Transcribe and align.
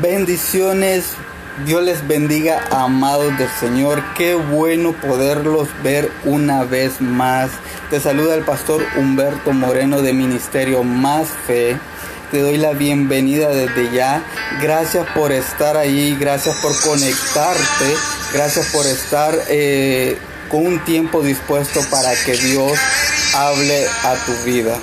Bendiciones, 0.00 1.04
Dios 1.66 1.82
les 1.82 2.08
bendiga, 2.08 2.64
amados 2.70 3.36
del 3.36 3.50
Señor. 3.60 4.02
Qué 4.16 4.32
bueno 4.32 4.92
poderlos 4.92 5.68
ver 5.82 6.10
una 6.24 6.64
vez 6.64 7.02
más. 7.02 7.50
Te 7.90 8.00
saluda 8.00 8.34
el 8.34 8.42
pastor 8.42 8.82
Humberto 8.96 9.52
Moreno 9.52 10.00
de 10.00 10.14
Ministerio 10.14 10.82
Más 10.82 11.28
Fe. 11.46 11.76
Te 12.30 12.40
doy 12.40 12.56
la 12.56 12.72
bienvenida 12.72 13.50
desde 13.50 13.92
ya. 13.92 14.24
Gracias 14.62 15.06
por 15.14 15.30
estar 15.30 15.76
ahí, 15.76 16.16
gracias 16.18 16.56
por 16.62 16.72
conectarte, 16.80 17.94
gracias 18.32 18.68
por 18.72 18.86
estar 18.86 19.34
eh, 19.50 20.16
con 20.48 20.66
un 20.66 20.82
tiempo 20.86 21.20
dispuesto 21.20 21.80
para 21.90 22.14
que 22.24 22.32
Dios 22.32 22.78
hable 23.34 23.86
a 24.04 24.14
tu 24.24 24.32
vida. 24.46 24.78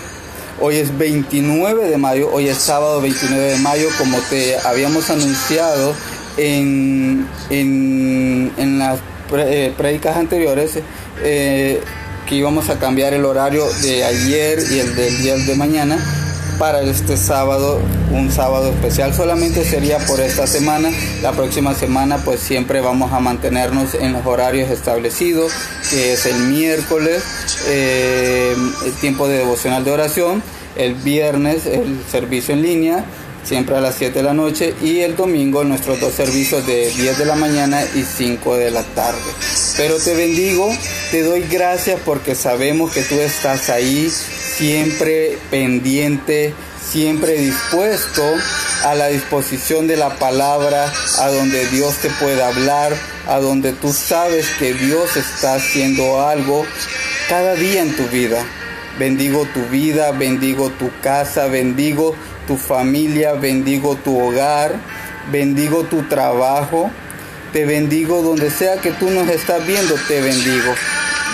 Hoy 0.62 0.76
es 0.76 0.98
29 0.98 1.88
de 1.88 1.98
mayo, 1.98 2.30
hoy 2.34 2.50
es 2.50 2.58
sábado 2.58 3.00
29 3.00 3.54
de 3.54 3.58
mayo, 3.60 3.88
como 3.98 4.18
te 4.30 4.58
habíamos 4.58 5.10
anunciado 5.10 5.96
en, 6.36 7.26
en, 7.50 8.80
las 8.80 9.00
eh, 9.38 9.74
anteriores, 10.14 10.80
eh, 11.24 11.82
que 12.28 12.36
íbamos 12.36 12.70
a 12.70 12.78
cambiar 12.78 13.14
el 13.14 13.24
horario 13.24 13.66
de 13.82 14.04
ayer 14.04 14.60
y 14.70 14.80
el 14.80 14.96
del 14.96 15.18
día 15.22 15.36
de 15.38 15.56
mañana 15.56 15.98
para 16.60 16.82
este 16.82 17.16
sábado, 17.18 17.80
un 18.12 18.32
sábado 18.32 18.70
especial. 18.70 19.14
Solamente 19.16 19.64
sería 19.64 19.98
por 20.00 20.20
esta 20.20 20.46
semana. 20.46 20.92
La 21.24 21.32
próxima 21.32 21.74
semana 21.74 22.18
pues 22.18 22.42
siempre 22.42 22.82
vamos 22.82 23.14
a 23.14 23.20
mantenernos 23.20 23.96
en 23.96 24.12
los 24.12 24.26
horarios 24.26 24.70
establecidos, 24.70 25.54
que 25.90 26.14
es 26.14 26.26
el 26.26 26.38
miércoles, 26.50 27.24
eh, 27.68 28.56
el 28.86 28.94
tiempo 28.94 29.28
de 29.28 29.38
devocional 29.38 29.86
de 29.86 29.92
oración, 29.92 30.44
el 30.76 30.94
viernes 30.96 31.66
el 31.66 32.04
servicio 32.12 32.54
en 32.54 32.62
línea 32.62 33.06
siempre 33.44 33.76
a 33.76 33.82
las 33.82 33.96
7 33.96 34.20
de 34.20 34.24
la 34.24 34.34
noche 34.34 34.76
y 34.82 35.00
el 35.00 35.16
domingo 35.16 35.64
nuestros 35.64 36.00
dos 36.00 36.14
servicios 36.14 36.68
de 36.68 36.92
10 36.92 37.18
de 37.18 37.26
la 37.26 37.36
mañana 37.36 37.84
y 37.96 38.04
5 38.04 38.58
de 38.58 38.70
la 38.70 38.84
tarde. 38.84 39.20
Pero 39.78 39.98
te 39.98 40.14
bendigo, 40.14 40.70
te 41.10 41.24
doy 41.24 41.42
gracias 41.50 42.00
porque 42.06 42.36
sabemos 42.36 42.92
que 42.92 43.02
tú 43.02 43.16
estás 43.16 43.70
ahí 43.70 44.12
siempre 44.60 45.38
pendiente, 45.50 46.54
siempre 46.92 47.38
dispuesto 47.38 48.22
a 48.84 48.94
la 48.94 49.08
disposición 49.08 49.88
de 49.88 49.96
la 49.96 50.16
palabra, 50.16 50.92
a 51.20 51.28
donde 51.30 51.66
Dios 51.68 51.96
te 52.00 52.10
pueda 52.10 52.50
hablar, 52.50 52.94
a 53.30 53.40
donde 53.40 53.72
tú 53.72 53.94
sabes 53.94 54.48
que 54.60 54.74
Dios 54.74 55.16
está 55.16 55.56
haciendo 55.56 56.28
algo 56.28 56.66
cada 57.30 57.56
día 57.56 57.82
en 57.82 57.96
tu 57.96 58.04
vida. 58.08 58.44
Bendigo 59.00 59.48
tu 59.54 59.62
vida, 59.68 60.12
bendigo 60.12 60.70
tu 60.72 60.92
casa, 61.02 61.48
bendigo 61.48 62.14
tu 62.46 62.58
familia, 62.58 63.36
bendigo 63.36 63.96
tu 63.96 64.20
hogar, 64.20 64.76
bendigo 65.32 65.84
tu 65.86 66.04
trabajo. 66.10 66.92
Te 67.54 67.66
bendigo 67.66 68.22
donde 68.22 68.52
sea 68.52 68.76
que 68.82 68.92
tú 68.92 69.10
nos 69.10 69.30
estás 69.30 69.66
viendo, 69.66 69.96
te 70.10 70.20
bendigo. 70.20 70.76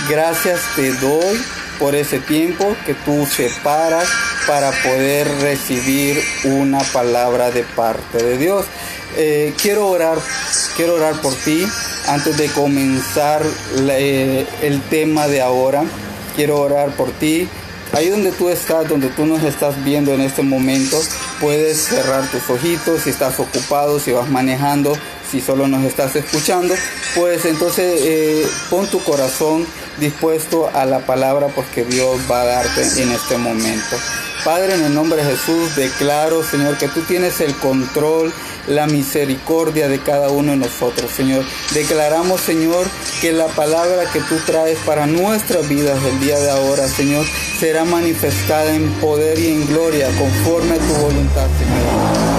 Gracias 0.09 0.59
te 0.75 0.93
doy 0.93 1.39
por 1.79 1.95
ese 1.95 2.19
tiempo 2.19 2.75
que 2.85 2.93
tú 2.93 3.25
separas 3.25 4.07
para 4.47 4.71
poder 4.71 5.27
recibir 5.41 6.21
una 6.43 6.79
palabra 6.79 7.51
de 7.51 7.63
parte 7.63 8.23
de 8.23 8.37
Dios. 8.37 8.65
Eh, 9.17 9.53
quiero 9.61 9.87
orar, 9.87 10.17
quiero 10.75 10.95
orar 10.95 11.21
por 11.21 11.33
ti 11.33 11.65
antes 12.07 12.37
de 12.37 12.47
comenzar 12.49 13.41
eh, 13.89 14.45
el 14.61 14.81
tema 14.83 15.27
de 15.27 15.41
ahora. 15.41 15.83
Quiero 16.35 16.59
orar 16.59 16.89
por 16.95 17.11
ti. 17.11 17.47
Ahí 17.93 18.09
donde 18.09 18.33
tú 18.33 18.49
estás, 18.49 18.89
donde 18.89 19.07
tú 19.07 19.25
nos 19.25 19.41
estás 19.43 19.81
viendo 19.85 20.13
en 20.13 20.19
este 20.19 20.41
momento, 20.41 20.99
puedes 21.39 21.77
cerrar 21.77 22.29
tus 22.29 22.49
ojitos 22.49 23.03
si 23.03 23.09
estás 23.09 23.39
ocupado, 23.39 23.99
si 23.99 24.11
vas 24.11 24.29
manejando, 24.29 24.97
si 25.31 25.39
solo 25.39 25.67
nos 25.67 25.83
estás 25.85 26.13
escuchando, 26.15 26.75
pues 27.15 27.45
entonces 27.45 28.01
eh, 28.03 28.47
pon 28.69 28.87
tu 28.87 29.01
corazón 29.01 29.65
dispuesto 29.99 30.69
a 30.73 30.85
la 30.85 30.99
palabra 31.05 31.47
porque 31.47 31.83
Dios 31.83 32.19
va 32.29 32.41
a 32.41 32.45
darte 32.45 33.01
en 33.01 33.11
este 33.11 33.37
momento. 33.37 33.95
Padre, 34.43 34.75
en 34.75 34.83
el 34.83 34.93
nombre 34.93 35.23
de 35.23 35.31
Jesús, 35.31 35.75
declaro, 35.75 36.43
Señor, 36.43 36.77
que 36.77 36.87
tú 36.87 37.01
tienes 37.01 37.41
el 37.41 37.55
control, 37.55 38.31
la 38.67 38.85
misericordia 38.85 39.87
de 39.87 39.99
cada 39.99 40.29
uno 40.29 40.51
de 40.51 40.57
nosotros, 40.57 41.09
Señor. 41.09 41.43
Declaramos, 41.73 42.41
Señor, 42.41 42.85
que 43.21 43.31
la 43.31 43.47
palabra 43.47 44.03
que 44.13 44.19
tú 44.19 44.35
traes 44.45 44.77
para 44.85 45.07
nuestras 45.07 45.67
vidas 45.67 45.97
el 46.03 46.19
día 46.19 46.39
de 46.39 46.51
ahora, 46.51 46.87
Señor, 46.87 47.25
será 47.59 47.85
manifestada 47.85 48.71
en 48.75 48.91
poder 49.01 49.39
y 49.39 49.47
en 49.47 49.65
gloria 49.65 50.07
conforme 50.17 50.75
a 50.75 50.77
tu 50.77 50.93
voluntad, 50.93 51.47
Señor. 51.57 52.35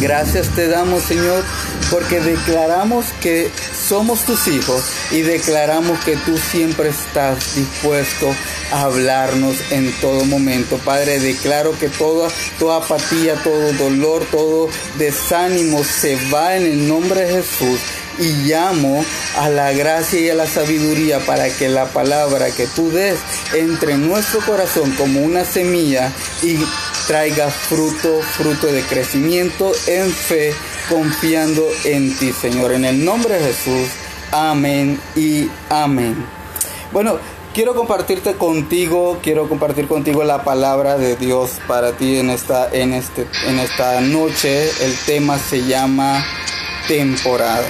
Gracias 0.00 0.48
te 0.54 0.68
damos, 0.68 1.02
Señor, 1.02 1.42
porque 1.90 2.20
declaramos 2.20 3.06
que 3.20 3.50
somos 3.88 4.24
tus 4.24 4.48
hijos 4.48 4.82
y 5.10 5.22
declaramos 5.22 6.02
que 6.04 6.16
tú 6.16 6.38
siempre 6.38 6.88
estás 6.88 7.54
dispuesto 7.54 8.34
a 8.72 8.82
hablarnos 8.82 9.56
en 9.70 9.92
todo 10.00 10.24
momento. 10.24 10.78
Padre, 10.78 11.18
declaro 11.20 11.78
que 11.78 11.88
toda, 11.88 12.28
toda 12.58 12.78
apatía, 12.78 13.34
todo 13.42 13.72
dolor, 13.74 14.26
todo 14.30 14.68
desánimo 14.98 15.84
se 15.84 16.16
va 16.30 16.56
en 16.56 16.64
el 16.64 16.88
nombre 16.88 17.20
de 17.20 17.42
Jesús 17.42 17.80
y 18.18 18.30
llamo 18.46 19.04
a 19.36 19.48
la 19.48 19.72
gracia 19.72 20.20
y 20.20 20.30
a 20.30 20.34
la 20.34 20.46
sabiduría 20.46 21.18
para 21.20 21.48
que 21.50 21.68
la 21.68 21.86
palabra 21.86 22.50
que 22.50 22.66
tú 22.66 22.90
des 22.90 23.18
entre 23.52 23.94
en 23.94 24.08
nuestro 24.08 24.40
corazón 24.40 24.92
como 24.92 25.20
una 25.20 25.44
semilla 25.44 26.12
y 26.42 26.58
traiga 27.06 27.50
fruto, 27.50 28.20
fruto 28.22 28.68
de 28.68 28.82
crecimiento 28.82 29.72
en 29.86 30.10
fe 30.10 30.54
confiando 30.88 31.62
en 31.84 32.16
ti, 32.16 32.32
Señor. 32.32 32.72
En 32.72 32.84
el 32.84 33.04
nombre 33.04 33.34
de 33.34 33.52
Jesús. 33.52 33.88
Amén 34.32 35.00
y 35.14 35.48
amén. 35.70 36.16
Bueno, 36.92 37.18
quiero 37.52 37.74
compartirte 37.74 38.34
contigo, 38.34 39.20
quiero 39.22 39.48
compartir 39.48 39.86
contigo 39.86 40.24
la 40.24 40.42
palabra 40.42 40.98
de 40.98 41.16
Dios 41.16 41.50
para 41.66 41.92
ti 41.92 42.18
en 42.18 42.30
esta, 42.30 42.68
en 42.72 42.92
este, 42.92 43.26
en 43.46 43.58
esta 43.58 44.00
noche. 44.00 44.68
El 44.84 44.96
tema 45.06 45.38
se 45.38 45.64
llama 45.64 46.24
temporada. 46.88 47.66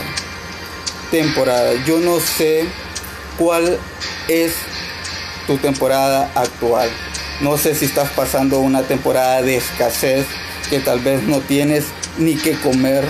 Temporada. 1.10 1.72
Yo 1.86 1.98
no 1.98 2.18
sé 2.20 2.64
cuál 3.38 3.78
es 4.28 4.54
tu 5.46 5.58
temporada 5.58 6.30
actual. 6.34 6.88
No 7.40 7.58
sé 7.58 7.74
si 7.74 7.84
estás 7.84 8.10
pasando 8.10 8.60
una 8.60 8.82
temporada 8.82 9.42
de 9.42 9.56
escasez 9.56 10.26
que 10.70 10.80
tal 10.80 11.00
vez 11.00 11.22
no 11.24 11.40
tienes 11.40 11.84
ni 12.18 12.36
qué 12.36 12.52
comer. 12.58 13.04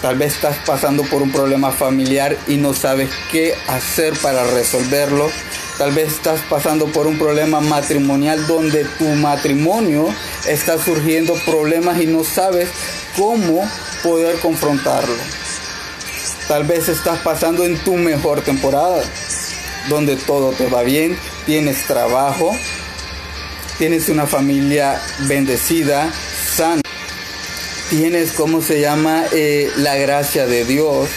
Tal 0.00 0.16
vez 0.16 0.34
estás 0.34 0.56
pasando 0.64 1.02
por 1.02 1.22
un 1.22 1.32
problema 1.32 1.72
familiar 1.72 2.36
y 2.46 2.56
no 2.56 2.72
sabes 2.72 3.10
qué 3.32 3.54
hacer 3.66 4.14
para 4.18 4.44
resolverlo. 4.44 5.28
Tal 5.76 5.92
vez 5.92 6.12
estás 6.12 6.40
pasando 6.48 6.86
por 6.86 7.06
un 7.06 7.18
problema 7.18 7.60
matrimonial 7.60 8.46
donde 8.46 8.84
tu 8.84 9.04
matrimonio 9.04 10.08
está 10.46 10.78
surgiendo 10.78 11.34
problemas 11.44 12.00
y 12.00 12.06
no 12.06 12.22
sabes 12.22 12.68
cómo 13.16 13.68
poder 14.02 14.38
confrontarlo. 14.38 15.14
Tal 16.46 16.64
vez 16.64 16.88
estás 16.88 17.18
pasando 17.20 17.64
en 17.64 17.76
tu 17.78 17.96
mejor 17.96 18.40
temporada, 18.40 19.02
donde 19.88 20.16
todo 20.16 20.52
te 20.52 20.66
va 20.68 20.82
bien, 20.82 21.18
tienes 21.44 21.84
trabajo, 21.86 22.56
tienes 23.78 24.08
una 24.08 24.26
familia 24.26 25.00
bendecida, 25.26 26.10
sana 26.56 26.87
tienes, 27.90 28.32
¿cómo 28.32 28.62
se 28.62 28.80
llama? 28.80 29.24
Eh, 29.32 29.70
la 29.76 29.96
gracia 29.96 30.46
de 30.46 30.64
Dios 30.64 31.08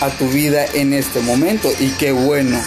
a 0.00 0.10
tu 0.10 0.28
vida 0.28 0.64
en 0.74 0.92
este 0.92 1.20
momento 1.20 1.70
y 1.78 1.90
qué 1.90 2.12
bueno. 2.12 2.60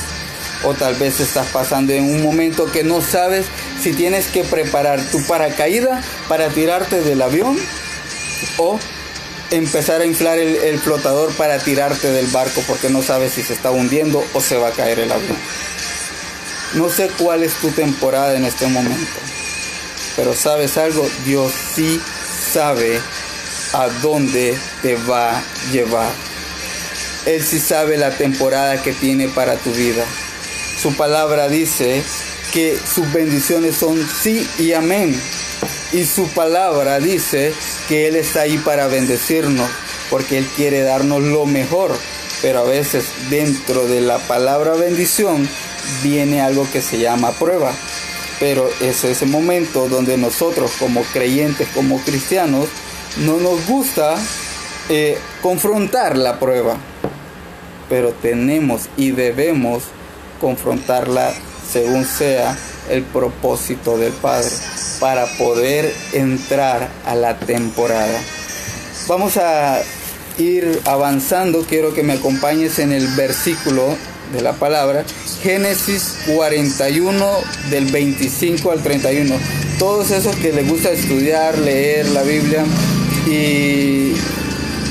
O 0.63 0.73
tal 0.73 0.95
vez 0.95 1.19
estás 1.19 1.47
pasando 1.47 1.93
en 1.93 2.03
un 2.03 2.21
momento 2.21 2.71
que 2.71 2.83
no 2.83 3.01
sabes 3.01 3.45
si 3.81 3.93
tienes 3.93 4.27
que 4.27 4.43
preparar 4.43 5.01
tu 5.11 5.23
paracaída 5.25 6.03
para 6.27 6.49
tirarte 6.49 7.01
del 7.01 7.21
avión 7.21 7.57
o 8.57 8.79
empezar 9.49 10.01
a 10.01 10.05
inflar 10.05 10.37
el, 10.37 10.55
el, 10.55 10.79
flotador 10.79 11.33
para 11.33 11.57
tirarte 11.57 12.11
del 12.11 12.27
barco 12.27 12.61
porque 12.67 12.89
no 12.89 13.01
sabes 13.01 13.33
si 13.33 13.43
se 13.43 13.53
está 13.53 13.71
hundiendo 13.71 14.23
o 14.33 14.41
se 14.41 14.57
va 14.57 14.69
a 14.69 14.71
caer 14.71 14.99
el 14.99 15.11
avión. 15.11 15.37
No 16.73 16.89
sé 16.89 17.09
cuál 17.17 17.43
es 17.43 17.53
tu 17.55 17.69
temporada 17.69 18.35
en 18.35 18.45
este 18.45 18.67
momento, 18.67 19.19
pero 20.15 20.33
sabes 20.33 20.77
algo, 20.77 21.09
Dios 21.25 21.51
sí 21.75 21.99
sabe 22.53 22.99
a 23.73 23.87
dónde 24.01 24.57
te 24.81 24.95
va 24.95 25.37
a 25.37 25.43
llevar. 25.71 26.11
Él 27.25 27.43
sí 27.43 27.59
sabe 27.59 27.97
la 27.97 28.11
temporada 28.11 28.81
que 28.81 28.93
tiene 28.93 29.27
para 29.27 29.55
tu 29.55 29.71
vida. 29.71 30.03
Su 30.81 30.95
palabra 30.95 31.47
dice 31.47 32.01
que 32.51 32.77
sus 32.77 33.11
bendiciones 33.13 33.75
son 33.75 34.03
sí 34.21 34.47
y 34.57 34.73
amén. 34.73 35.19
Y 35.93 36.05
su 36.05 36.27
palabra 36.29 36.99
dice 36.99 37.53
que 37.87 38.07
Él 38.07 38.15
está 38.15 38.41
ahí 38.41 38.57
para 38.57 38.87
bendecirnos, 38.87 39.69
porque 40.09 40.37
Él 40.37 40.47
quiere 40.55 40.81
darnos 40.81 41.21
lo 41.21 41.45
mejor. 41.45 41.95
Pero 42.41 42.61
a 42.61 42.63
veces 42.63 43.05
dentro 43.29 43.87
de 43.87 44.01
la 44.01 44.17
palabra 44.17 44.73
bendición 44.73 45.47
viene 46.01 46.41
algo 46.41 46.67
que 46.71 46.81
se 46.81 46.97
llama 46.97 47.31
prueba. 47.33 47.73
Pero 48.39 48.67
es 48.79 49.03
ese 49.03 49.27
momento 49.27 49.87
donde 49.87 50.17
nosotros 50.17 50.71
como 50.79 51.03
creyentes, 51.03 51.67
como 51.75 52.01
cristianos, 52.01 52.67
no 53.17 53.37
nos 53.37 53.67
gusta 53.67 54.15
eh, 54.89 55.17
confrontar 55.41 56.17
la 56.17 56.39
prueba, 56.39 56.77
pero 57.89 58.11
tenemos 58.13 58.89
y 58.97 59.11
debemos 59.11 59.83
confrontarla 60.39 61.31
según 61.71 62.05
sea 62.05 62.57
el 62.89 63.03
propósito 63.03 63.97
del 63.97 64.13
Padre 64.13 64.49
para 64.99 65.25
poder 65.37 65.93
entrar 66.13 66.89
a 67.05 67.15
la 67.15 67.37
temporada. 67.39 68.19
Vamos 69.07 69.37
a 69.37 69.81
ir 70.37 70.81
avanzando, 70.85 71.65
quiero 71.67 71.93
que 71.93 72.03
me 72.03 72.13
acompañes 72.13 72.79
en 72.79 72.91
el 72.91 73.07
versículo 73.15 73.95
de 74.31 74.41
la 74.41 74.53
palabra, 74.53 75.05
Génesis 75.41 76.15
41 76.27 77.37
del 77.69 77.85
25 77.85 78.71
al 78.71 78.81
31. 78.81 79.35
Todos 79.79 80.11
esos 80.11 80.35
que 80.37 80.53
les 80.53 80.67
gusta 80.67 80.91
estudiar, 80.91 81.57
leer 81.57 82.09
la 82.09 82.23
Biblia 82.23 82.63
y 83.27 84.13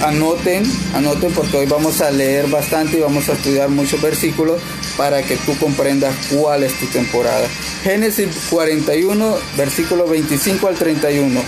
anoten, 0.02 0.62
anoten 0.94 1.32
porque 1.32 1.58
hoy 1.58 1.66
vamos 1.66 2.00
a 2.00 2.10
leer 2.10 2.48
bastante 2.48 2.98
y 2.98 3.00
vamos 3.00 3.28
a 3.28 3.32
estudiar 3.32 3.69
muchos 3.69 4.00
versículos 4.00 4.60
para 4.96 5.22
que 5.22 5.37
tú 5.37 5.56
comprendas 5.58 6.14
cuál 6.31 6.62
es 6.62 6.78
tu 6.78 6.87
temporada. 6.87 7.46
Génesis 7.82 8.28
41, 8.50 9.37
versículo 9.56 10.06
25 10.06 10.69
al 10.69 10.75
31. 10.75 11.40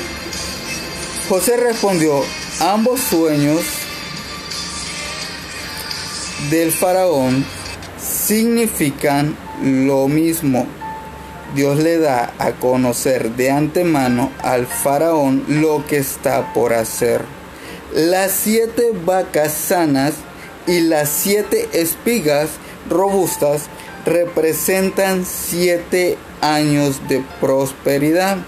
José 1.28 1.56
respondió, 1.56 2.22
ambos 2.60 3.00
sueños 3.00 3.60
del 6.50 6.72
faraón 6.72 7.44
significan 8.32 9.36
lo 9.62 10.08
mismo. 10.08 10.66
Dios 11.54 11.76
le 11.76 11.98
da 11.98 12.32
a 12.38 12.52
conocer 12.52 13.32
de 13.32 13.50
antemano 13.50 14.32
al 14.42 14.66
faraón 14.66 15.44
lo 15.46 15.86
que 15.86 15.98
está 15.98 16.54
por 16.54 16.72
hacer. 16.72 17.26
Las 17.94 18.32
siete 18.32 18.92
vacas 19.04 19.52
sanas 19.52 20.14
y 20.66 20.80
las 20.80 21.10
siete 21.10 21.68
espigas 21.74 22.48
robustas 22.88 23.64
representan 24.06 25.26
siete 25.26 26.16
años 26.40 27.06
de 27.10 27.22
prosperidad. 27.38 28.38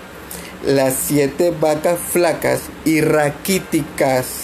Las 0.65 0.95
siete 0.95 1.53
vacas 1.61 1.99
flacas 2.11 2.61
y 2.87 3.03
raquíticas 3.03 4.44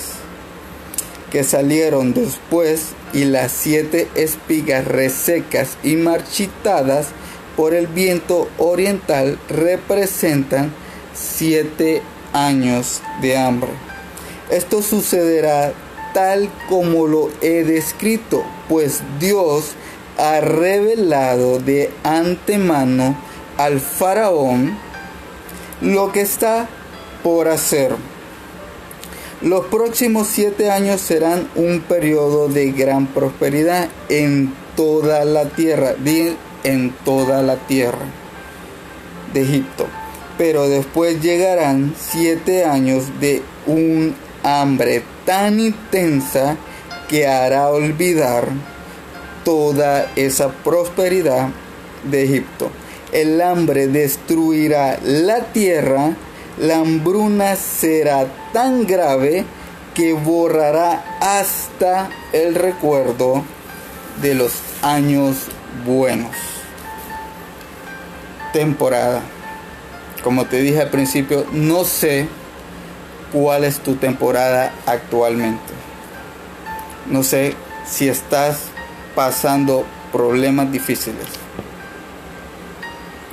que 1.31 1.45
salieron 1.45 2.13
después 2.13 2.89
y 3.13 3.25
las 3.25 3.53
siete 3.53 4.09
espigas 4.15 4.85
resecas 4.85 5.77
y 5.83 5.97
marchitadas 5.97 7.09
por 7.57 7.75
el 7.75 7.87
viento 7.87 8.49
oriental 8.59 9.39
representan 9.49 10.73
siete 11.15 12.03
años 12.33 13.03
de 13.21 13.37
hambre. 13.37 13.71
Esto 14.51 14.83
sucederá 14.83 15.73
tal 16.15 16.51
como 16.69 17.07
lo 17.07 17.31
he 17.41 17.65
descrito, 17.65 18.45
pues 18.69 19.03
Dios 19.21 19.73
ha 20.19 20.41
revelado 20.41 21.59
de 21.59 21.91
antemano 22.03 23.17
al 23.57 23.81
faraón 23.81 24.77
lo 25.81 26.13
que 26.13 26.21
está 26.21 26.69
por 27.23 27.49
hacer. 27.49 27.95
Los 29.43 29.65
próximos 29.67 30.29
siete 30.31 30.71
años 30.71 31.01
serán 31.01 31.49
un 31.55 31.81
periodo 31.81 32.49
de 32.49 32.73
gran 32.73 33.07
prosperidad 33.07 33.89
en 34.11 34.53
toda 34.77 35.25
la 35.25 35.47
tierra, 35.47 35.95
en 36.63 36.93
toda 37.07 37.41
la 37.41 37.57
tierra 37.57 38.05
de 39.33 39.41
Egipto. 39.41 39.87
Pero 40.37 40.69
después 40.69 41.23
llegarán 41.23 41.95
siete 41.99 42.67
años 42.67 43.05
de 43.19 43.43
un 43.67 44.15
hambre 44.43 45.03
tan 45.25 45.59
intensa 45.59 46.59
que 47.09 47.27
hará 47.27 47.71
olvidar 47.71 48.47
toda 49.43 50.13
esa 50.17 50.51
prosperidad 50.51 51.49
de 52.05 52.25
Egipto. 52.25 52.71
El 53.11 53.41
hambre 53.41 53.87
destruirá 53.87 54.99
la 55.03 55.45
tierra, 55.53 56.15
la 56.59 56.81
hambruna 56.81 57.57
será 57.57 58.27
tan 58.53 58.87
grave 58.87 59.45
que 59.95 60.13
borrará 60.13 61.19
hasta 61.21 62.11
el 62.33 62.55
recuerdo 62.55 63.45
de 64.21 64.35
los 64.35 64.53
años 64.83 65.37
buenos. 65.85 66.35
Temporada. 68.53 69.23
Como 70.23 70.47
te 70.47 70.61
dije 70.61 70.81
al 70.83 70.91
principio, 70.91 71.47
no 71.53 71.85
sé 71.85 72.29
cuál 73.33 73.65
es 73.65 73.79
tu 73.81 73.97
temporada 73.97 74.73
actualmente. 74.87 75.73
No 77.07 77.23
sé 77.23 77.55
si 77.87 78.09
estás 78.09 78.59
pasando 79.15 79.85
problemas 80.13 80.71
difíciles. 80.71 81.27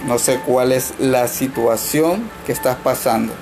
No 0.05 0.19
sé 0.19 0.39
cuál 0.45 0.71
es 0.71 0.93
la 0.99 1.27
situación 1.27 2.29
que 2.45 2.51
estás 2.51 2.77
pasando, 2.77 3.33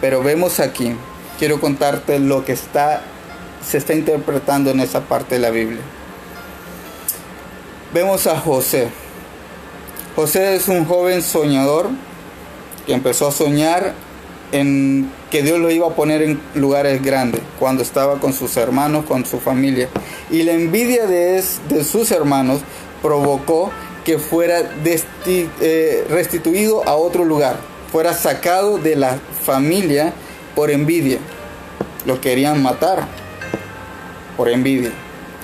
pero 0.00 0.22
vemos 0.22 0.60
aquí, 0.60 0.94
quiero 1.42 1.60
contarte 1.60 2.20
lo 2.20 2.44
que 2.44 2.52
está 2.52 3.02
se 3.68 3.76
está 3.76 3.94
interpretando 3.94 4.70
en 4.70 4.78
esa 4.78 5.00
parte 5.00 5.34
de 5.34 5.40
la 5.40 5.50
Biblia. 5.50 5.80
Vemos 7.92 8.28
a 8.28 8.38
José. 8.38 8.90
José 10.14 10.54
es 10.54 10.68
un 10.68 10.84
joven 10.84 11.20
soñador 11.20 11.88
que 12.86 12.92
empezó 12.92 13.26
a 13.26 13.32
soñar 13.32 13.92
en 14.52 15.10
que 15.32 15.42
Dios 15.42 15.58
lo 15.58 15.72
iba 15.72 15.88
a 15.88 15.96
poner 15.96 16.22
en 16.22 16.40
lugares 16.54 17.02
grandes 17.02 17.40
cuando 17.58 17.82
estaba 17.82 18.20
con 18.20 18.32
sus 18.32 18.56
hermanos, 18.56 19.04
con 19.04 19.26
su 19.26 19.40
familia. 19.40 19.88
Y 20.30 20.44
la 20.44 20.52
envidia 20.52 21.08
de, 21.08 21.42
sus 21.82 22.12
hermanos 22.12 22.60
provocó 23.02 23.72
que 24.04 24.20
fuera 24.20 24.60
eh, 25.26 26.06
restituido 26.08 26.86
a 26.86 26.94
otro 26.94 27.24
lugar, 27.24 27.56
fuera 27.90 28.14
sacado 28.14 28.78
de 28.78 28.94
la 28.94 29.18
familia 29.44 30.14
por 30.54 30.70
envidia. 30.70 31.18
Lo 32.06 32.20
querían 32.20 32.62
matar 32.62 33.06
por 34.36 34.48
envidia. 34.48 34.90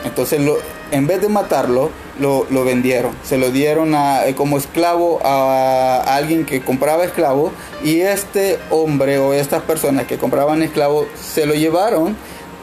Entonces, 0.05 0.41
lo, 0.41 0.59
en 0.91 1.07
vez 1.07 1.21
de 1.21 1.29
matarlo, 1.29 1.91
lo, 2.19 2.65
vendieron. 2.65 3.13
Se 3.23 3.39
lo 3.39 3.51
dieron 3.51 3.95
eh, 3.95 4.35
como 4.37 4.59
esclavo 4.59 5.21
a, 5.23 6.03
alguien 6.17 6.45
que 6.45 6.61
compraba 6.61 7.05
esclavo 7.05 7.53
y 7.83 8.01
este 8.01 8.59
hombre 8.71 9.19
o 9.19 9.33
estas 9.33 9.63
personas 9.63 10.07
que 10.07 10.19
compraban 10.19 10.63
esclavos 10.63 11.07
se 11.21 11.47
lo 11.47 11.55
llevaron 11.55 12.17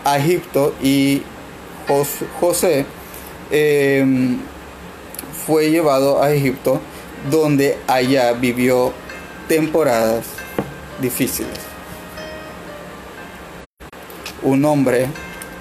a 0.03 0.17
Egipto 0.17 0.73
y 0.81 1.21
José 2.39 2.85
em, 3.51 4.39
fue 5.45 5.69
llevado 5.69 6.21
a 6.21 6.31
Egipto 6.31 6.81
donde 7.29 7.77
allá 7.87 8.33
vivió 8.33 8.91
temporadas 9.47 10.25
difíciles. 11.01 11.64
Un 14.45 14.63
hombre 14.63 15.07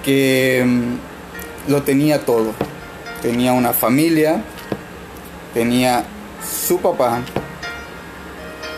que 0.05 0.59
em, 0.59 0.97
lo 1.67 1.83
tenía 1.83 2.23
todo 2.23 2.53
tenía 3.25 3.53
una 3.53 3.73
familia, 3.73 4.39
tenía 5.55 6.05
su 6.67 6.79
papá, 6.79 7.21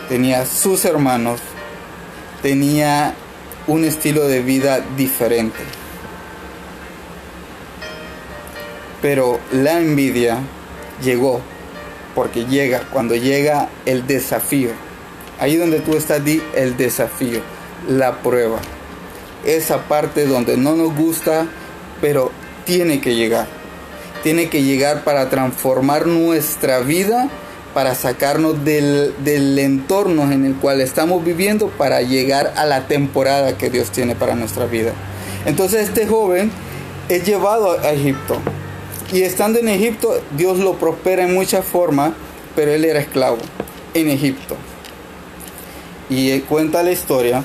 tenía 0.08 0.46
sus 0.46 0.86
hermanos, 0.86 1.38
tenía 2.40 3.12
un 3.66 3.84
estilo 3.84 4.26
de 4.26 4.40
vida 4.40 4.80
diferente. 4.96 5.58
Pero 9.02 9.38
la 9.52 9.78
envidia 9.78 10.38
llegó, 11.04 11.42
porque 12.14 12.46
llega, 12.46 12.80
cuando 12.90 13.16
llega 13.16 13.68
el 13.84 14.06
desafío. 14.06 14.70
Ahí 15.38 15.56
donde 15.56 15.80
tú 15.80 15.94
estás, 15.94 16.24
di 16.24 16.42
el 16.54 16.78
desafío, 16.78 17.42
la 17.86 18.22
prueba. 18.22 18.58
Esa 19.44 19.88
parte 19.88 20.26
donde 20.26 20.56
no 20.56 20.74
nos 20.74 20.94
gusta, 20.94 21.46
pero 22.00 22.30
tiene 22.64 23.00
que 23.00 23.14
llegar 23.14 23.58
tiene 24.22 24.48
que 24.48 24.62
llegar 24.62 25.04
para 25.04 25.30
transformar 25.30 26.06
nuestra 26.06 26.80
vida, 26.80 27.28
para 27.74 27.94
sacarnos 27.94 28.64
del, 28.64 29.58
entorno 29.58 30.30
en 30.32 30.44
el 30.44 30.54
cual 30.56 30.80
estamos 30.80 31.24
viviendo, 31.24 31.68
para 31.68 32.02
llegar 32.02 32.52
a 32.56 32.66
la 32.66 32.88
temporada 32.88 33.56
que 33.56 33.70
Dios 33.70 33.90
tiene 33.90 34.14
para 34.16 34.34
nuestra 34.34 34.66
vida. 34.66 34.92
Entonces 35.46 35.88
este 35.88 36.06
joven 36.06 36.50
es 37.08 37.24
llevado 37.24 37.78
a 37.78 37.92
Egipto. 37.92 38.38
Y 39.12 39.22
estando 39.22 39.58
en 39.58 39.68
Egipto, 39.68 40.20
Dios 40.36 40.58
lo 40.58 40.74
prospera 40.74 41.24
en 41.24 41.34
muchas 41.34 41.64
formas, 41.64 42.12
pero 42.54 42.72
él 42.72 42.84
era 42.84 42.98
esclavo 42.98 43.38
en 43.94 44.10
Egipto. 44.10 44.56
Y 46.10 46.40
cuenta 46.40 46.82
la 46.82 46.90
historia 46.90 47.44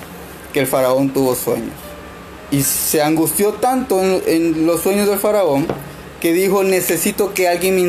que 0.51 0.59
el 0.62 0.67
faraón 0.67 1.12
tuvo 1.12 1.35
sueños. 1.35 1.82
Y 2.53 2.62
se 2.62 3.01
angustió 3.01 3.53
tanto 3.53 4.00
en 4.03 4.67
los 4.67 4.81
sueños 4.81 5.07
del 5.07 5.17
faraón 5.17 5.65
que 6.22 6.33
dijo, 6.33 6.63
necesito 6.63 7.33
que 7.33 7.48
alguien 7.48 7.75
me 7.75 7.81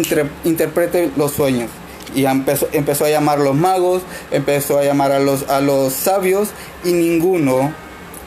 interprete 0.44 1.10
los 1.16 1.32
sueños. 1.32 1.68
Y 2.14 2.24
empezó, 2.24 2.66
empezó, 2.72 3.04
a 3.04 3.10
llamar 3.10 3.40
a 3.40 3.42
los 3.42 3.54
magos, 3.54 4.00
empezó 4.30 4.78
a 4.78 4.84
llamar 4.84 5.12
a 5.12 5.18
los, 5.18 5.50
a 5.50 5.60
los 5.60 5.92
sabios 5.92 6.48
y 6.82 6.94
ninguno 6.94 7.74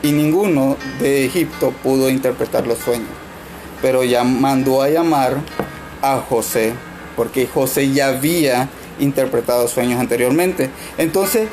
y 0.03 0.11
ninguno 0.11 0.77
de 0.99 1.25
Egipto 1.25 1.73
pudo 1.81 2.07
interpretar 2.07 2.67
los 2.67 2.77
sueños. 2.77 3.09
Pero 3.81 4.03
ya 4.03 4.23
mandó 4.23 4.83
a 4.83 4.89
llamar 4.89 5.37
a 6.03 6.19
José, 6.19 6.73
porque 7.15 7.47
José 7.47 7.91
ya 7.93 8.09
había 8.09 8.69
interpretado 8.99 9.67
sueños 9.67 9.99
anteriormente. 9.99 10.69
Entonces 10.99 11.47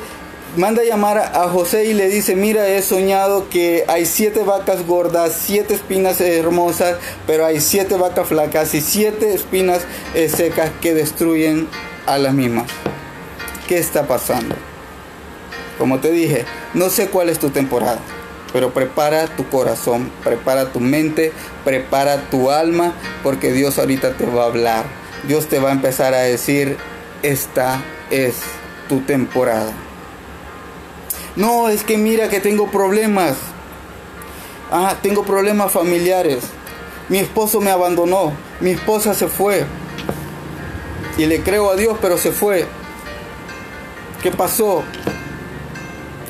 manda 0.57 0.81
a 0.81 0.85
llamar 0.85 1.17
a 1.17 1.47
José 1.49 1.85
y 1.85 1.93
le 1.93 2.07
dice, 2.07 2.35
mira, 2.35 2.67
he 2.67 2.81
soñado 2.81 3.49
que 3.49 3.83
hay 3.87 4.05
siete 4.05 4.43
vacas 4.43 4.85
gordas, 4.85 5.37
siete 5.39 5.73
espinas 5.73 6.21
hermosas, 6.21 6.97
pero 7.27 7.45
hay 7.45 7.59
siete 7.61 7.95
vacas 7.95 8.27
flacas 8.27 8.73
y 8.73 8.81
siete 8.81 9.33
espinas 9.33 9.81
eh, 10.13 10.29
secas 10.29 10.71
que 10.81 10.93
destruyen 10.93 11.67
a 12.05 12.17
las 12.17 12.33
mismas. 12.33 12.65
¿Qué 13.67 13.77
está 13.77 14.07
pasando? 14.07 14.55
Como 15.77 15.99
te 15.99 16.11
dije, 16.11 16.45
no 16.73 16.89
sé 16.89 17.07
cuál 17.07 17.29
es 17.29 17.39
tu 17.39 17.49
temporada, 17.49 17.99
pero 18.53 18.73
prepara 18.73 19.27
tu 19.27 19.47
corazón, 19.49 20.11
prepara 20.23 20.71
tu 20.71 20.79
mente, 20.79 21.33
prepara 21.63 22.29
tu 22.29 22.51
alma, 22.51 22.93
porque 23.23 23.51
Dios 23.51 23.77
ahorita 23.79 24.15
te 24.17 24.25
va 24.25 24.43
a 24.43 24.47
hablar. 24.47 24.85
Dios 25.27 25.47
te 25.47 25.59
va 25.59 25.69
a 25.69 25.73
empezar 25.73 26.13
a 26.13 26.19
decir, 26.19 26.77
esta 27.23 27.81
es 28.11 28.35
tu 28.87 29.01
temporada. 29.01 29.73
No, 31.35 31.67
es 31.67 31.83
que 31.83 31.97
mira 31.97 32.29
que 32.29 32.39
tengo 32.39 32.71
problemas. 32.71 33.35
Ah, 34.71 34.95
tengo 35.01 35.23
problemas 35.23 35.71
familiares. 35.71 36.45
Mi 37.09 37.19
esposo 37.19 37.59
me 37.59 37.71
abandonó. 37.71 38.33
Mi 38.61 38.71
esposa 38.71 39.13
se 39.13 39.27
fue. 39.27 39.65
Y 41.17 41.25
le 41.25 41.41
creo 41.41 41.69
a 41.69 41.75
Dios, 41.75 41.97
pero 42.01 42.17
se 42.17 42.31
fue. 42.31 42.65
¿Qué 44.23 44.31
pasó? 44.31 44.83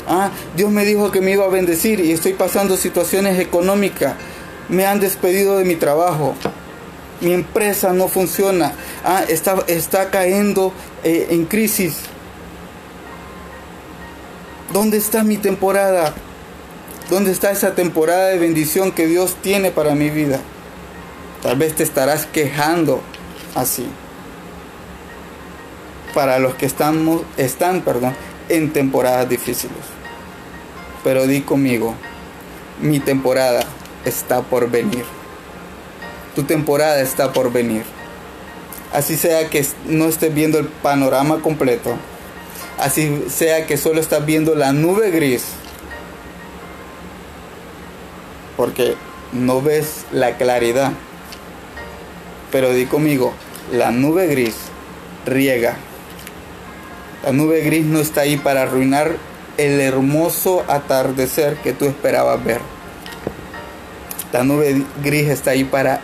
Ah, 0.07 0.31
Dios 0.55 0.71
me 0.71 0.85
dijo 0.85 1.11
que 1.11 1.21
me 1.21 1.31
iba 1.31 1.45
a 1.45 1.49
bendecir 1.49 1.99
y 1.99 2.11
estoy 2.11 2.33
pasando 2.33 2.75
situaciones 2.75 3.39
económicas. 3.39 4.15
Me 4.69 4.85
han 4.85 4.99
despedido 4.99 5.57
de 5.59 5.65
mi 5.65 5.75
trabajo. 5.75 6.33
Mi 7.21 7.31
empresa 7.31 7.93
no 7.93 8.07
funciona. 8.07 8.73
Ah, 9.03 9.23
está, 9.27 9.63
está 9.67 10.09
cayendo 10.09 10.73
eh, 11.03 11.27
en 11.29 11.45
crisis. 11.45 11.97
¿Dónde 14.73 14.97
está 14.97 15.23
mi 15.23 15.37
temporada? 15.37 16.13
¿Dónde 17.09 17.31
está 17.31 17.51
esa 17.51 17.75
temporada 17.75 18.29
de 18.29 18.39
bendición 18.39 18.91
que 18.91 19.05
Dios 19.05 19.35
tiene 19.41 19.69
para 19.69 19.93
mi 19.93 20.09
vida? 20.09 20.39
Tal 21.43 21.55
vez 21.55 21.75
te 21.75 21.83
estarás 21.83 22.25
quejando 22.25 23.01
así. 23.53 23.87
Para 26.15 26.39
los 26.39 26.55
que 26.55 26.65
estamos, 26.65 27.21
están 27.37 27.81
perdón, 27.81 28.15
en 28.49 28.73
temporadas 28.73 29.29
difíciles. 29.29 29.77
Pero 31.03 31.27
di 31.27 31.41
conmigo, 31.41 31.93
mi 32.81 32.99
temporada 32.99 33.63
está 34.03 34.41
por 34.41 34.71
venir. 34.71 35.05
Tu 36.33 36.43
temporada 36.43 37.01
está 37.01 37.31
por 37.33 37.51
venir. 37.51 37.83
Así 38.91 39.15
sea 39.15 39.47
que 39.49 39.63
no 39.85 40.05
estés 40.05 40.33
viendo 40.33 40.57
el 40.57 40.65
panorama 40.65 41.39
completo 41.41 41.95
así 42.79 43.25
sea 43.29 43.65
que 43.65 43.77
solo 43.77 44.01
estás 44.01 44.25
viendo 44.25 44.55
la 44.55 44.73
nube 44.73 45.11
gris, 45.11 45.43
porque 48.57 48.95
no 49.33 49.61
ves 49.61 50.05
la 50.11 50.37
claridad. 50.37 50.91
Pero 52.51 52.71
di 52.71 52.85
conmigo, 52.85 53.33
la 53.71 53.91
nube 53.91 54.27
gris 54.27 54.55
riega. 55.25 55.75
La 57.23 57.31
nube 57.31 57.61
gris 57.61 57.85
no 57.85 57.99
está 57.99 58.21
ahí 58.21 58.37
para 58.37 58.63
arruinar 58.63 59.15
el 59.57 59.81
hermoso 59.81 60.63
atardecer 60.67 61.57
que 61.57 61.73
tú 61.73 61.85
esperabas 61.85 62.43
ver. 62.43 62.61
La 64.31 64.43
nube 64.43 64.83
gris 65.03 65.29
está 65.29 65.51
ahí 65.51 65.63
para 65.63 66.01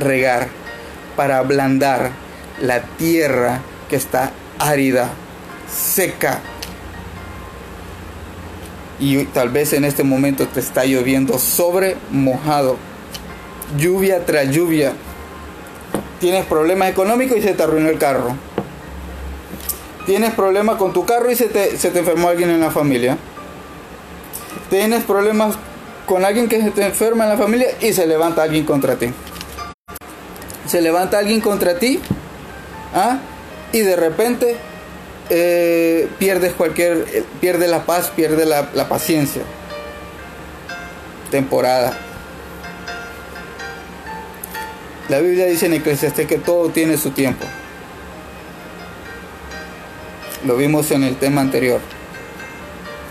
regar, 0.00 0.48
para 1.16 1.38
ablandar 1.38 2.10
la 2.60 2.82
tierra 2.82 3.60
que 3.88 3.96
está 3.96 4.32
árida 4.58 5.10
seca. 5.70 6.40
Y 9.00 9.24
tal 9.26 9.50
vez 9.50 9.72
en 9.72 9.84
este 9.84 10.02
momento 10.02 10.46
te 10.48 10.60
está 10.60 10.84
lloviendo 10.84 11.38
sobre 11.38 11.96
mojado. 12.10 12.76
Lluvia 13.76 14.24
tras 14.26 14.50
lluvia. 14.50 14.92
Tienes 16.20 16.46
problemas 16.46 16.90
económicos 16.90 17.38
y 17.38 17.42
se 17.42 17.54
te 17.54 17.62
arruinó 17.62 17.88
el 17.88 17.98
carro. 17.98 18.34
Tienes 20.04 20.32
problemas 20.32 20.76
con 20.76 20.92
tu 20.92 21.04
carro 21.04 21.30
y 21.30 21.36
se 21.36 21.46
te, 21.46 21.76
se 21.76 21.90
te 21.90 22.00
enfermó 22.00 22.28
alguien 22.28 22.50
en 22.50 22.60
la 22.60 22.70
familia. 22.70 23.18
Tienes 24.70 25.04
problemas 25.04 25.56
con 26.06 26.24
alguien 26.24 26.48
que 26.48 26.62
se 26.62 26.70
te 26.70 26.86
enferma 26.86 27.24
en 27.24 27.30
la 27.30 27.36
familia 27.36 27.68
y 27.80 27.92
se 27.92 28.06
levanta 28.06 28.42
alguien 28.42 28.64
contra 28.64 28.96
ti. 28.96 29.12
Se 30.66 30.80
levanta 30.80 31.18
alguien 31.18 31.40
contra 31.40 31.78
ti 31.78 32.00
¿ah? 32.94 33.18
y 33.72 33.80
de 33.80 33.96
repente 33.96 34.56
eh, 35.30 36.08
pierdes 36.18 36.52
cualquier, 36.54 37.06
eh, 37.12 37.24
pierde 37.40 37.68
la 37.68 37.84
paz, 37.84 38.10
pierde 38.14 38.46
la, 38.46 38.70
la 38.74 38.88
paciencia. 38.88 39.42
Temporada. 41.30 41.96
La 45.08 45.20
Biblia 45.20 45.46
dice 45.46 45.66
en 45.66 45.74
Eclesiastés 45.74 46.26
que 46.26 46.38
todo 46.38 46.68
tiene 46.70 46.96
su 46.96 47.10
tiempo. 47.10 47.44
Lo 50.46 50.56
vimos 50.56 50.90
en 50.90 51.02
el 51.02 51.16
tema 51.16 51.40
anterior. 51.40 51.80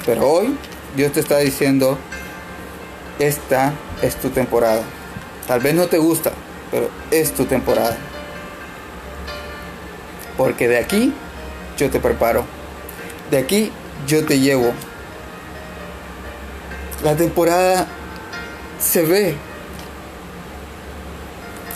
Pero 0.05 0.29
hoy 0.29 0.55
Dios 0.95 1.11
te 1.11 1.19
está 1.19 1.39
diciendo, 1.39 1.97
esta 3.19 3.73
es 4.01 4.15
tu 4.15 4.29
temporada. 4.29 4.81
Tal 5.47 5.59
vez 5.59 5.73
no 5.73 5.87
te 5.87 5.97
gusta, 5.97 6.31
pero 6.71 6.89
es 7.11 7.33
tu 7.33 7.45
temporada. 7.45 7.97
Porque 10.37 10.67
de 10.67 10.77
aquí 10.77 11.13
yo 11.77 11.89
te 11.89 11.99
preparo. 11.99 12.43
De 13.31 13.37
aquí 13.37 13.71
yo 14.07 14.25
te 14.25 14.39
llevo. 14.39 14.71
La 17.03 17.15
temporada 17.15 17.87
se 18.79 19.03
ve. 19.03 19.35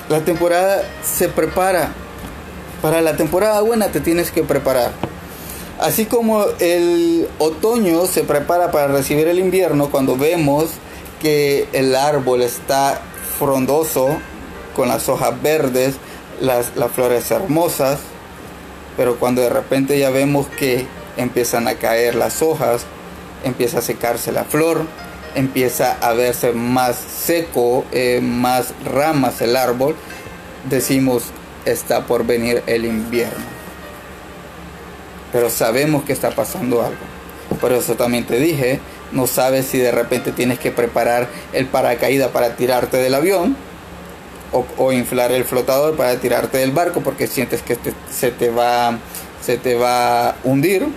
La 0.09 0.21
temporada 0.21 0.83
se 1.03 1.29
prepara. 1.29 1.91
Para 2.81 3.01
la 3.01 3.15
temporada 3.15 3.61
buena 3.61 3.89
te 3.89 3.99
tienes 3.99 4.31
que 4.31 4.43
preparar. 4.43 4.91
Así 5.79 6.05
como 6.05 6.45
el 6.59 7.27
otoño 7.39 8.05
se 8.05 8.23
prepara 8.23 8.71
para 8.71 8.87
recibir 8.87 9.27
el 9.27 9.39
invierno 9.39 9.89
cuando 9.89 10.15
vemos 10.15 10.69
que 11.21 11.67
el 11.73 11.95
árbol 11.95 12.41
está 12.41 13.01
frondoso, 13.39 14.09
con 14.75 14.87
las 14.87 15.09
hojas 15.09 15.41
verdes, 15.41 15.95
las, 16.39 16.75
las 16.75 16.91
flores 16.91 17.29
hermosas, 17.31 17.99
pero 18.97 19.17
cuando 19.17 19.41
de 19.41 19.49
repente 19.49 19.97
ya 19.97 20.09
vemos 20.09 20.47
que 20.47 20.85
empiezan 21.17 21.67
a 21.67 21.75
caer 21.75 22.15
las 22.15 22.41
hojas, 22.41 22.85
empieza 23.43 23.79
a 23.79 23.81
secarse 23.81 24.31
la 24.31 24.43
flor, 24.43 24.85
empieza 25.35 25.97
a 26.01 26.13
verse 26.13 26.51
más 26.51 26.95
seco, 26.95 27.85
eh, 27.91 28.19
más 28.21 28.73
ramas 28.85 29.41
el 29.41 29.55
árbol, 29.55 29.95
decimos 30.69 31.23
está 31.65 32.05
por 32.05 32.25
venir 32.25 32.63
el 32.67 32.85
invierno. 32.85 33.45
Pero 35.31 35.49
sabemos 35.49 36.03
que 36.03 36.13
está 36.13 36.31
pasando 36.31 36.81
algo. 36.81 36.97
Por 37.59 37.71
eso 37.71 37.95
también 37.95 38.25
te 38.25 38.37
dije, 38.37 38.79
no 39.11 39.27
sabes 39.27 39.65
si 39.67 39.77
de 39.77 39.91
repente 39.91 40.31
tienes 40.31 40.59
que 40.59 40.71
preparar 40.71 41.27
el 41.53 41.67
paracaídas 41.67 42.31
para 42.31 42.55
tirarte 42.55 42.97
del 42.97 43.13
avión 43.13 43.55
o, 44.51 44.91
inflar 44.91 45.31
el 45.31 45.45
flotador 45.45 45.95
para 45.95 46.17
tirarte 46.19 46.57
del 46.57 46.71
barco 46.71 47.01
porque 47.01 47.27
sientes 47.27 47.61
que 47.61 47.77
se, 48.11 48.31
te 48.31 48.49
va, 48.49 48.97
se 49.41 49.57
te 49.57 49.75
va 49.75 50.29
a 50.29 50.35
hundir. 50.43 50.87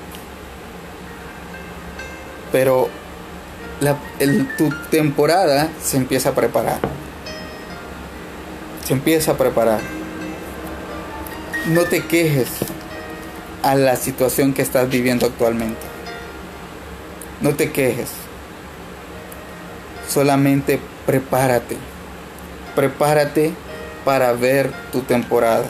Pero 2.50 2.88
tu 4.56 4.70
temporada 4.90 5.68
se 5.82 5.96
empieza 5.96 6.30
a 6.30 6.34
preparar. 6.34 6.78
Se 8.84 8.92
empieza 8.92 9.32
a 9.32 9.36
preparar. 9.36 9.80
No 11.66 11.82
te 11.82 12.04
quejes 12.04 12.48
a 13.62 13.74
la 13.74 13.96
situación 13.96 14.52
que 14.52 14.62
estás 14.62 14.88
viviendo 14.88 15.26
actualmente. 15.26 15.80
No 17.40 17.54
te 17.54 17.72
quejes. 17.72 18.10
Solamente 20.08 20.78
prepárate 21.06 21.93
prepárate 22.74 23.52
para 24.04 24.32
ver 24.32 24.70
tu 24.92 25.00
temporada. 25.00 25.64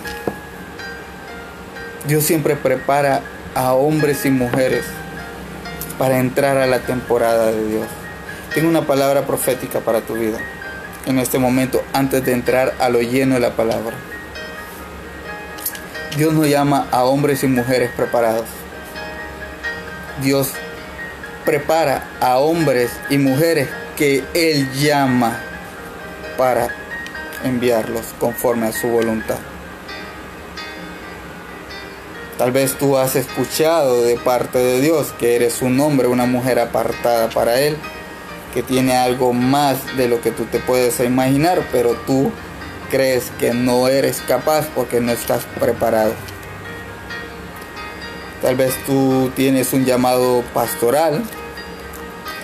Dios 2.06 2.24
siempre 2.24 2.56
prepara 2.56 3.22
a 3.54 3.72
hombres 3.72 4.26
y 4.26 4.30
mujeres 4.30 4.84
para 5.98 6.18
entrar 6.18 6.56
a 6.58 6.66
la 6.66 6.80
temporada 6.80 7.46
de 7.46 7.68
Dios. 7.68 7.86
Tengo 8.54 8.68
una 8.68 8.82
palabra 8.82 9.26
profética 9.26 9.80
para 9.80 10.00
tu 10.00 10.14
vida 10.14 10.38
en 11.06 11.18
este 11.18 11.38
momento 11.38 11.82
antes 11.92 12.24
de 12.24 12.32
entrar 12.32 12.74
a 12.78 12.88
lo 12.88 13.00
lleno 13.00 13.34
de 13.34 13.40
la 13.40 13.56
palabra. 13.56 13.94
Dios 16.16 16.32
nos 16.32 16.48
llama 16.48 16.86
a 16.90 17.04
hombres 17.04 17.42
y 17.42 17.46
mujeres 17.48 17.90
preparados. 17.96 18.46
Dios 20.22 20.52
prepara 21.44 22.04
a 22.20 22.38
hombres 22.38 22.90
y 23.10 23.18
mujeres 23.18 23.68
que 23.96 24.22
Él 24.34 24.70
llama 24.72 25.40
para 26.38 26.68
enviarlos 27.42 28.06
conforme 28.18 28.66
a 28.66 28.72
su 28.72 28.88
voluntad. 28.88 29.38
Tal 32.38 32.50
vez 32.50 32.76
tú 32.78 32.96
has 32.96 33.14
escuchado 33.14 34.02
de 34.02 34.16
parte 34.16 34.58
de 34.58 34.80
Dios 34.80 35.14
que 35.18 35.36
eres 35.36 35.62
un 35.62 35.78
hombre, 35.78 36.08
una 36.08 36.26
mujer 36.26 36.58
apartada 36.58 37.28
para 37.28 37.60
Él, 37.60 37.76
que 38.52 38.62
tiene 38.62 38.96
algo 38.96 39.32
más 39.32 39.96
de 39.96 40.08
lo 40.08 40.20
que 40.20 40.32
tú 40.32 40.44
te 40.44 40.58
puedes 40.58 40.98
imaginar, 41.00 41.62
pero 41.70 41.94
tú 42.06 42.32
crees 42.90 43.30
que 43.38 43.54
no 43.54 43.88
eres 43.88 44.20
capaz 44.26 44.66
porque 44.74 45.00
no 45.00 45.12
estás 45.12 45.44
preparado. 45.60 46.12
Tal 48.42 48.56
vez 48.56 48.74
tú 48.84 49.30
tienes 49.34 49.72
un 49.72 49.84
llamado 49.84 50.42
pastoral 50.52 51.22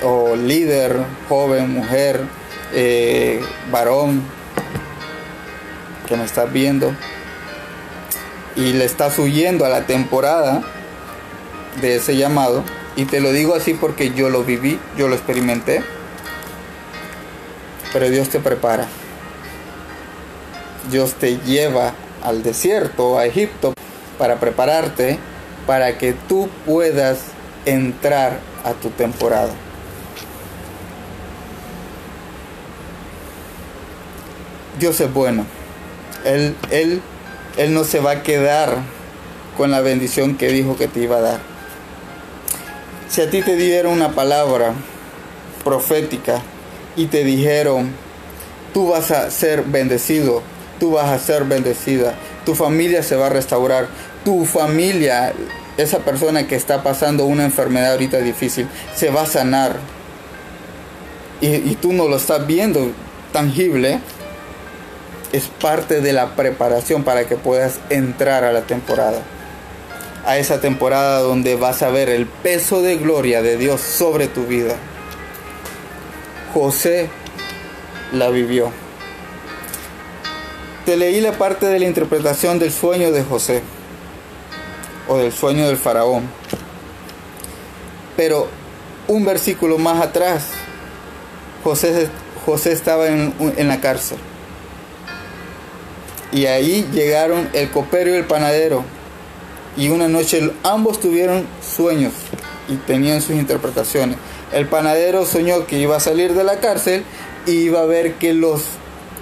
o 0.03 0.35
líder, 0.35 0.97
joven, 1.29 1.73
mujer, 1.73 2.23
eh, 2.73 3.41
varón, 3.71 4.23
que 6.11 6.17
me 6.17 6.25
estás 6.25 6.53
viendo 6.53 6.93
y 8.57 8.73
le 8.73 8.85
estás 8.85 9.17
huyendo 9.19 9.65
a 9.65 9.69
la 9.69 9.87
temporada 9.87 10.61
de 11.81 11.97
ese 11.97 12.17
llamado. 12.17 12.65
Y 12.97 13.05
te 13.05 13.21
lo 13.21 13.33
digo 13.33 13.55
así 13.55 13.75
porque 13.75 14.13
yo 14.13 14.29
lo 14.29 14.43
viví, 14.43 14.79
yo 14.99 15.09
lo 15.09 15.15
experimenté. 15.15 15.83
Pero 17.93 18.11
Dios 18.11 18.29
te 18.29 18.41
prepara. 18.41 18.87
Dios 20.91 21.15
te 21.15 21.39
lleva 21.39 21.95
al 22.25 22.43
desierto, 22.43 23.17
a 23.17 23.27
Egipto, 23.27 23.73
para 24.19 24.41
prepararte, 24.41 25.19
para 25.67 25.97
que 25.97 26.13
tú 26.13 26.51
puedas 26.67 27.19
entrar 27.67 28.41
a 28.65 28.73
tu 28.73 28.91
temporada. 28.91 29.53
Dios 34.81 35.01
es 35.01 35.13
bueno. 35.13 35.60
Él, 36.25 36.55
él 36.71 37.03
él 37.57 37.75
no 37.75 37.85
se 37.85 38.01
va 38.01 38.13
a 38.13 38.23
quedar 38.23 38.77
con 39.57 39.71
la 39.71 39.81
bendición 39.81 40.37
que 40.37 40.49
dijo 40.49 40.77
que 40.77 40.89
te 40.89 41.01
iba 41.01 41.17
a 41.17 41.21
dar. 41.21 41.41
Si 43.09 43.21
a 43.21 43.31
ti 43.31 43.43
te 43.43 43.57
dieron 43.57 43.93
una 43.93 44.13
palabra 44.13 44.73
profética 45.65 46.41
y 46.97 47.07
te 47.07 47.25
dijeron, 47.25 47.93
tú 48.73 48.89
vas 48.89 49.11
a 49.11 49.31
ser 49.31 49.63
bendecido, 49.65 50.43
tú 50.79 50.93
vas 50.93 51.11
a 51.11 51.19
ser 51.19 51.45
bendecida, 51.45 52.15
tu 52.47 52.55
familia 52.55 53.03
se 53.03 53.17
va 53.17 53.27
a 53.27 53.31
restaurar, 53.31 53.89
tu 54.25 54.45
familia, 54.45 55.33
esa 55.77 55.99
persona 55.99 56.47
que 56.47 56.55
está 56.55 56.83
pasando 56.83 57.25
una 57.25 57.45
enfermedad 57.45 57.93
ahorita 57.93 58.19
difícil, 58.19 58.69
se 58.95 59.11
va 59.11 59.23
a 59.23 59.27
sanar. 59.27 59.77
Y, 61.41 61.49
y 61.49 61.77
tú 61.81 61.93
no 61.93 62.07
lo 62.07 62.17
estás 62.17 62.47
viendo 62.47 62.93
tangible, 63.33 63.99
es 65.33 65.45
parte 65.61 66.01
de 66.01 66.13
la 66.13 66.35
preparación 66.35 67.05
para 67.05 67.27
que 67.27 67.37
puedas 67.37 67.79
entrar 67.89 68.45
a 68.45 68.53
la 68.53 68.63
temporada. 68.63 69.23
A 70.25 70.39
esa 70.39 70.61
temporada 70.61 71.21
donde 71.21 71.57
vas 71.57 71.83
a 71.83 71.91
ver 71.91 72.09
el 72.09 72.27
peso 72.27 72.83
de 72.83 72.97
gloria 72.97 73.43
de 73.43 73.57
Dios 73.57 73.81
sobre 73.81 74.27
tu 74.27 74.45
vida. 74.47 74.75
José 76.53 77.09
la 78.13 78.29
vivió. 78.31 78.71
Te 80.85 80.97
leí 80.97 81.21
la 81.21 81.33
parte 81.33 81.67
de 81.67 81.79
la 81.79 81.87
interpretación 81.87 82.59
del 82.59 82.73
sueño 82.73 83.13
de 83.13 83.23
José 83.23 83.63
o 85.09 85.19
del 85.19 85.33
sueño 85.33 85.67
del 85.69 85.77
faraón. 85.77 86.25
Pero 88.17 88.49
un 89.07 89.25
versículo 89.25 89.79
más 89.79 90.03
atrás, 90.03 90.49
José, 91.63 92.09
José 92.45 92.73
estaba 92.73 93.07
en, 93.07 93.33
en 93.57 93.69
la 93.69 93.81
cárcel. 93.81 94.19
Y 96.33 96.47
ahí 96.47 96.89
llegaron 96.93 97.49
el 97.53 97.71
copero 97.71 98.11
y 98.11 98.17
el 98.17 98.25
panadero. 98.25 98.85
Y 99.77 99.89
una 99.89 100.09
noche 100.09 100.51
ambos 100.63 101.01
tuvieron 101.01 101.47
sueños 101.63 102.13
y 102.69 102.77
tenían 102.77 103.21
sus 103.21 103.37
interpretaciones. 103.37 104.17
El 104.53 104.67
panadero 104.67 105.27
soñó 105.27 105.67
que 105.67 105.79
iba 105.79 105.97
a 105.97 106.01
salir 106.01 106.35
de 106.35 106.45
la 106.45 106.59
cárcel 106.61 107.05
y 107.47 107.53
iba 107.53 107.81
a 107.81 107.87
ver 107.87 108.15
que 108.15 108.35
los, 108.35 108.63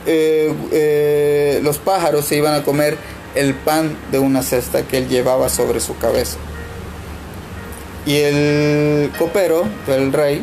eh, 0.06 0.52
eh, 0.72 1.60
los 1.62 1.78
pájaros 1.78 2.24
se 2.24 2.36
iban 2.36 2.54
a 2.54 2.62
comer 2.62 2.96
el 3.34 3.54
pan 3.54 3.96
de 4.10 4.18
una 4.18 4.42
cesta 4.42 4.82
que 4.82 4.98
él 4.98 5.08
llevaba 5.08 5.48
sobre 5.48 5.80
su 5.80 5.96
cabeza. 5.98 6.38
Y 8.06 8.16
el 8.16 9.10
copero, 9.18 9.64
el 9.86 10.12
rey, 10.12 10.42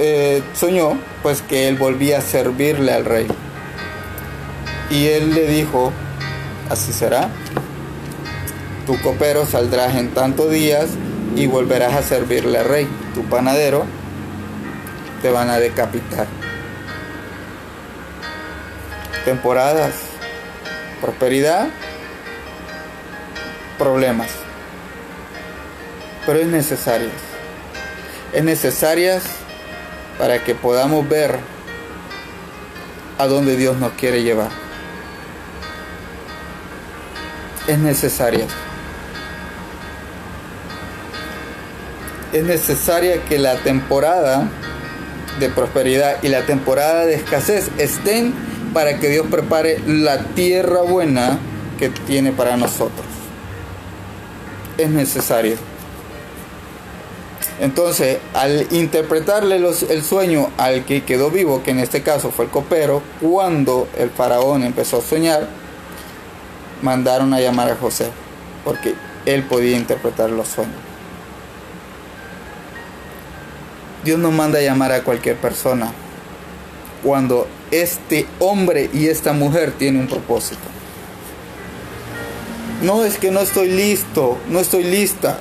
eh, 0.00 0.42
soñó 0.54 0.98
pues 1.22 1.40
que 1.40 1.68
él 1.68 1.76
volvía 1.76 2.18
a 2.18 2.20
servirle 2.20 2.92
al 2.92 3.04
rey. 3.06 3.26
Y 4.92 5.08
él 5.08 5.34
le 5.34 5.46
dijo, 5.46 5.90
así 6.68 6.92
será, 6.92 7.30
tu 8.86 9.00
copero 9.00 9.46
saldrás 9.46 9.96
en 9.96 10.10
tantos 10.10 10.50
días 10.50 10.90
y 11.34 11.46
volverás 11.46 11.94
a 11.94 12.02
servirle 12.02 12.58
al 12.58 12.66
rey. 12.66 12.88
Tu 13.14 13.24
panadero 13.24 13.86
te 15.22 15.30
van 15.30 15.48
a 15.48 15.58
decapitar. 15.58 16.26
Temporadas, 19.24 19.94
prosperidad, 21.00 21.68
problemas. 23.78 24.28
Pero 26.26 26.38
es 26.38 26.48
necesarias. 26.48 27.12
Es 28.34 28.44
necesarias 28.44 29.22
para 30.18 30.44
que 30.44 30.54
podamos 30.54 31.08
ver 31.08 31.38
a 33.16 33.26
dónde 33.26 33.56
Dios 33.56 33.78
nos 33.78 33.92
quiere 33.92 34.22
llevar 34.22 34.61
es 37.66 37.78
necesaria. 37.78 38.46
Es 42.32 42.44
necesaria 42.44 43.22
que 43.24 43.38
la 43.38 43.56
temporada 43.56 44.48
de 45.38 45.48
prosperidad 45.48 46.22
y 46.22 46.28
la 46.28 46.42
temporada 46.42 47.04
de 47.04 47.14
escasez 47.14 47.70
estén 47.78 48.32
para 48.72 48.98
que 48.98 49.08
Dios 49.08 49.26
prepare 49.30 49.80
la 49.86 50.24
tierra 50.34 50.82
buena 50.82 51.38
que 51.78 51.90
tiene 51.90 52.32
para 52.32 52.56
nosotros. 52.56 53.06
Es 54.78 54.88
necesario. 54.88 55.56
Entonces, 57.60 58.18
al 58.34 58.66
interpretarle 58.70 59.56
el 59.56 60.02
sueño 60.02 60.50
al 60.56 60.84
que 60.84 61.04
quedó 61.04 61.30
vivo, 61.30 61.62
que 61.62 61.70
en 61.70 61.80
este 61.80 62.02
caso 62.02 62.30
fue 62.30 62.46
el 62.46 62.50
copero, 62.50 63.02
cuando 63.20 63.88
el 63.98 64.10
faraón 64.10 64.64
empezó 64.64 64.98
a 64.98 65.02
soñar, 65.02 65.46
mandaron 66.82 67.32
a 67.32 67.40
llamar 67.40 67.70
a 67.70 67.76
José, 67.76 68.10
porque 68.64 68.94
él 69.24 69.44
podía 69.44 69.76
interpretar 69.76 70.30
los 70.30 70.48
sueños. 70.48 70.74
Dios 74.04 74.18
no 74.18 74.32
manda 74.32 74.58
a 74.58 74.62
llamar 74.62 74.92
a 74.92 75.04
cualquier 75.04 75.36
persona 75.36 75.92
cuando 77.04 77.46
este 77.70 78.26
hombre 78.40 78.90
y 78.92 79.06
esta 79.06 79.32
mujer 79.32 79.72
tienen 79.72 80.02
un 80.02 80.08
propósito. 80.08 80.60
No 82.82 83.04
es 83.04 83.16
que 83.16 83.30
no 83.30 83.40
estoy 83.40 83.68
listo, 83.68 84.38
no 84.48 84.58
estoy 84.58 84.82
lista. 84.82 85.38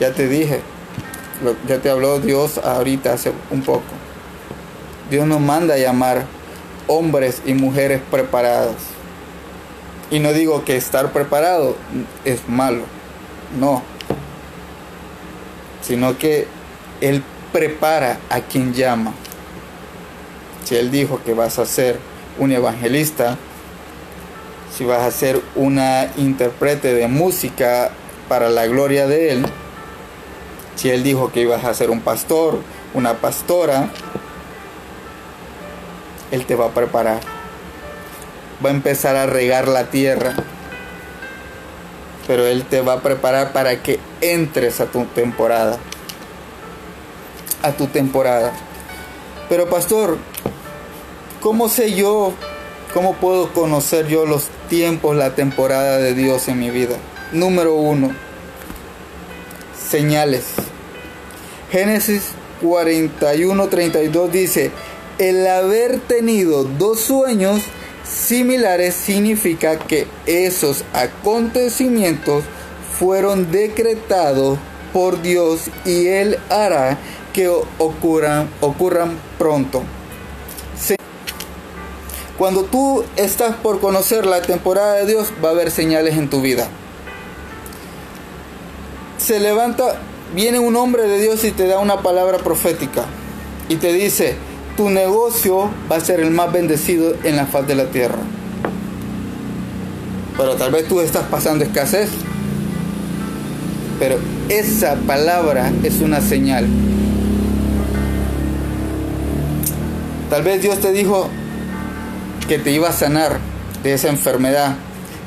Ya 0.00 0.12
te 0.12 0.26
dije, 0.26 0.60
ya 1.68 1.78
te 1.78 1.90
habló 1.90 2.18
Dios 2.18 2.58
ahorita 2.58 3.12
hace 3.12 3.32
un 3.50 3.62
poco. 3.62 3.82
Dios 5.10 5.26
nos 5.26 5.40
manda 5.40 5.74
a 5.74 5.78
llamar 5.78 6.24
hombres 6.86 7.42
y 7.44 7.52
mujeres 7.52 8.00
preparados 8.10 8.91
y 10.12 10.20
no 10.20 10.34
digo 10.34 10.62
que 10.62 10.76
estar 10.76 11.10
preparado 11.10 11.74
es 12.26 12.46
malo, 12.46 12.82
no. 13.58 13.82
Sino 15.80 16.18
que 16.18 16.46
Él 17.00 17.24
prepara 17.50 18.18
a 18.28 18.42
quien 18.42 18.74
llama. 18.74 19.14
Si 20.64 20.76
Él 20.76 20.90
dijo 20.90 21.20
que 21.24 21.32
vas 21.32 21.58
a 21.58 21.64
ser 21.64 21.98
un 22.38 22.52
evangelista, 22.52 23.38
si 24.76 24.84
vas 24.84 25.00
a 25.00 25.10
ser 25.10 25.40
una 25.54 26.12
intérprete 26.18 26.92
de 26.92 27.08
música 27.08 27.90
para 28.28 28.50
la 28.50 28.66
gloria 28.66 29.06
de 29.06 29.32
Él, 29.32 29.46
si 30.76 30.90
Él 30.90 31.02
dijo 31.02 31.32
que 31.32 31.40
ibas 31.40 31.64
a 31.64 31.72
ser 31.72 31.88
un 31.88 32.00
pastor, 32.00 32.58
una 32.92 33.14
pastora, 33.14 33.88
Él 36.30 36.44
te 36.44 36.54
va 36.54 36.66
a 36.66 36.70
preparar 36.70 37.31
va 38.64 38.70
a 38.70 38.72
empezar 38.72 39.16
a 39.16 39.26
regar 39.26 39.68
la 39.68 39.90
tierra. 39.90 40.34
Pero 42.26 42.46
Él 42.46 42.64
te 42.64 42.80
va 42.80 42.94
a 42.94 43.00
preparar 43.00 43.52
para 43.52 43.82
que 43.82 43.98
entres 44.20 44.80
a 44.80 44.86
tu 44.86 45.04
temporada. 45.06 45.78
A 47.62 47.72
tu 47.72 47.86
temporada. 47.86 48.52
Pero 49.48 49.68
pastor, 49.68 50.18
¿cómo 51.40 51.68
sé 51.68 51.94
yo, 51.94 52.32
cómo 52.94 53.14
puedo 53.14 53.52
conocer 53.52 54.06
yo 54.06 54.24
los 54.24 54.48
tiempos, 54.68 55.16
la 55.16 55.34
temporada 55.34 55.98
de 55.98 56.14
Dios 56.14 56.48
en 56.48 56.58
mi 56.58 56.70
vida? 56.70 56.96
Número 57.32 57.74
uno, 57.74 58.12
señales. 59.90 60.44
Génesis 61.70 62.22
41, 62.62 63.68
32 63.68 64.32
dice, 64.32 64.70
el 65.18 65.46
haber 65.46 65.98
tenido 66.00 66.64
dos 66.64 67.00
sueños 67.00 67.62
similares 68.12 68.94
significa 68.94 69.78
que 69.78 70.06
esos 70.26 70.84
acontecimientos 70.92 72.44
fueron 72.98 73.50
decretados 73.50 74.58
por 74.92 75.22
Dios 75.22 75.62
y 75.84 76.06
Él 76.06 76.38
hará 76.50 76.98
que 77.32 77.48
ocurran, 77.48 78.48
ocurran 78.60 79.18
pronto. 79.38 79.82
Cuando 82.38 82.64
tú 82.64 83.04
estás 83.16 83.54
por 83.56 83.80
conocer 83.80 84.26
la 84.26 84.42
temporada 84.42 84.94
de 84.94 85.06
Dios, 85.06 85.32
va 85.44 85.50
a 85.50 85.52
haber 85.52 85.70
señales 85.70 86.16
en 86.16 86.28
tu 86.28 86.40
vida. 86.40 86.66
Se 89.18 89.38
levanta, 89.38 90.00
viene 90.34 90.58
un 90.58 90.74
hombre 90.74 91.06
de 91.06 91.20
Dios 91.20 91.44
y 91.44 91.52
te 91.52 91.66
da 91.66 91.78
una 91.78 92.02
palabra 92.02 92.38
profética 92.38 93.04
y 93.68 93.76
te 93.76 93.92
dice, 93.92 94.36
tu 94.82 94.90
negocio 94.90 95.70
va 95.88 95.94
a 95.94 96.00
ser 96.00 96.18
el 96.18 96.32
más 96.32 96.52
bendecido 96.52 97.14
en 97.22 97.36
la 97.36 97.46
faz 97.46 97.68
de 97.68 97.76
la 97.76 97.84
tierra. 97.84 98.18
Pero 100.36 100.56
tal 100.56 100.72
vez 100.72 100.88
tú 100.88 101.00
estás 101.00 101.22
pasando 101.30 101.62
escasez. 101.62 102.08
Pero 104.00 104.18
esa 104.48 104.96
palabra 105.06 105.70
es 105.84 106.00
una 106.00 106.20
señal. 106.20 106.66
Tal 110.30 110.42
vez 110.42 110.60
Dios 110.60 110.80
te 110.80 110.90
dijo 110.90 111.28
que 112.48 112.58
te 112.58 112.72
iba 112.72 112.88
a 112.88 112.92
sanar 112.92 113.38
de 113.84 113.92
esa 113.92 114.08
enfermedad, 114.08 114.74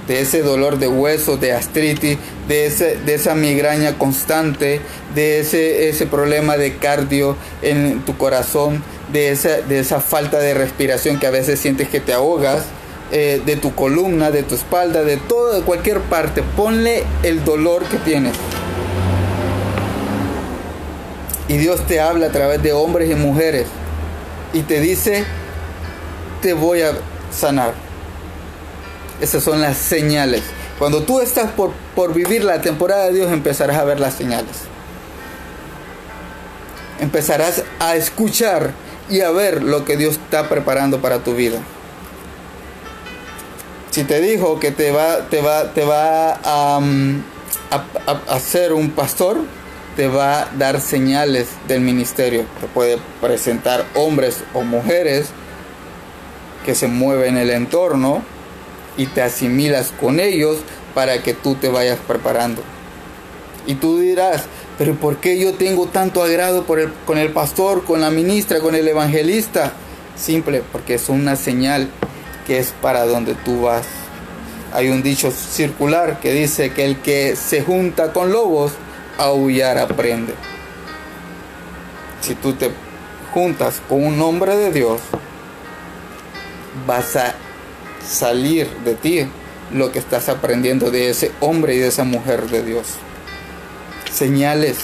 de 0.10 0.20
ese 0.20 0.42
dolor 0.42 0.80
de 0.80 0.90
hueso, 0.90 1.38
de 1.38 1.54
artritis, 1.54 2.18
de, 2.50 2.66
ese, 2.66 2.98
de 2.98 3.16
esa 3.16 3.36
migraña 3.36 3.98
constante, 3.98 4.82
de 5.16 5.40
ese 5.40 6.08
problema 6.08 6.58
de 6.58 6.76
cardio 6.76 7.38
en 7.62 8.02
tu 8.02 8.18
corazón, 8.18 8.84
de 9.16 9.30
esa, 9.30 9.62
de 9.62 9.80
esa 9.80 10.02
falta 10.02 10.40
de 10.40 10.54
respiración 10.54 11.20
que 11.20 11.26
a 11.26 11.32
veces 11.32 11.58
sientes 11.58 11.88
que 11.88 12.02
te 12.02 12.12
ahogas, 12.12 12.64
eh, 13.14 13.42
de 13.46 13.56
tu 13.56 13.74
columna, 13.74 14.30
de 14.30 14.44
tu 14.44 14.56
espalda, 14.56 15.04
de 15.04 15.16
todo, 15.16 15.54
de 15.54 15.62
cualquier 15.62 16.02
parte. 16.02 16.44
Ponle 16.44 17.06
el 17.24 17.46
dolor 17.46 17.86
que 17.86 17.96
tienes. 17.96 18.34
Y 21.48 21.56
Dios 21.56 21.88
te 21.88 22.02
habla 22.02 22.28
a 22.28 22.32
través 22.32 22.62
de 22.62 22.74
hombres 22.74 23.10
y 23.10 23.16
mujeres 23.16 23.68
y 24.52 24.64
te 24.64 24.82
dice, 24.82 25.24
te 26.42 26.52
voy 26.52 26.82
a 26.82 26.92
sanar. 27.32 27.74
Esas 29.22 29.46
son 29.46 29.62
las 29.62 29.78
señales. 29.78 30.44
Cuando 30.78 31.04
tú 31.04 31.22
estás 31.22 31.52
por, 31.52 31.72
por 31.96 32.14
vivir 32.14 32.44
la 32.44 32.60
temporada 32.60 33.06
de 33.06 33.14
Dios, 33.14 33.32
empezarás 33.32 33.78
a 33.78 33.86
ver 33.86 34.02
las 34.02 34.16
señales. 34.16 34.58
Empezarás 37.00 37.64
a 37.80 37.96
escuchar 37.96 38.74
y 39.10 39.22
a 39.22 39.32
ver 39.32 39.64
lo 39.64 39.86
que 39.86 39.98
Dios 39.98 40.16
está 40.16 40.50
preparando 40.50 41.02
para 41.02 41.20
tu 41.24 41.36
vida. 41.36 41.60
Si 43.92 44.04
te 44.04 44.20
dijo 44.20 44.60
que 44.60 44.72
te 44.72 44.92
va, 44.92 45.30
te 45.30 45.42
va, 45.42 45.74
te 45.74 45.86
va 45.86 46.34
a, 46.44 46.82
a, 48.28 48.40
ser 48.40 48.74
un 48.74 48.92
pastor, 48.92 49.38
te 49.96 50.08
va 50.08 50.42
a 50.42 50.50
dar 50.58 50.82
señales 50.82 51.48
del 51.68 51.82
ministerio. 51.82 52.46
Te 52.60 52.68
puede 52.68 52.98
presentar 53.22 53.86
hombres 53.94 54.44
o 54.54 54.64
mujeres 54.64 55.28
que 56.66 56.76
se 56.76 56.88
mueven 56.88 57.38
en 57.38 57.44
el 57.44 57.52
entorno 57.52 58.22
y 58.98 59.06
te 59.06 59.22
asimilas 59.22 59.94
con 59.98 60.20
ellos 60.20 60.58
para 60.94 61.22
que 61.24 61.34
tú 61.34 61.56
te 61.56 61.70
vayas 61.70 62.00
preparando. 62.06 62.64
Y 63.68 63.76
tú 63.76 64.00
dirás, 64.00 64.44
pero 64.78 64.96
¿por 64.96 65.18
qué 65.18 65.40
yo 65.40 65.54
tengo 65.54 65.88
tanto 65.88 66.22
agrado 66.22 66.66
con 66.66 67.18
el 67.18 67.32
pastor, 67.32 67.86
con 67.86 68.02
la 68.02 68.12
ministra, 68.12 68.60
con 68.60 68.76
el 68.76 68.88
evangelista? 68.88 69.72
Simple, 70.18 70.64
porque 70.72 70.96
es 70.96 71.08
una 71.08 71.36
señal 71.36 71.90
que 72.46 72.60
es 72.60 72.74
para 72.82 73.06
donde 73.06 73.36
tú 73.36 73.62
vas. 73.62 73.86
Hay 74.74 74.90
un 74.90 75.02
dicho 75.02 75.32
circular 75.32 76.20
que 76.20 76.34
dice 76.34 76.74
que 76.74 76.86
el 76.86 76.98
que 77.02 77.38
se 77.38 77.62
junta 77.62 78.12
con 78.12 78.34
lobos, 78.34 78.74
aullar 79.18 79.78
aprende. 79.78 80.34
Si 82.22 82.36
tú 82.36 82.54
te 82.54 82.70
juntas 83.34 83.82
con 83.88 84.04
un 84.04 84.22
hombre 84.22 84.58
de 84.58 84.74
Dios, 84.74 85.00
vas 86.86 87.16
a 87.16 87.36
salir 88.06 88.70
de 88.84 88.96
ti 88.96 89.26
lo 89.74 89.94
que 89.94 90.00
estás 90.00 90.28
aprendiendo 90.28 90.92
de 90.92 91.10
ese 91.10 91.32
hombre 91.40 91.76
y 91.76 91.80
de 91.80 91.88
esa 91.88 92.04
mujer 92.04 92.50
de 92.50 92.64
Dios 92.64 92.88
señales. 94.16 94.78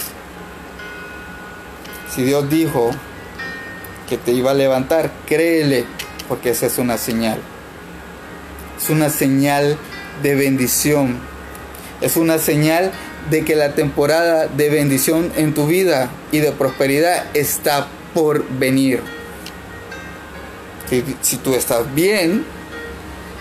Si 2.14 2.22
Dios 2.22 2.48
dijo 2.50 2.90
que 4.08 4.18
te 4.18 4.32
iba 4.32 4.50
a 4.50 4.54
levantar, 4.54 5.10
créele, 5.26 5.86
porque 6.28 6.50
esa 6.50 6.66
es 6.66 6.78
una 6.78 6.98
señal. 6.98 7.38
Es 8.80 8.90
una 8.90 9.08
señal 9.08 9.78
de 10.22 10.34
bendición. 10.34 11.18
Es 12.02 12.16
una 12.16 12.38
señal 12.38 12.92
de 13.30 13.44
que 13.44 13.56
la 13.56 13.74
temporada 13.74 14.48
de 14.48 14.68
bendición 14.68 15.32
en 15.36 15.54
tu 15.54 15.66
vida 15.66 16.10
y 16.32 16.38
de 16.38 16.52
prosperidad 16.52 17.24
está 17.34 17.86
por 18.12 18.46
venir. 18.58 19.00
Si, 20.90 21.02
si 21.22 21.36
tú 21.38 21.54
estás 21.54 21.94
bien 21.94 22.44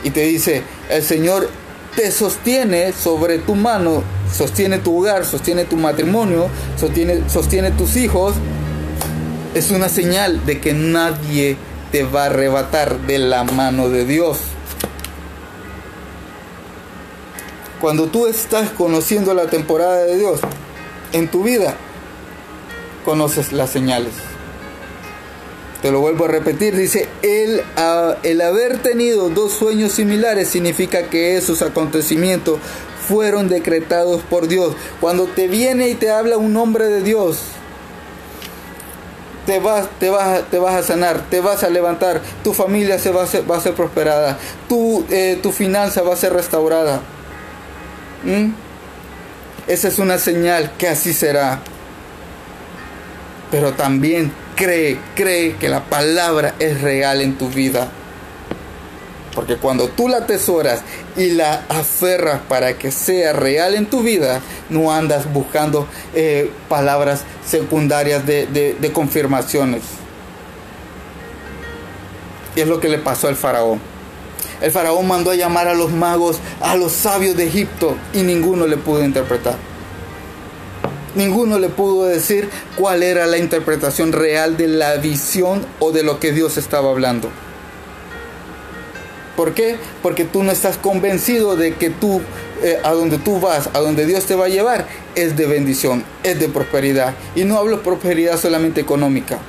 y 0.04 0.12
te 0.12 0.21
dice, 0.21 0.63
el 0.89 1.04
Señor 1.04 1.49
te 1.95 2.12
sostiene 2.12 2.93
sobre 2.93 3.39
tu 3.39 3.56
mano, 3.56 4.04
sostiene 4.32 4.80
tu 4.80 5.00
hogar, 5.00 5.26
sostiene 5.26 5.65
tu 5.65 5.78
matrimonio, 5.78 6.48
sostiene, 6.80 7.30
sostiene 7.30 7.72
tus 7.72 7.96
hijos, 7.96 8.36
es 9.54 9.72
una 9.72 9.89
señal 9.89 10.46
de 10.46 10.62
que 10.62 10.74
nadie 10.74 11.58
te 11.91 12.04
va 12.04 12.24
a 12.24 12.26
arrebatar 12.28 13.00
de 13.02 13.17
la 13.17 13.44
mano 13.44 13.89
de 13.89 14.06
Dios. 14.06 14.38
Cuando 17.82 18.08
tú 18.08 18.28
estás 18.28 18.70
conociendo 18.70 19.34
la 19.34 19.48
temporada 19.48 20.04
de 20.04 20.17
Dios 20.17 20.39
en 21.13 21.28
tu 21.28 21.44
vida, 21.44 21.76
conoces 23.04 23.52
las 23.52 23.72
señales. 23.72 24.13
Te 25.82 25.91
lo 25.91 26.00
vuelvo 26.00 26.26
a 26.26 26.28
repetir, 26.28 26.76
dice, 26.76 27.10
el, 27.24 27.63
el 28.22 28.41
haber 28.41 28.78
tenido 28.78 29.30
dos 29.30 29.52
sueños 29.52 29.94
similares 29.94 30.48
significa 30.48 31.10
que 31.10 31.38
esos 31.38 31.63
acontecimientos 31.63 32.60
fueron 33.12 33.50
decretados 33.50 34.21
por 34.21 34.47
Dios. 34.47 34.74
Cuando 35.02 35.26
te 35.26 35.50
viene 35.50 35.89
y 35.89 35.95
te 35.95 36.10
habla 36.12 36.38
un 36.38 36.56
hombre 36.56 36.86
de 36.86 37.02
Dios, 37.02 37.39
te 39.45 39.60
vas, 39.60 39.89
te 40.00 40.10
vas, 40.10 40.43
te 40.50 40.60
vas 40.60 40.76
a 40.76 40.84
sanar, 40.84 41.30
te 41.30 41.41
vas 41.41 41.63
a 41.63 41.69
levantar, 41.69 42.21
tu 42.41 42.54
familia 42.54 42.97
se 43.00 43.12
va 43.12 43.24
a 43.24 43.28
ser, 43.28 43.50
va 43.50 43.58
a 43.58 43.60
ser 43.60 43.74
prosperada, 43.74 44.38
tu, 44.69 45.06
eh, 45.10 45.38
tu 45.43 45.52
finanza 45.52 46.04
va 46.04 46.13
a 46.13 46.17
ser 46.17 46.32
restaurada. 46.32 47.02
¿Mm? 48.24 48.54
Esa 49.67 49.89
es 49.89 50.00
una 50.00 50.17
señal 50.17 50.71
que 50.78 50.88
así 50.88 51.13
será. 51.13 51.60
Pero 53.52 53.74
también 53.74 54.32
cree, 54.56 54.97
cree 55.15 55.58
que 55.58 55.67
la 55.67 55.84
palabra 55.84 56.56
es 56.60 56.80
real 56.80 57.19
en 57.19 57.38
tu 57.38 57.50
vida. 57.50 57.89
Porque 59.34 59.56
cuando 59.56 59.88
tú 59.88 60.10
la 60.10 60.17
atesoras 60.17 60.82
y 61.15 61.32
la 61.32 61.63
aferras 61.70 62.41
para 62.50 62.78
que 62.78 62.91
sea 62.91 63.34
real 63.34 63.76
en 63.76 63.86
tu 63.86 64.02
vida, 64.02 64.41
no 64.70 64.91
andas 64.91 65.32
buscando 65.32 65.88
eh, 66.13 66.52
palabras 66.67 67.22
secundarias 67.46 68.26
de, 68.26 68.46
de 68.48 68.91
confirmaciones. 68.91 69.84
Y 72.56 72.62
es 72.62 72.67
lo 72.67 72.80
que 72.82 72.89
le 72.89 72.98
pasó 72.98 73.30
al 73.30 73.36
faraón. 73.36 73.80
El 74.62 74.72
faraón 74.72 75.08
mandó 75.08 75.32
a 75.32 75.36
llamar 75.36 75.67
a 75.67 75.74
los 75.74 75.91
magos, 75.91 76.38
a 76.60 76.76
los 76.76 76.91
sabios 76.91 77.36
de 77.36 77.48
Egipto, 77.48 77.96
y 78.13 78.22
ninguno 78.22 78.67
le 78.67 78.78
pudo 78.78 79.04
interpretar. 79.04 79.56
Ninguno 81.15 81.60
le 81.60 81.70
pudo 81.70 82.06
decir 82.06 82.50
cuál 82.78 83.04
era 83.04 83.26
la 83.26 83.38
interpretación 83.38 84.13
real 84.13 84.56
de 84.58 84.67
la 84.67 84.96
visión 84.96 85.65
o 85.80 85.91
de 85.91 86.04
lo 86.04 86.20
que 86.20 86.32
Dios 86.32 86.58
estaba 86.58 86.91
hablando. 86.91 87.30
¿Por 89.41 89.56
qué? 89.56 89.77
Porque 90.04 90.23
tú 90.23 90.43
no 90.43 90.51
estás 90.51 90.77
convencido 90.77 91.56
de 91.56 91.73
que 91.73 91.89
tú, 91.89 92.21
eh, 92.62 92.77
a 92.84 92.91
donde 92.91 93.17
tú 93.17 93.39
vas, 93.39 93.71
a 93.73 93.80
donde 93.80 94.06
Dios 94.06 94.27
te 94.27 94.36
va 94.36 94.45
a 94.45 94.49
llevar, 94.49 94.86
es 95.15 95.36
de 95.36 95.47
bendición, 95.47 96.04
es 96.21 96.39
de 96.39 96.47
prosperidad. 96.47 97.15
Y 97.36 97.43
no 97.43 97.58
hablo 97.58 97.82
prosperidad 97.82 98.39
solamente 98.39 98.82
económica. 98.82 99.39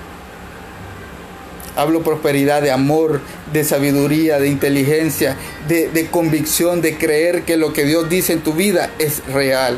Hablo 1.76 2.02
prosperidad 2.02 2.62
de 2.62 2.70
amor, 2.70 3.20
de 3.52 3.64
sabiduría, 3.64 4.38
de 4.38 4.48
inteligencia, 4.48 5.37
de, 5.68 5.88
de 5.88 6.07
convicción, 6.07 6.81
de 6.81 6.96
creer 6.96 7.42
que 7.42 7.59
lo 7.59 7.74
que 7.74 7.85
Dios 7.85 8.09
dice 8.09 8.33
en 8.33 8.40
tu 8.40 8.55
vida 8.55 8.88
es 8.98 9.22
real. 9.26 9.76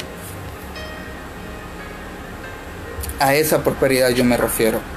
A 3.19 3.35
esa 3.35 3.65
prosperidad 3.65 4.11
yo 4.11 4.23
me 4.23 4.37
refiero. 4.37 4.94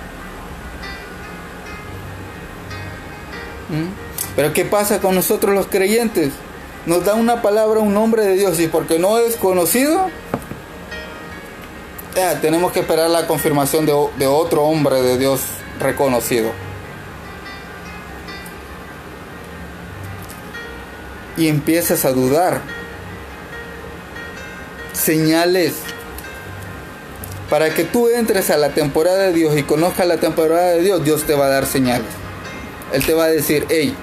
Pero 4.38 4.54
¿qué 4.54 4.66
pasa 4.66 5.00
con 5.00 5.16
nosotros 5.16 5.56
los 5.56 5.66
creyentes? 5.66 6.32
Nos 6.86 7.04
da 7.04 7.16
una 7.16 7.42
palabra 7.42 7.80
un 7.80 7.96
nombre 7.96 8.24
de 8.24 8.36
Dios 8.36 8.60
y 8.60 8.68
porque 8.68 9.00
no 9.00 9.18
es 9.18 9.36
conocido, 9.36 10.12
tenemos 12.40 12.72
que 12.72 12.82
esperar 12.82 13.10
la 13.10 13.26
confirmación 13.26 13.88
de, 13.88 13.94
de 14.20 14.28
otro 14.28 14.64
hombre 14.64 15.02
de 15.02 15.18
Dios 15.18 15.42
reconocido. 15.80 16.52
Y 21.36 21.48
empiezas 21.48 22.06
a 22.06 22.12
dudar. 22.12 22.62
Señales 24.94 25.74
para 27.50 27.74
que 27.74 27.86
tú 27.86 28.10
entres 28.10 28.52
a 28.52 28.58
la 28.58 28.70
temporada 28.70 29.24
de 29.24 29.34
Dios 29.34 29.58
y 29.58 29.64
conozcas 29.64 30.06
la 30.06 30.18
temporada 30.18 30.74
de 30.74 30.84
Dios, 30.84 31.04
Dios 31.04 31.24
te 31.24 31.34
va 31.34 31.48
a 31.48 31.50
dar 31.50 31.66
señales. 31.66 32.08
Él 32.94 33.04
te 33.04 33.16
va 33.16 33.26
a 33.26 33.30
decir, 33.30 33.66
hey, 33.70 33.96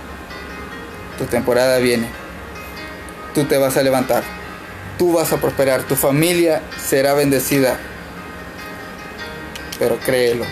tu 1.18 1.24
temporada 1.24 1.78
viene. 1.78 2.08
Tú 3.34 3.44
te 3.44 3.58
vas 3.58 3.76
a 3.76 3.82
levantar. 3.82 4.22
Tú 4.98 5.12
vas 5.12 5.32
a 5.32 5.38
prosperar. 5.38 5.82
Tu 5.82 5.96
familia 5.96 6.62
será 6.82 7.14
bendecida. 7.14 7.78
Pero 9.78 9.98
créelo. 9.98 10.44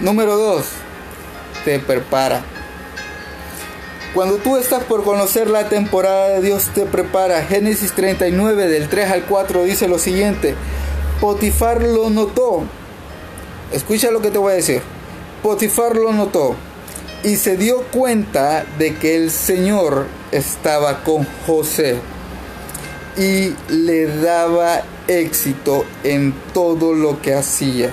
Número 0.00 0.36
dos, 0.36 0.66
te 1.64 1.78
prepara. 1.78 2.42
Cuando 4.14 4.36
tú 4.36 4.56
estás 4.56 4.82
por 4.84 5.04
conocer 5.04 5.48
la 5.48 5.68
temporada 5.68 6.28
de 6.28 6.42
Dios, 6.42 6.70
te 6.74 6.84
prepara. 6.84 7.42
Génesis 7.44 7.92
39 7.92 8.66
del 8.66 8.88
3 8.88 9.10
al 9.10 9.22
4 9.24 9.64
dice 9.64 9.88
lo 9.88 9.98
siguiente. 9.98 10.54
Potifar 11.20 11.82
lo 11.82 12.10
notó. 12.10 12.64
Escucha 13.72 14.10
lo 14.10 14.20
que 14.20 14.30
te 14.30 14.38
voy 14.38 14.52
a 14.52 14.56
decir. 14.56 14.82
Potifar 15.42 15.96
lo 15.96 16.12
notó 16.12 16.56
y 17.22 17.36
se 17.36 17.56
dio 17.56 17.82
cuenta 17.90 18.64
de 18.78 18.96
que 18.96 19.16
el 19.16 19.30
Señor 19.30 20.06
estaba 20.32 21.04
con 21.04 21.26
José 21.46 21.98
y 23.16 23.54
le 23.68 24.06
daba 24.06 24.82
éxito 25.08 25.84
en 26.04 26.34
todo 26.54 26.94
lo 26.94 27.20
que 27.20 27.34
hacía. 27.34 27.90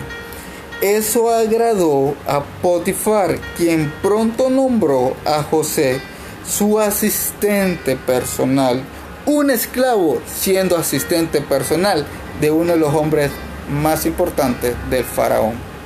Eso 0.81 1.33
agradó 1.33 2.15
a 2.27 2.43
Potifar, 2.61 3.39
quien 3.57 3.91
pronto 4.01 4.49
nombró 4.49 5.15
a 5.25 5.41
José 5.43 5.99
su 6.47 6.79
asistente 6.79 7.95
personal, 7.95 8.83
un 9.25 9.49
esclavo 9.49 10.21
siendo 10.27 10.77
asistente 10.77 11.41
personal 11.41 12.05
de 12.39 12.51
uno 12.51 12.73
de 12.73 12.79
los 12.79 12.93
hombres 12.93 13.31
más 13.69 14.05
importantes 14.05 14.75
del 14.89 15.03
faraón. 15.03 15.76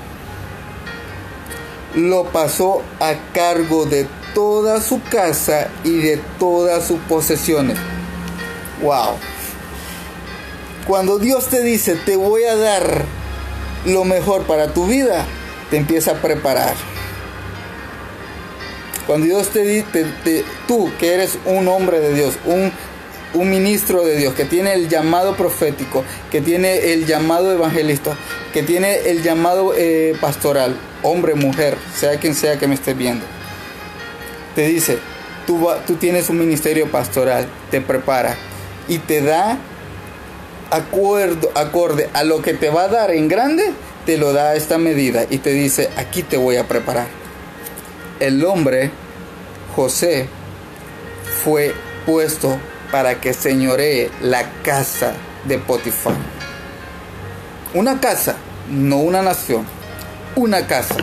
Lo 1.95 2.25
pasó 2.25 2.81
a 2.99 3.13
cargo 3.33 3.85
de 3.85 4.07
toda 4.33 4.81
su 4.81 5.01
casa 5.03 5.69
y 5.83 5.97
de 5.97 6.17
todas 6.39 6.87
sus 6.87 6.99
posesiones. 7.01 7.77
Wow. 8.81 9.17
Cuando 10.87 11.19
Dios 11.19 11.47
te 11.47 11.61
dice, 11.61 11.95
te 11.95 12.15
voy 12.15 12.43
a 12.45 12.55
dar 12.55 13.03
lo 13.85 14.03
mejor 14.05 14.43
para 14.43 14.73
tu 14.73 14.87
vida, 14.87 15.25
te 15.69 15.77
empieza 15.77 16.11
a 16.11 16.21
preparar. 16.21 16.75
Cuando 19.05 19.25
Dios 19.25 19.49
te 19.49 19.63
dice, 19.63 20.05
tú 20.67 20.91
que 20.99 21.13
eres 21.13 21.37
un 21.45 21.67
hombre 21.67 21.99
de 21.99 22.13
Dios, 22.13 22.35
un 22.45 22.71
un 23.33 23.49
ministro 23.49 24.03
de 24.03 24.17
Dios 24.17 24.33
que 24.33 24.45
tiene 24.45 24.73
el 24.73 24.89
llamado 24.89 25.35
profético, 25.35 26.03
que 26.29 26.41
tiene 26.41 26.93
el 26.93 27.05
llamado 27.05 27.51
evangelista, 27.51 28.17
que 28.53 28.63
tiene 28.63 29.09
el 29.09 29.23
llamado 29.23 29.73
eh, 29.75 30.15
pastoral, 30.19 30.75
hombre, 31.03 31.35
mujer, 31.35 31.77
sea 31.95 32.19
quien 32.19 32.35
sea 32.35 32.57
que 32.57 32.67
me 32.67 32.75
esté 32.75 32.93
viendo, 32.93 33.25
te 34.55 34.67
dice, 34.67 34.99
tú, 35.45 35.95
tienes 35.99 36.29
un 36.29 36.39
ministerio 36.39 36.89
pastoral, 36.91 37.47
te 37.69 37.81
prepara 37.81 38.35
y 38.87 38.99
te 38.99 39.21
da 39.21 39.57
acuerdo, 40.69 41.51
acorde 41.55 42.09
a 42.13 42.23
lo 42.23 42.41
que 42.41 42.53
te 42.53 42.69
va 42.69 42.83
a 42.83 42.87
dar 42.87 43.11
en 43.11 43.27
grande, 43.27 43.71
te 44.05 44.17
lo 44.17 44.33
da 44.33 44.55
esta 44.55 44.77
medida 44.77 45.25
y 45.29 45.37
te 45.39 45.51
dice, 45.51 45.89
aquí 45.97 46.23
te 46.23 46.37
voy 46.37 46.57
a 46.57 46.67
preparar. 46.67 47.07
El 48.19 48.43
hombre, 48.45 48.91
José, 49.75 50.27
fue 51.43 51.73
puesto 52.05 52.57
para 52.91 53.19
que 53.19 53.33
señoree 53.33 54.09
la 54.21 54.49
casa 54.63 55.13
de 55.45 55.57
Potifar. 55.57 56.13
Una 57.73 57.99
casa, 57.99 58.35
no 58.69 58.97
una 58.97 59.21
nación, 59.21 59.65
una 60.35 60.67
casa. 60.67 60.95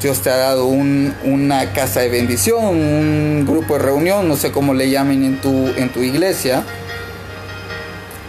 Dios 0.00 0.20
te 0.20 0.28
ha 0.28 0.36
dado 0.36 0.66
una 0.66 1.72
casa 1.72 2.00
de 2.00 2.10
bendición, 2.10 2.62
un 2.62 3.46
grupo 3.46 3.78
de 3.78 3.84
reunión, 3.84 4.28
no 4.28 4.36
sé 4.36 4.52
cómo 4.52 4.74
le 4.74 4.90
llamen 4.90 5.24
en 5.24 5.40
tu, 5.40 5.68
en 5.68 5.88
tu 5.88 6.02
iglesia, 6.02 6.62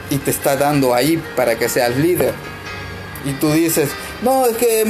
y 0.09 0.17
te 0.17 0.31
está 0.31 0.55
dando 0.55 0.93
ahí 0.93 1.21
para 1.35 1.57
que 1.57 1.67
seas 1.67 1.97
líder. 1.97 2.33
Y 3.25 3.33
tú 3.33 3.51
dices, 3.51 3.89
no, 4.21 4.45
es 4.45 4.55
que 4.55 4.85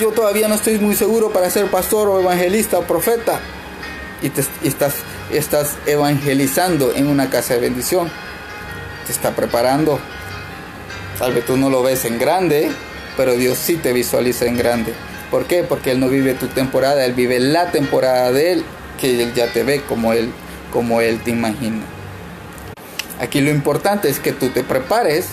yo 0.00 0.10
todavía 0.10 0.48
no 0.48 0.56
estoy 0.56 0.78
muy 0.78 0.96
seguro 0.96 1.30
para 1.30 1.50
ser 1.50 1.70
pastor 1.70 2.08
o 2.08 2.18
evangelista 2.18 2.78
o 2.78 2.82
profeta 2.82 3.40
y, 4.22 4.30
te, 4.30 4.42
estás, 4.64 4.94
estás 5.30 5.76
evangelizando 5.86 6.92
en 6.94 7.06
una 7.06 7.30
casa 7.30 7.54
de 7.54 7.60
bendición. 7.60 8.10
Te 9.06 9.12
está 9.12 9.36
preparando. 9.36 10.00
Tal 11.18 11.34
vez 11.34 11.44
tú 11.44 11.56
no 11.56 11.68
lo 11.68 11.82
ves 11.82 12.04
en 12.04 12.18
grande, 12.18 12.70
pero 13.16 13.34
Dios 13.34 13.58
sí 13.58 13.74
te 13.76 13.92
visualiza 13.92 14.46
en 14.46 14.56
grande. 14.56 14.94
¿Por 15.32 15.46
qué? 15.46 15.64
Porque 15.64 15.90
Él 15.90 16.00
no 16.00 16.08
vive 16.08 16.34
tu 16.34 16.46
temporada, 16.46 17.04
Él 17.04 17.12
vive 17.12 17.40
la 17.40 17.72
temporada 17.72 18.30
de 18.30 18.52
Él, 18.52 18.64
que 19.00 19.22
Él 19.22 19.34
ya 19.34 19.52
te 19.52 19.64
ve 19.64 19.82
como 19.82 20.12
Él, 20.12 20.32
como 20.72 21.00
Él 21.00 21.20
te 21.22 21.32
imagina. 21.32 21.82
Aquí 23.20 23.40
lo 23.40 23.50
importante 23.50 24.08
es 24.08 24.20
que 24.20 24.32
tú 24.32 24.50
te 24.50 24.62
prepares 24.62 25.26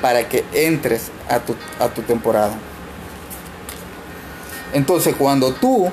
para 0.00 0.28
que 0.28 0.44
entres 0.52 1.10
a 1.28 1.40
tu, 1.40 1.56
a 1.80 1.88
tu 1.88 2.02
temporada. 2.02 2.54
Entonces 4.72 5.16
cuando 5.18 5.52
tú 5.54 5.90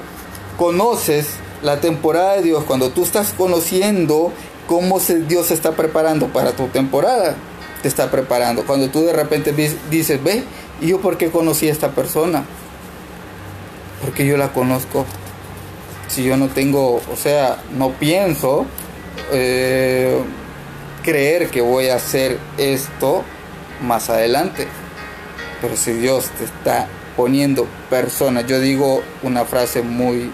conoces 0.58 1.30
la 1.63 1.80
temporada 1.82 2.36
de 2.36 2.43
Dios, 2.43 2.65
cuando 2.65 2.91
tú 2.91 3.02
estás 3.02 3.34
conociendo 3.36 4.32
cómo 4.67 5.00
Dios 5.00 5.48
se 5.48 5.56
está 5.56 5.72
preparando 5.72 6.28
para 6.28 6.52
tu 6.52 6.67
temporada, 6.67 7.36
te 7.84 7.89
está 7.89 8.10
preparando. 8.10 8.65
Cuando 8.65 8.89
tú 8.89 9.06
de 9.06 9.13
repente 9.13 9.54
dices, 9.91 10.24
ve, 10.24 10.43
¿y 10.82 10.88
yo 10.88 11.02
por 11.02 11.17
qué 11.17 11.30
conocí 11.30 11.67
a 11.67 11.72
esta 11.72 11.91
persona? 11.91 12.46
Porque 14.02 14.26
yo 14.26 14.38
la 14.38 14.54
conozco. 14.54 15.06
Si 16.08 16.24
yo 16.24 16.38
no 16.38 16.48
tengo, 16.48 16.96
o 16.96 17.15
sea, 17.15 17.62
no 17.78 17.91
pienso 17.91 18.65
eh, 19.34 20.17
creer 21.04 21.50
que 21.50 21.60
voy 21.60 21.89
a 21.89 21.96
hacer 21.96 22.39
esto 22.58 23.24
más 23.82 24.10
adelante. 24.10 24.65
Pero 25.62 25.76
si 25.76 25.91
Dios 25.91 26.30
te 26.38 26.46
está 26.46 26.88
poniendo 27.17 27.67
personas, 27.89 28.48
yo 28.48 28.62
digo 28.62 29.04
una 29.24 29.43
frase 29.43 29.82
muy 29.82 30.32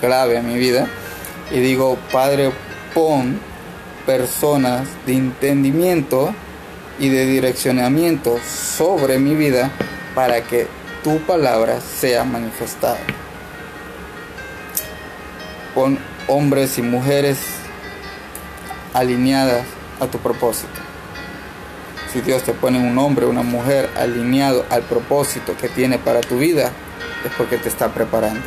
clave 0.00 0.36
a 0.36 0.42
mi 0.42 0.58
vida 0.58 0.86
y 1.50 1.60
digo, 1.60 1.96
Padre, 2.12 2.52
pon 2.94 3.40
personas 4.04 4.86
de 5.06 5.14
entendimiento 5.14 6.34
y 7.00 7.08
de 7.08 7.26
direccionamiento 7.26 8.38
sobre 8.44 9.18
mi 9.18 9.34
vida 9.34 9.70
para 10.14 10.42
que 10.42 10.68
tu 11.02 11.18
palabra 11.20 11.80
sea 11.80 12.24
manifestada. 12.24 12.98
Pon 15.74 15.98
hombres 16.28 16.78
y 16.78 16.82
mujeres 16.82 17.38
alineadas 18.92 19.64
a 19.98 20.06
tu 20.06 20.18
propósito. 20.18 20.68
Si 22.12 22.20
Dios 22.20 22.42
te 22.42 22.52
pone 22.52 22.78
un 22.78 22.98
hombre 22.98 23.24
o 23.24 23.30
una 23.30 23.42
mujer 23.42 23.88
alineado 23.96 24.66
al 24.68 24.82
propósito 24.82 25.56
que 25.56 25.68
tiene 25.68 25.98
para 25.98 26.20
tu 26.20 26.38
vida, 26.38 26.70
es 27.24 27.32
porque 27.38 27.56
te 27.56 27.68
está 27.68 27.88
preparando. 27.94 28.42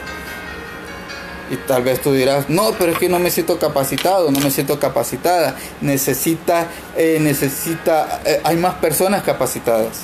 Y 1.50 1.56
tal 1.68 1.84
vez 1.84 2.02
tú 2.02 2.14
dirás, 2.14 2.50
no, 2.50 2.72
pero 2.80 2.94
es 2.94 2.98
que 2.98 3.10
no 3.10 3.20
me 3.20 3.30
siento 3.30 3.60
capacitado, 3.60 4.32
no 4.32 4.40
me 4.40 4.50
siento 4.50 4.80
capacitada. 4.80 5.56
Necesita, 5.82 6.68
eh, 6.96 7.18
necesita, 7.20 8.22
eh, 8.26 8.40
hay 8.44 8.56
más 8.56 8.76
personas 8.76 9.24
capacitadas. 9.24 10.04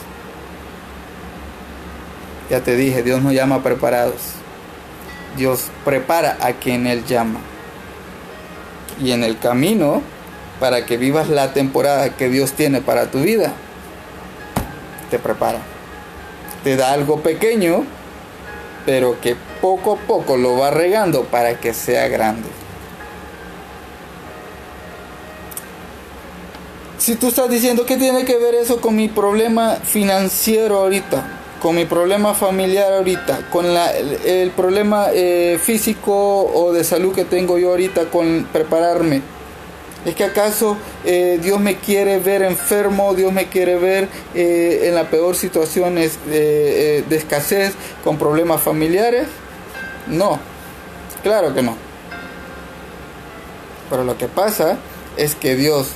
Ya 2.49 2.62
te 2.62 2.75
dije, 2.75 3.04
Dios 3.04 3.21
nos 3.21 3.34
llama 3.34 3.63
preparados. 3.63 4.21
Dios 5.38 5.67
prepara 5.86 6.38
a 6.41 6.54
quien 6.54 6.88
Él 6.88 7.06
llama. 7.06 7.39
Y 9.02 9.12
en 9.12 9.23
el 9.23 9.39
camino, 9.39 10.02
para 10.60 10.86
que 10.86 10.97
vivas 10.97 11.30
la 11.30 11.54
temporada 11.54 12.10
que 12.17 12.28
Dios 12.28 12.54
tiene 12.54 12.82
para 12.82 13.12
tu 13.12 13.21
vida, 13.21 13.54
te 15.10 15.19
prepara. 15.19 15.60
Te 16.63 16.75
da 16.75 16.91
algo 16.91 17.21
pequeño, 17.21 17.86
pero 18.89 19.21
que 19.21 19.36
poco 19.62 19.93
a 19.93 19.97
poco 19.97 20.36
lo 20.36 20.58
va 20.58 20.71
regando 20.71 21.25
para 21.25 21.60
que 21.60 21.75
sea 21.75 22.08
grande. 22.08 22.49
Si 26.97 27.13
tú 27.13 27.28
estás 27.28 27.52
diciendo 27.52 27.86
que 27.86 27.97
tiene 27.97 28.25
que 28.25 28.38
ver 28.38 28.56
eso 28.56 28.82
con 28.82 28.95
mi 28.95 29.08
problema 29.08 29.75
financiero 29.75 30.80
ahorita, 30.80 31.23
con 31.62 31.75
mi 31.75 31.86
problema 31.86 32.34
familiar 32.34 32.91
ahorita, 32.93 33.52
con 33.52 33.71
la, 33.75 33.95
el, 33.95 34.49
problema 34.49 35.10
eh, 35.13 35.60
físico 35.62 36.52
o 36.52 36.73
de 36.73 36.84
salud 36.84 37.13
que 37.13 37.25
tengo 37.25 37.60
yo 37.60 37.69
ahorita 37.69 38.06
con 38.06 38.47
prepararme, 38.52 39.21
¿Es 40.05 40.15
que 40.15 40.23
acaso 40.23 40.77
eh, 41.03 41.39
Dios 41.41 41.59
me 41.59 41.75
quiere 41.75 42.19
ver 42.19 42.41
enfermo, 42.41 43.13
Dios 43.13 43.33
me 43.33 43.47
quiere 43.47 43.77
ver 43.77 44.07
eh, 44.33 44.83
en 44.85 44.95
la 44.95 45.09
peor 45.09 45.35
situación 45.35 45.95
de 45.95 47.03
escasez, 47.09 47.73
con 48.03 48.17
problemas 48.17 48.62
familiares? 48.62 49.27
No, 50.07 50.39
claro 51.21 51.53
que 51.53 51.62
no. 51.62 51.75
Pero 53.89 54.03
lo 54.03 54.17
que 54.17 54.27
pasa 54.27 54.77
es 55.17 55.35
que 55.35 55.55
Dios 55.55 55.89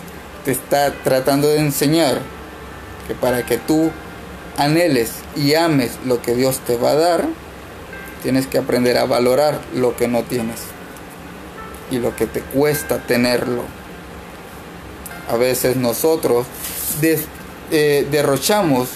te 0.46 0.52
está 0.52 0.92
tratando 1.04 1.48
de 1.48 1.60
enseñar 1.60 2.20
que 3.08 3.16
para 3.16 3.46
que 3.46 3.58
tú 3.58 3.92
anheles 4.58 5.12
y 5.36 5.56
ames 5.56 5.98
lo 6.06 6.22
que 6.22 6.36
Dios 6.36 6.60
te 6.60 6.78
va 6.78 6.92
a 6.92 6.96
dar, 6.96 7.26
tienes 8.22 8.48
que 8.48 8.58
aprender 8.58 8.98
a 8.98 9.06
valorar 9.06 9.60
lo 9.74 9.96
que 9.96 10.08
no 10.08 10.24
tienes 10.24 10.62
y 11.92 12.00
lo 12.00 12.16
que 12.16 12.26
te 12.26 12.42
cuesta 12.42 13.00
tenerlo. 13.00 13.64
A 15.30 15.38
veces 15.38 15.76
nosotros 15.76 16.46
eh, 17.72 18.08
derrochamos 18.12 18.90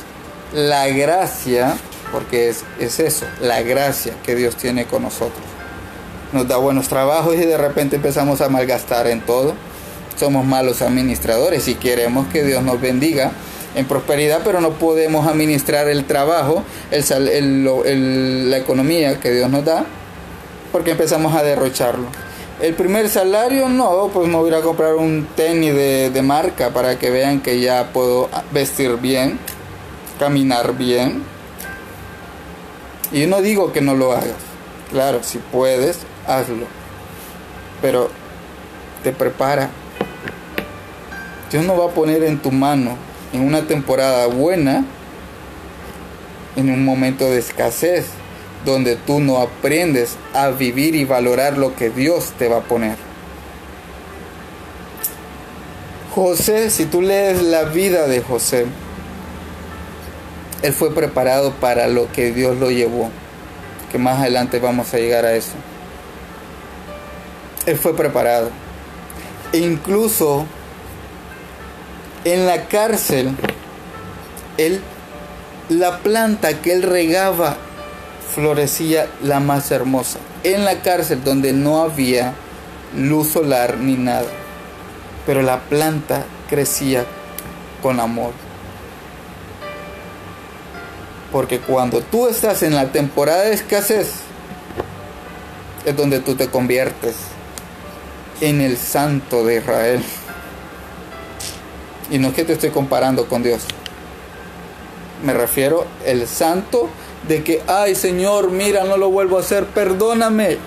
la 0.54 0.88
gracia, 0.88 1.78
porque 2.12 2.50
es, 2.50 2.64
es 2.80 3.00
eso, 3.00 3.26
la 3.42 3.62
gracia 3.62 4.14
que 4.24 4.36
Dios 4.36 4.56
tiene 4.56 4.86
con 4.86 5.04
nosotros. 5.04 5.44
Nos 6.34 6.48
da 6.48 6.58
buenos 6.58 6.88
trabajos 6.88 7.36
y 7.36 7.40
de 7.40 7.58
repente 7.58 7.96
empezamos 7.96 8.42
a 8.42 8.50
malgastar 8.50 9.08
en 9.08 9.22
todo. 9.22 9.54
Somos 10.20 10.46
malos 10.46 10.82
administradores 10.82 11.68
y 11.68 11.76
queremos 11.76 12.28
que 12.28 12.44
Dios 12.44 12.64
nos 12.64 12.82
bendiga 12.82 13.32
en 13.76 13.86
prosperidad, 13.86 14.42
pero 14.44 14.60
no 14.60 14.72
podemos 14.72 15.28
administrar 15.28 15.88
el 15.88 16.06
trabajo, 16.06 16.64
el, 16.92 18.50
la 18.50 18.58
economía 18.58 19.20
que 19.20 19.32
Dios 19.32 19.50
nos 19.50 19.64
da, 19.64 19.86
porque 20.72 20.92
empezamos 20.92 21.36
a 21.36 21.44
derrocharlo. 21.44 22.08
El 22.60 22.74
primer 22.74 23.08
salario, 23.08 23.70
no, 23.70 24.10
pues 24.12 24.28
me 24.28 24.36
voy 24.36 24.52
a 24.52 24.62
comprar 24.62 24.96
un 24.96 25.28
tenis 25.36 25.76
de, 25.76 26.10
de 26.10 26.22
marca 26.24 26.72
para 26.72 26.98
que 26.98 27.12
vean 27.12 27.42
que 27.42 27.60
ya 27.60 27.92
puedo 27.94 28.30
vestir 28.52 28.98
bien, 28.98 29.38
caminar 30.18 30.76
bien. 30.76 31.24
Y 33.12 33.28
no 33.28 33.42
digo 33.42 33.72
que 33.72 33.82
no 33.82 33.94
lo 33.94 34.12
hagas. 34.12 34.36
Claro, 34.92 35.20
si 35.22 35.38
puedes, 35.38 36.00
hazlo. 36.26 36.66
Pero 37.80 38.10
te 39.04 39.12
prepara. 39.12 39.70
Dios 41.52 41.64
no 41.64 41.78
va 41.78 41.86
a 41.86 41.94
poner 41.94 42.24
en 42.24 42.40
tu 42.40 42.52
mano 42.52 42.98
en 43.34 43.42
una 43.42 43.68
temporada 43.68 44.28
buena, 44.28 44.86
en 46.56 46.72
un 46.72 46.84
momento 46.84 47.26
de 47.26 47.40
escasez, 47.40 48.08
donde 48.66 48.96
tú 48.96 49.20
no 49.20 49.40
aprendes 49.40 50.18
a 50.34 50.50
vivir 50.50 50.96
y 50.96 51.06
valorar 51.06 51.58
lo 51.58 51.76
que 51.76 51.90
Dios 51.90 52.34
te 52.38 52.48
va 52.48 52.58
a 52.58 52.62
poner. 52.62 52.96
José, 56.14 56.70
si 56.72 56.86
tú 56.86 57.02
lees 57.02 57.44
la 57.44 57.66
vida 57.66 58.08
de 58.08 58.22
José, 58.22 58.66
él 60.64 60.74
fue 60.74 60.92
preparado 60.92 61.54
para 61.54 61.88
lo 61.88 62.12
que 62.12 62.32
Dios 62.32 62.58
lo 62.58 62.72
llevó, 62.72 63.12
que 63.92 64.00
más 64.00 64.20
adelante 64.20 64.60
vamos 64.60 64.94
a 64.94 64.98
llegar 64.98 65.26
a 65.26 65.36
eso. 65.36 65.54
Él 67.68 67.78
fue 67.78 67.96
preparado. 67.96 68.50
E 69.54 69.60
incluso 69.60 70.46
en 72.26 72.48
la 72.48 72.66
cárcel, 72.66 73.36
él, 74.58 74.82
la 75.70 76.00
planta 76.00 76.62
que 76.62 76.74
él 76.74 76.82
regaba 76.82 77.58
florecía 78.38 79.08
la 79.24 79.40
más 79.40 79.72
hermosa. 79.72 80.20
En 80.44 80.64
la 80.64 80.84
cárcel 80.84 81.24
donde 81.24 81.54
no 81.54 81.82
había 81.82 82.36
luz 82.96 83.30
solar 83.30 83.78
ni 83.78 83.96
nada. 83.96 84.28
Pero 85.26 85.42
la 85.42 85.62
planta 85.62 86.24
crecía 86.48 87.04
con 87.82 88.00
amor. 88.00 88.34
Porque 91.32 91.60
cuando 91.60 92.02
tú 92.02 92.28
estás 92.28 92.62
en 92.62 92.76
la 92.76 92.92
temporada 92.92 93.42
de 93.42 93.56
escasez, 93.56 94.12
es 95.84 95.98
donde 95.98 96.20
tú 96.20 96.36
te 96.36 96.48
conviertes 96.48 97.16
en 98.40 98.62
el 98.62 98.78
santo 98.78 99.44
de 99.46 99.58
Israel. 99.58 100.04
Y 102.12 102.20
no 102.20 102.28
es 102.28 102.36
que 102.36 102.44
te 102.44 102.54
estoy 102.54 102.70
comparando 102.70 103.28
con 103.28 103.42
Dios. 103.42 103.64
Me 105.24 105.34
refiero 105.34 105.88
el 106.06 106.28
santo 106.28 106.88
de 107.28 107.44
que, 107.44 107.62
ay 107.68 107.96
Señor, 107.96 108.52
mira, 108.52 108.84
no 108.84 108.98
lo 108.98 109.10
vuelvo 109.10 109.38
a 109.38 109.42
hacer, 109.42 109.66
perdóname. 109.66 110.58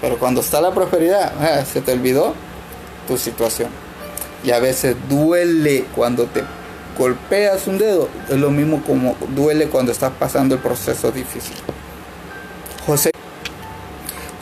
Pero 0.00 0.18
cuando 0.18 0.40
está 0.40 0.60
la 0.60 0.72
prosperidad, 0.72 1.32
ah, 1.40 1.64
se 1.64 1.80
te 1.80 1.92
olvidó 1.92 2.34
tu 3.08 3.16
situación. 3.16 3.70
Y 4.44 4.50
a 4.50 4.60
veces 4.60 4.96
duele 5.08 5.86
cuando 5.94 6.26
te 6.26 6.44
golpeas 6.98 7.66
un 7.66 7.78
dedo. 7.78 8.08
Es 8.28 8.36
lo 8.36 8.50
mismo 8.50 8.82
como 8.86 9.16
duele 9.34 9.68
cuando 9.68 9.92
estás 9.92 10.12
pasando 10.18 10.54
el 10.54 10.60
proceso 10.60 11.10
difícil. 11.10 11.56
José, 12.86 13.10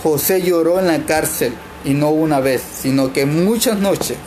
José 0.02 0.42
lloró 0.42 0.78
en 0.78 0.88
la 0.88 0.98
cárcel 1.06 1.54
y 1.84 1.94
no 1.94 2.10
una 2.10 2.40
vez, 2.40 2.62
sino 2.82 3.12
que 3.12 3.24
muchas 3.24 3.78
noches 3.78 4.18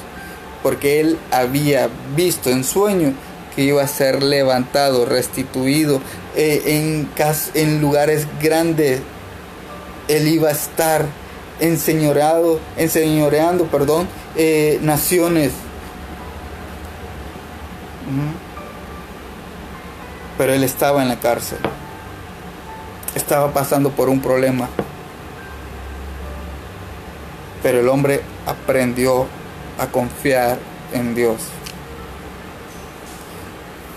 porque 0.63 0.99
él 0.99 1.17
había 1.31 1.89
visto 2.15 2.49
en 2.49 2.63
sueño 2.63 3.13
que 3.57 3.63
iba 3.63 3.81
a 3.81 3.87
ser 3.87 4.21
levantado, 4.21 5.07
restituido 5.07 5.99
eh, 6.35 7.07
en, 7.55 7.81
lugares 7.81 8.27
grandes. 8.39 9.01
Él 10.07 10.27
iba 10.27 10.49
a 10.49 10.51
estar 10.51 11.07
enseñoreando, 11.59 13.65
perdón, 13.71 14.07
eh, 14.35 14.77
naciones. 14.83 15.53
Pero 20.37 20.53
él 20.53 20.63
estaba 20.63 21.01
en 21.01 21.07
la 21.07 21.19
cárcel. 21.19 21.57
Estaba 23.15 23.53
pasando 23.53 23.89
por 23.89 24.09
un 24.09 24.21
problema. 24.21 24.69
Pero 27.63 27.79
el 27.79 27.89
hombre 27.89 28.21
aprendió 28.45 29.25
a 29.79 29.87
confiar 29.87 30.59
en 30.93 31.15
Dios. 31.15 31.56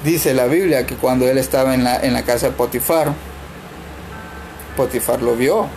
Dice 0.04 0.32
la 0.32 0.46
Biblia 0.46 0.86
que 0.86 0.94
cuando 0.96 1.28
él 1.28 1.36
estaba 1.36 1.74
en 1.74 1.84
la, 1.84 2.00
en 2.00 2.14
la 2.14 2.22
casa 2.22 2.46
de 2.46 2.52
Potifar, 2.52 3.12
Potifar 4.76 5.20
lo 5.20 5.36
vio 5.36 5.68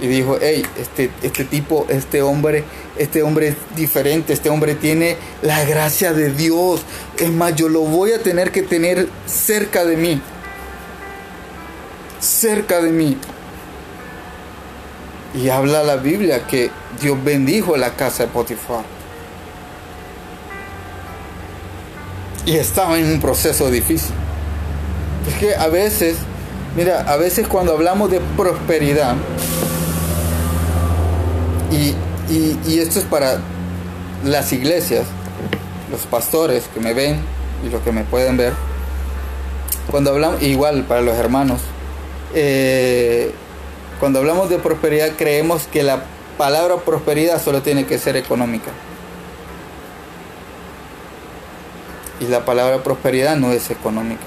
y 0.00 0.06
dijo, 0.06 0.38
hey, 0.40 0.64
este, 0.78 1.10
este 1.22 1.44
tipo, 1.44 1.86
este 1.88 2.22
hombre, 2.22 2.64
este 2.96 3.22
hombre 3.22 3.48
es 3.48 3.56
diferente, 3.74 4.32
este 4.32 4.50
hombre 4.50 4.74
tiene 4.74 5.16
la 5.42 5.64
gracia 5.64 6.12
de 6.12 6.30
Dios. 6.30 6.82
Es 7.18 7.30
más, 7.30 7.54
yo 7.56 7.68
lo 7.68 7.80
voy 7.80 8.12
a 8.12 8.22
tener 8.22 8.52
que 8.52 8.62
tener 8.62 9.08
cerca 9.26 9.84
de 9.84 9.96
mí. 9.96 10.20
Cerca 12.20 12.80
de 12.80 12.90
mí. 12.90 13.16
Y 15.34 15.48
habla 15.48 15.82
la 15.82 15.96
Biblia 15.96 16.46
que 16.46 16.70
Dios 17.00 17.22
bendijo 17.24 17.76
la 17.76 17.96
casa 17.96 18.24
de 18.24 18.28
Potifar. 18.30 18.93
Y 22.46 22.56
estaba 22.56 22.98
en 22.98 23.06
un 23.06 23.20
proceso 23.20 23.70
difícil. 23.70 24.14
Es 25.28 25.34
que 25.38 25.54
a 25.54 25.68
veces, 25.68 26.16
mira, 26.76 27.00
a 27.00 27.16
veces 27.16 27.48
cuando 27.48 27.72
hablamos 27.72 28.10
de 28.10 28.20
prosperidad, 28.36 29.16
y, 31.70 31.94
esto 32.78 32.98
es 33.00 33.04
para 33.04 33.40
las 34.24 34.52
iglesias, 34.52 35.06
los 35.90 36.02
pastores 36.02 36.64
que 36.72 36.80
me 36.80 36.94
ven 36.94 37.20
y 37.66 37.70
los 37.70 37.82
que 37.82 37.92
me 37.92 38.04
pueden 38.04 38.36
ver, 38.36 38.52
cuando 39.90 40.10
hablamos, 40.10 40.42
igual 40.42 40.84
para 40.84 41.02
los 41.02 41.16
hermanos, 41.16 41.60
eh, 42.34 43.32
cuando 44.00 44.18
hablamos 44.18 44.50
de 44.50 44.58
prosperidad 44.58 45.12
creemos 45.16 45.66
que 45.66 45.82
la 45.82 46.04
palabra 46.38 46.76
prosperidad 46.76 47.42
solo 47.42 47.62
tiene 47.62 47.86
que 47.86 47.98
ser 47.98 48.16
económica. 48.16 48.70
Y 52.20 52.26
la 52.26 52.44
palabra 52.44 52.82
prosperidad 52.82 53.36
no 53.36 53.52
es 53.52 53.70
económica. 53.70 54.22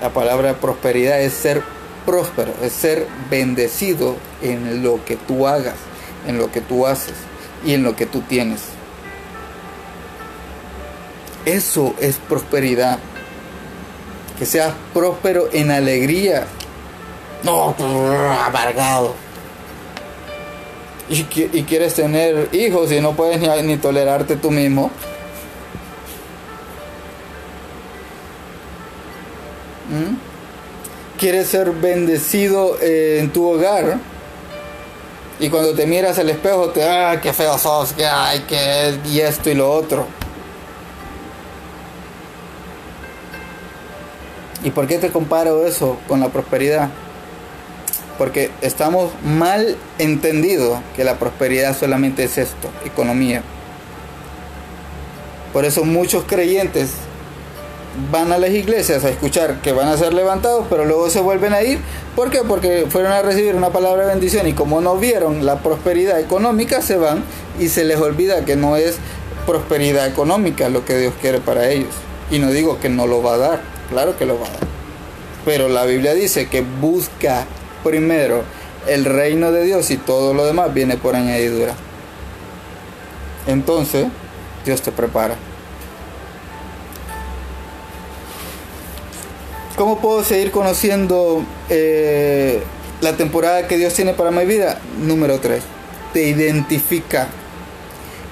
La 0.00 0.10
palabra 0.10 0.54
prosperidad 0.54 1.20
es 1.20 1.32
ser 1.32 1.62
próspero, 2.06 2.52
es 2.62 2.72
ser 2.72 3.06
bendecido 3.30 4.16
en 4.42 4.82
lo 4.82 5.04
que 5.04 5.16
tú 5.16 5.46
hagas, 5.46 5.74
en 6.26 6.38
lo 6.38 6.50
que 6.52 6.60
tú 6.60 6.86
haces 6.86 7.14
y 7.64 7.74
en 7.74 7.82
lo 7.82 7.96
que 7.96 8.06
tú 8.06 8.20
tienes. 8.22 8.60
Eso 11.44 11.94
es 11.98 12.16
prosperidad. 12.16 12.98
Que 14.38 14.46
seas 14.46 14.72
próspero 14.94 15.48
en 15.52 15.70
alegría. 15.70 16.46
No, 17.42 17.74
amargado. 18.46 19.14
Y, 21.08 21.24
quieres 21.24 21.94
tener 21.94 22.50
hijos 22.52 22.92
y 22.92 23.00
no 23.00 23.14
puedes 23.14 23.40
ni, 23.40 23.48
ni 23.62 23.78
tolerarte 23.78 24.36
tú 24.36 24.50
mismo. 24.50 24.90
¿Mm? 29.88 31.18
¿Quieres 31.18 31.48
ser 31.48 31.72
bendecido 31.72 32.76
eh, 32.80 33.18
en 33.20 33.30
tu 33.30 33.48
hogar? 33.48 33.98
Y 35.40 35.50
cuando 35.50 35.74
te 35.74 35.86
miras 35.86 36.18
al 36.18 36.30
espejo, 36.30 36.70
te, 36.70 36.82
ah, 36.82 37.20
qué 37.20 37.32
feo 37.32 37.56
sos, 37.58 37.92
que 37.92 38.04
ay, 38.04 38.40
que 38.40 38.98
y 39.08 39.20
esto 39.20 39.50
y 39.50 39.54
lo 39.54 39.70
otro. 39.72 40.06
¿Y 44.64 44.70
por 44.70 44.88
qué 44.88 44.98
te 44.98 45.10
comparo 45.10 45.64
eso 45.64 45.98
con 46.08 46.20
la 46.20 46.28
prosperidad? 46.28 46.90
Porque 48.18 48.50
estamos 48.60 49.12
mal 49.22 49.76
entendido 49.98 50.82
que 50.96 51.04
la 51.04 51.18
prosperidad 51.18 51.76
solamente 51.76 52.24
es 52.24 52.36
esto, 52.38 52.68
economía. 52.84 53.42
Por 55.52 55.64
eso 55.64 55.84
muchos 55.84 56.24
creyentes 56.24 56.90
van 58.10 58.32
a 58.32 58.38
las 58.38 58.50
iglesias 58.50 59.04
a 59.04 59.10
escuchar 59.10 59.60
que 59.60 59.72
van 59.72 59.88
a 59.88 59.96
ser 59.96 60.14
levantados, 60.14 60.66
pero 60.68 60.84
luego 60.84 61.10
se 61.10 61.20
vuelven 61.20 61.52
a 61.52 61.62
ir. 61.62 61.78
¿Por 62.16 62.30
qué? 62.30 62.40
Porque 62.46 62.86
fueron 62.88 63.12
a 63.12 63.22
recibir 63.22 63.54
una 63.54 63.70
palabra 63.70 64.02
de 64.02 64.08
bendición 64.08 64.46
y 64.46 64.52
como 64.52 64.80
no 64.80 64.96
vieron 64.96 65.44
la 65.44 65.62
prosperidad 65.62 66.20
económica, 66.20 66.82
se 66.82 66.96
van 66.96 67.22
y 67.58 67.68
se 67.68 67.84
les 67.84 67.98
olvida 67.98 68.44
que 68.44 68.56
no 68.56 68.76
es 68.76 68.96
prosperidad 69.46 70.06
económica 70.06 70.68
lo 70.68 70.84
que 70.84 70.98
Dios 70.98 71.14
quiere 71.20 71.38
para 71.38 71.68
ellos. 71.68 71.94
Y 72.30 72.38
no 72.38 72.50
digo 72.50 72.78
que 72.80 72.88
no 72.88 73.06
lo 73.06 73.22
va 73.22 73.34
a 73.34 73.38
dar, 73.38 73.60
claro 73.90 74.16
que 74.18 74.26
lo 74.26 74.38
va 74.38 74.46
a 74.46 74.50
dar. 74.50 74.68
Pero 75.44 75.68
la 75.68 75.84
Biblia 75.84 76.14
dice 76.14 76.48
que 76.48 76.62
busca 76.62 77.46
primero 77.82 78.42
el 78.86 79.04
reino 79.04 79.52
de 79.52 79.64
Dios 79.64 79.90
y 79.90 79.96
todo 79.96 80.34
lo 80.34 80.44
demás 80.44 80.74
viene 80.74 80.96
por 80.96 81.16
añadidura. 81.16 81.74
Entonces, 83.46 84.06
Dios 84.64 84.82
te 84.82 84.92
prepara. 84.92 85.36
¿Cómo 89.78 90.00
puedo 90.00 90.24
seguir 90.24 90.50
conociendo 90.50 91.44
eh, 91.68 92.60
la 93.00 93.16
temporada 93.16 93.68
que 93.68 93.76
Dios 93.76 93.94
tiene 93.94 94.12
para 94.12 94.32
mi 94.32 94.44
vida? 94.44 94.80
Número 95.00 95.38
3. 95.38 95.62
Te 96.12 96.24
identifica. 96.24 97.28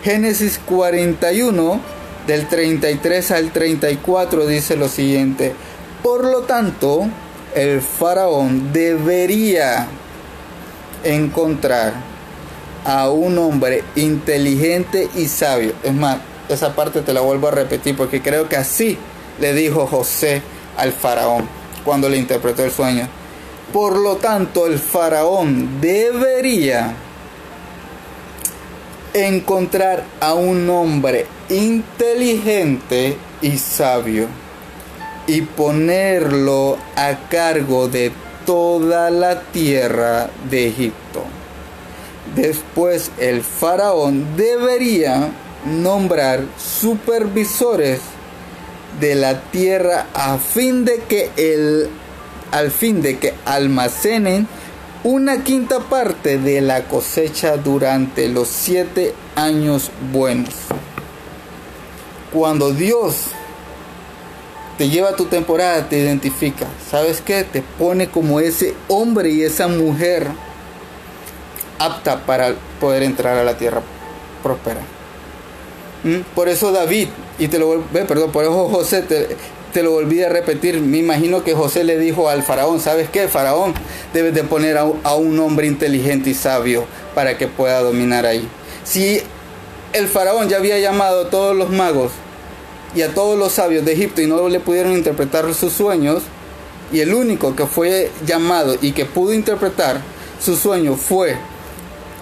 Génesis 0.02 0.58
41, 0.66 1.80
del 2.26 2.48
33 2.48 3.30
al 3.30 3.52
34, 3.52 4.44
dice 4.48 4.76
lo 4.76 4.88
siguiente. 4.88 5.54
Por 6.02 6.24
lo 6.24 6.40
tanto, 6.40 7.06
el 7.54 7.80
faraón 7.80 8.72
debería 8.72 9.86
encontrar 11.04 11.92
a 12.84 13.08
un 13.08 13.38
hombre 13.38 13.84
inteligente 13.94 15.08
y 15.14 15.28
sabio. 15.28 15.74
Es 15.84 15.94
más, 15.94 16.18
esa 16.48 16.74
parte 16.74 17.02
te 17.02 17.12
la 17.12 17.20
vuelvo 17.20 17.46
a 17.46 17.52
repetir 17.52 17.96
porque 17.96 18.20
creo 18.20 18.48
que 18.48 18.56
así 18.56 18.98
le 19.38 19.54
dijo 19.54 19.86
José 19.86 20.42
al 20.76 20.92
faraón 20.92 21.48
cuando 21.84 22.08
le 22.08 22.16
interpretó 22.16 22.64
el 22.64 22.70
sueño. 22.70 23.08
Por 23.72 23.96
lo 23.98 24.16
tanto, 24.16 24.66
el 24.66 24.78
faraón 24.78 25.80
debería 25.80 26.94
encontrar 29.12 30.04
a 30.20 30.34
un 30.34 30.68
hombre 30.68 31.26
inteligente 31.48 33.16
y 33.40 33.56
sabio 33.56 34.26
y 35.26 35.42
ponerlo 35.42 36.76
a 36.96 37.28
cargo 37.28 37.88
de 37.88 38.12
toda 38.44 39.10
la 39.10 39.40
tierra 39.42 40.30
de 40.48 40.68
Egipto. 40.68 41.24
Después 42.34 43.10
el 43.18 43.42
faraón 43.42 44.36
debería 44.36 45.30
nombrar 45.64 46.44
supervisores 46.58 48.00
de 49.00 49.14
la 49.14 49.42
tierra 49.50 50.06
a 50.14 50.38
fin 50.38 50.84
de 50.84 50.98
que 51.08 51.30
el 51.36 51.90
al 52.50 52.70
fin 52.70 53.02
de 53.02 53.18
que 53.18 53.34
almacenen 53.44 54.46
una 55.04 55.44
quinta 55.44 55.80
parte 55.80 56.38
de 56.38 56.60
la 56.60 56.84
cosecha 56.84 57.56
durante 57.56 58.28
los 58.28 58.48
siete 58.48 59.14
años 59.34 59.90
buenos. 60.12 60.54
Cuando 62.32 62.72
Dios 62.72 63.16
te 64.78 64.88
lleva 64.88 65.10
a 65.10 65.16
tu 65.16 65.26
temporada, 65.26 65.88
te 65.88 65.98
identifica. 65.98 66.66
¿Sabes 66.90 67.20
qué? 67.20 67.44
Te 67.44 67.62
pone 67.62 68.08
como 68.08 68.40
ese 68.40 68.74
hombre 68.88 69.30
y 69.30 69.42
esa 69.42 69.68
mujer 69.68 70.26
apta 71.78 72.24
para 72.26 72.54
poder 72.80 73.02
entrar 73.02 73.38
a 73.38 73.44
la 73.44 73.56
tierra 73.56 73.82
próspera. 74.42 74.80
¿Mm? 76.04 76.20
Por 76.34 76.48
eso 76.48 76.72
David, 76.72 77.08
y 77.38 77.48
te 77.48 77.58
lo 77.58 77.82
perdón, 77.92 78.30
por 78.32 78.44
eso 78.44 78.68
José 78.68 79.02
te, 79.02 79.82
lo 79.82 79.92
volví 79.92 80.22
a 80.22 80.28
repetir. 80.28 80.80
Me 80.80 80.98
imagino 80.98 81.44
que 81.44 81.54
José 81.54 81.84
le 81.84 81.98
dijo 81.98 82.28
al 82.28 82.42
faraón, 82.42 82.80
¿sabes 82.80 83.10
qué? 83.10 83.28
Faraón, 83.28 83.74
debes 84.14 84.34
de 84.34 84.42
poner 84.42 84.78
a, 84.78 84.86
a 85.02 85.14
un 85.14 85.38
hombre 85.38 85.66
inteligente 85.66 86.30
y 86.30 86.34
sabio 86.34 86.84
para 87.14 87.36
que 87.36 87.46
pueda 87.46 87.80
dominar 87.80 88.24
ahí. 88.24 88.48
Si 88.84 89.20
el 89.92 90.08
faraón 90.08 90.48
ya 90.48 90.56
había 90.56 90.78
llamado 90.78 91.26
a 91.26 91.30
todos 91.30 91.54
los 91.54 91.70
magos 91.70 92.12
y 92.94 93.02
a 93.02 93.12
todos 93.12 93.38
los 93.38 93.52
sabios 93.52 93.84
de 93.84 93.92
Egipto 93.92 94.22
y 94.22 94.26
no 94.26 94.48
le 94.48 94.60
pudieron 94.60 94.92
interpretar 94.92 95.52
sus 95.52 95.72
sueños, 95.72 96.22
y 96.92 97.00
el 97.00 97.14
único 97.14 97.56
que 97.56 97.66
fue 97.66 98.10
llamado 98.24 98.76
y 98.80 98.92
que 98.92 99.04
pudo 99.04 99.32
interpretar 99.32 100.00
su 100.40 100.56
sueño 100.56 100.96
fue 100.96 101.36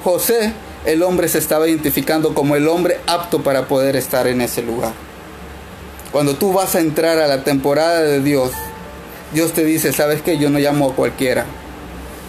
José, 0.03 0.53
el 0.85 1.03
hombre 1.03 1.28
se 1.28 1.39
estaba 1.39 1.68
identificando 1.68 2.35
como 2.35 2.57
el 2.57 2.68
hombre 2.68 3.01
apto 3.07 3.43
para 3.43 3.66
poder 3.66 3.97
estar 3.97 4.26
en 4.26 4.41
ese 4.41 4.62
lugar. 4.62 4.93
Cuando 6.12 6.37
tú 6.37 6.53
vas 6.53 6.74
a 6.74 6.80
entrar 6.80 7.18
a 7.18 7.26
la 7.26 7.43
temporada 7.43 8.03
de 8.03 8.20
Dios, 8.20 8.53
Dios 9.32 9.53
te 9.53 9.64
dice, 9.64 9.93
¿sabes 9.93 10.22
qué? 10.22 10.39
Yo 10.39 10.51
no 10.51 10.59
llamo 10.59 10.91
a 10.91 10.95
cualquiera. 10.95 11.47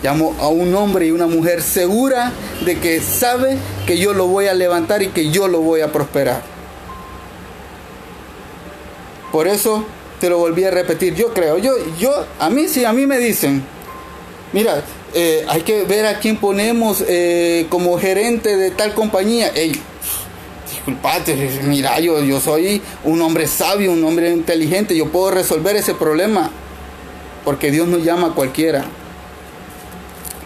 Llamo 0.01 0.36
a 0.39 0.47
un 0.47 0.74
hombre 0.74 1.08
y 1.08 1.12
una 1.12 1.28
mujer 1.28 1.62
segura 1.62 2.32
de 2.66 2.80
que 2.80 2.99
sabe 2.99 3.58
que 3.86 3.97
yo 3.97 4.14
lo 4.14 4.28
voy 4.28 4.47
a 4.47 4.53
levantar 4.53 5.03
y 5.03 5.10
que 5.10 5.30
yo 5.30 5.47
lo 5.47 5.62
voy 5.62 5.82
a 5.82 5.91
prosperar. 5.91 6.41
Por 9.32 9.47
eso 9.47 9.86
te 10.20 10.30
lo 10.30 10.38
volví 10.38 10.64
a 10.64 10.72
repetir. 10.72 11.14
Yo 11.14 11.34
creo, 11.34 11.58
yo, 11.58 11.74
yo, 11.99 12.26
a 12.39 12.49
mí 12.49 12.68
sí, 12.68 12.86
a 12.86 12.93
mí 12.93 13.06
me 13.06 13.18
dicen, 13.20 13.64
mira, 14.53 14.82
eh, 15.18 15.45
hay 15.47 15.61
que 15.61 15.86
ver 15.86 16.05
a 16.05 16.20
quién 16.20 16.36
ponemos 16.36 17.01
eh, 17.07 17.68
como 17.70 17.97
gerente 17.97 18.57
de 18.57 18.70
tal 18.70 18.93
compañía. 18.93 19.47
Ey, 19.55 19.72
disculpate, 20.70 21.61
mira, 21.63 21.97
yo, 22.01 22.22
yo 22.22 22.41
soy 22.41 22.82
un 23.05 23.22
hombre 23.22 23.47
sabio, 23.47 23.93
un 23.93 24.03
hombre 24.03 24.32
inteligente, 24.32 24.93
yo 24.93 25.07
puedo 25.07 25.32
resolver 25.32 25.78
ese 25.78 25.93
problema. 25.93 26.51
Porque 27.45 27.72
Dios 27.72 27.88
no 27.88 27.97
llama 27.97 28.28
a 28.28 28.32
cualquiera. 28.32 28.84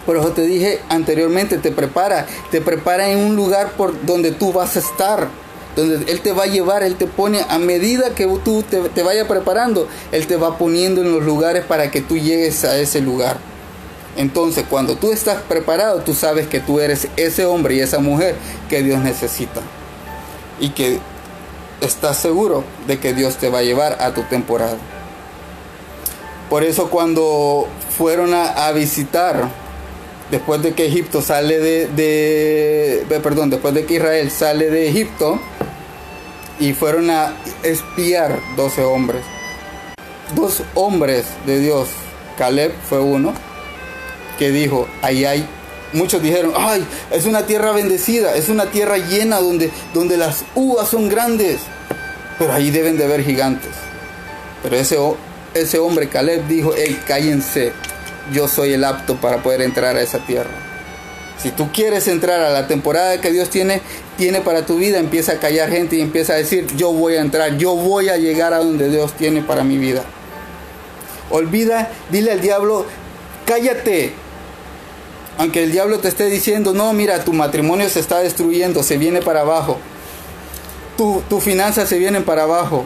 Por 0.06 0.18
eso 0.18 0.30
te 0.34 0.44
dije 0.44 0.80
anteriormente, 0.90 1.58
te 1.58 1.72
prepara, 1.72 2.28
te 2.52 2.62
prepara 2.62 3.10
en 3.10 3.20
un 3.20 3.36
lugar 3.36 3.72
por 3.72 4.06
donde 4.06 4.32
tú 4.32 4.54
vas 4.54 4.76
a 4.76 4.80
estar 4.80 5.30
donde 5.76 6.12
Él 6.12 6.22
te 6.22 6.32
va 6.32 6.44
a 6.44 6.48
llevar, 6.48 6.84
Él 6.84 6.96
te 6.96 7.08
pone 7.08 7.42
a 7.48 7.58
medida 7.58 8.14
que 8.14 8.28
tú 8.44 8.64
te, 8.64 8.82
te 8.90 9.02
vayas 9.02 9.28
preparando, 9.28 9.88
Él 10.12 10.28
te 10.28 10.36
va 10.36 10.58
poniendo 10.58 11.02
en 11.02 11.12
los 11.12 11.24
lugares 11.24 11.64
para 11.66 11.90
que 11.90 12.02
tú 12.02 12.18
llegues 12.18 12.66
a 12.66 12.78
ese 12.78 13.02
lugar. 13.02 13.38
Entonces, 14.20 14.66
cuando 14.70 14.98
tú 14.98 15.14
estás 15.14 15.42
preparado, 15.44 16.02
tú 16.02 16.14
sabes 16.14 16.46
que 16.46 16.60
tú 16.60 16.82
eres 16.82 17.08
ese 17.16 17.46
hombre 17.46 17.76
y 17.76 17.80
esa 17.80 18.00
mujer 18.00 18.36
que 18.70 18.84
Dios 18.84 19.00
necesita. 19.00 19.62
Y 20.60 20.72
que 20.72 21.00
estás 21.80 22.18
seguro 22.18 22.66
de 22.86 23.00
que 23.00 23.14
Dios 23.14 23.38
te 23.38 23.48
va 23.48 23.60
a 23.60 23.62
llevar 23.62 23.96
a 24.02 24.14
tu 24.14 24.24
temporada. 24.24 24.76
Por 26.50 26.66
eso 26.66 26.90
cuando 26.90 27.70
fueron 27.98 28.34
a, 28.34 28.70
visitar, 28.74 29.48
después 30.30 30.62
de 30.64 30.74
que 30.74 30.88
Egipto 30.88 31.22
sale 31.22 31.58
de, 31.58 31.88
de, 33.08 33.20
perdón, 33.22 33.50
después 33.50 33.74
de 33.74 33.86
que 33.86 33.94
Israel 33.94 34.30
sale 34.32 34.70
de 34.70 34.90
Egipto, 34.90 35.40
y 36.60 36.74
fueron 36.74 37.10
a 37.10 37.36
espiar 37.64 38.38
12 38.58 38.84
hombres. 38.84 39.22
Dos 40.36 40.62
hombres 40.74 41.26
de 41.46 41.60
Dios, 41.60 41.88
Caleb 42.38 42.74
fue 42.90 43.00
uno, 43.00 43.34
que 44.40 44.52
dijo, 44.52 44.88
ahí 45.02 45.26
hay, 45.26 45.46
muchos 45.92 46.24
dijeron, 46.24 46.54
ay, 46.56 46.86
es 47.12 47.26
una 47.26 47.46
tierra 47.46 47.74
bendecida, 47.74 48.36
es 48.36 48.48
una 48.48 48.72
tierra 48.72 48.98
llena 48.98 49.42
donde, 49.42 49.70
donde 49.94 50.16
las 50.16 50.46
uvas 50.56 50.88
son 50.88 51.10
grandes, 51.10 51.60
pero 52.40 52.54
ahí 52.54 52.72
deben 52.72 52.98
de 52.98 53.04
haber 53.04 53.24
gigantes. 53.24 53.72
Pero 54.64 54.78
ese, 54.78 54.98
ese 55.54 55.78
hombre, 55.78 56.08
Caleb, 56.08 56.48
dijo, 56.48 56.72
hey, 56.76 56.98
cállense, 57.06 57.74
yo 58.32 58.48
soy 58.48 58.74
el 58.74 58.86
apto 58.86 59.18
para 59.18 59.44
poder 59.44 59.62
entrar 59.62 59.98
a 59.98 60.02
esa 60.02 60.20
tierra. 60.20 60.50
Si 61.42 61.52
tú 61.52 61.70
quieres 61.74 62.08
entrar 62.08 62.40
a 62.42 62.52
la 62.52 62.68
temporada 62.68 63.20
que 63.20 63.32
Dios 63.32 63.50
tiene, 63.50 63.82
tiene 64.18 64.40
para 64.40 64.66
tu 64.66 64.78
vida, 64.78 65.00
empieza 65.00 65.34
a 65.34 65.40
callar 65.40 65.70
gente 65.70 65.98
y 65.98 66.02
empieza 66.02 66.34
a 66.34 66.38
decir, 66.38 66.66
yo 66.78 66.94
voy 66.94 67.16
a 67.16 67.22
entrar, 67.22 67.58
yo 67.58 67.76
voy 67.76 68.08
a 68.10 68.18
llegar 68.18 68.54
a 68.54 68.60
donde 68.60 68.90
Dios 68.90 69.14
tiene 69.14 69.42
para 69.42 69.64
mi 69.64 69.78
vida. 69.78 70.04
Olvida, 71.30 71.92
dile 72.10 72.32
al 72.32 72.42
diablo, 72.42 72.86
cállate. 73.46 74.14
Aunque 75.40 75.64
el 75.64 75.72
diablo 75.72 76.00
te 76.00 76.10
esté 76.10 76.26
diciendo, 76.26 76.74
no, 76.74 76.92
mira, 76.92 77.24
tu 77.24 77.32
matrimonio 77.32 77.88
se 77.88 78.02
está 78.02 78.20
destruyendo, 78.20 78.84
se 78.84 78.98
viene 78.98 79.22
para 79.22 79.40
abajo. 79.40 79.78
Tu, 80.98 81.24
tu 81.30 81.40
finanzas 81.40 81.88
se 81.88 81.98
vienen 81.98 82.26
para 82.26 82.44
abajo. 82.44 82.84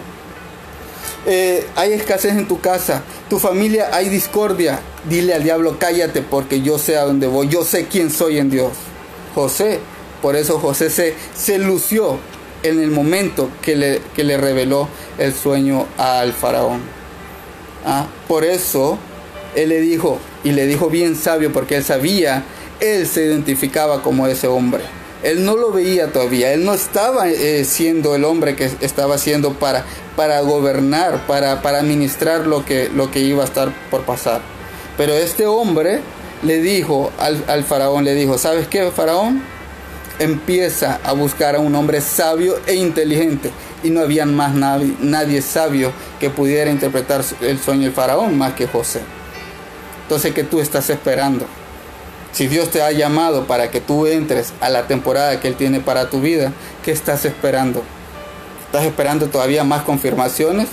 Eh, 1.26 1.66
hay 1.76 1.94
escasez 1.94 2.34
en 2.34 2.48
tu 2.48 2.62
casa, 2.62 3.02
tu 3.28 3.40
familia 3.40 3.90
hay 3.92 4.08
discordia, 4.08 4.82
dile 5.10 5.34
al 5.34 5.42
diablo, 5.44 5.78
cállate 5.80 6.22
porque 6.22 6.62
yo 6.62 6.78
sé 6.78 6.96
a 6.96 7.06
dónde 7.06 7.26
voy, 7.26 7.48
yo 7.48 7.64
sé 7.64 7.88
quién 7.88 8.12
soy 8.12 8.38
en 8.38 8.52
Dios. 8.52 8.74
José. 9.34 9.80
Por 10.22 10.36
eso 10.36 10.60
José 10.60 10.92
se, 10.92 11.16
se 11.36 11.58
lució 11.58 12.20
en 12.62 12.80
el 12.80 12.92
momento 12.92 13.50
que 13.64 13.76
le, 13.76 14.02
que 14.16 14.24
le 14.24 14.38
reveló 14.38 14.88
el 15.18 15.34
sueño 15.34 15.88
al 15.98 16.34
faraón. 16.34 16.82
Ah, 17.84 18.06
por 18.28 18.46
eso 18.46 19.00
él 19.56 19.70
le 19.70 19.82
dijo, 19.82 20.20
y 20.44 20.52
le 20.52 20.68
dijo 20.68 20.90
bien 20.90 21.16
sabio, 21.16 21.52
porque 21.52 21.78
él 21.78 21.84
sabía, 21.84 22.44
él 22.80 23.08
se 23.08 23.26
identificaba 23.26 24.02
como 24.02 24.28
ese 24.28 24.48
hombre. 24.48 24.84
Él 25.24 25.46
no 25.46 25.56
lo 25.56 25.72
veía 25.72 26.12
todavía, 26.12 26.52
él 26.52 26.66
no 26.66 26.74
estaba 26.74 27.30
eh, 27.30 27.64
siendo 27.64 28.14
el 28.14 28.26
hombre 28.26 28.58
que 28.58 28.70
estaba 28.82 29.18
siendo 29.18 29.54
para, 29.54 29.86
para 30.18 30.42
gobernar, 30.42 31.26
para, 31.28 31.62
para 31.62 31.80
administrar 31.80 32.46
lo 32.46 32.66
que, 32.66 32.90
lo 32.94 33.10
que 33.10 33.20
iba 33.22 33.42
a 33.42 33.46
estar 33.46 33.72
por 33.90 34.02
pasar. 34.02 34.42
Pero 34.98 35.14
este 35.14 35.46
hombre 35.46 36.02
le 36.44 36.60
dijo 36.60 37.10
al, 37.18 37.42
al 37.48 37.64
faraón, 37.64 38.04
le 38.04 38.16
dijo, 38.16 38.38
¿sabes 38.38 38.68
qué, 38.68 38.92
faraón? 38.92 39.42
Empieza 40.20 41.00
a 41.06 41.14
buscar 41.14 41.56
a 41.56 41.60
un 41.60 41.74
hombre 41.74 42.02
sabio 42.02 42.56
e 42.68 42.76
inteligente. 42.76 43.50
Y 43.82 43.92
no 43.92 44.02
había 44.02 44.26
más 44.26 44.54
nadie, 44.54 44.94
nadie 45.00 45.42
sabio 45.42 45.94
que 46.20 46.30
pudiera 46.30 46.70
interpretar 46.70 47.24
el 47.42 47.60
sueño 47.60 47.84
del 47.84 47.94
faraón 47.94 48.38
más 48.38 48.54
que 48.54 48.68
José. 48.68 49.00
Entonces, 50.04 50.34
¿qué 50.34 50.44
tú 50.44 50.60
estás 50.60 50.90
esperando? 50.90 51.46
Si 52.32 52.48
Dios 52.48 52.70
te 52.70 52.82
ha 52.82 52.92
llamado 52.92 53.46
para 53.46 53.70
que 53.70 53.80
tú 53.80 54.08
entres 54.08 54.54
a 54.60 54.70
la 54.70 54.88
temporada 54.88 55.40
que 55.40 55.48
Él 55.48 55.56
tiene 55.56 55.80
para 55.80 56.10
tu 56.10 56.20
vida, 56.20 56.52
¿qué 56.84 56.92
estás 56.92 57.26
esperando? 57.26 57.84
¿Estás 58.66 58.86
esperando 58.86 59.28
todavía 59.28 59.64
más 59.64 59.84
confirmaciones? 59.84 60.68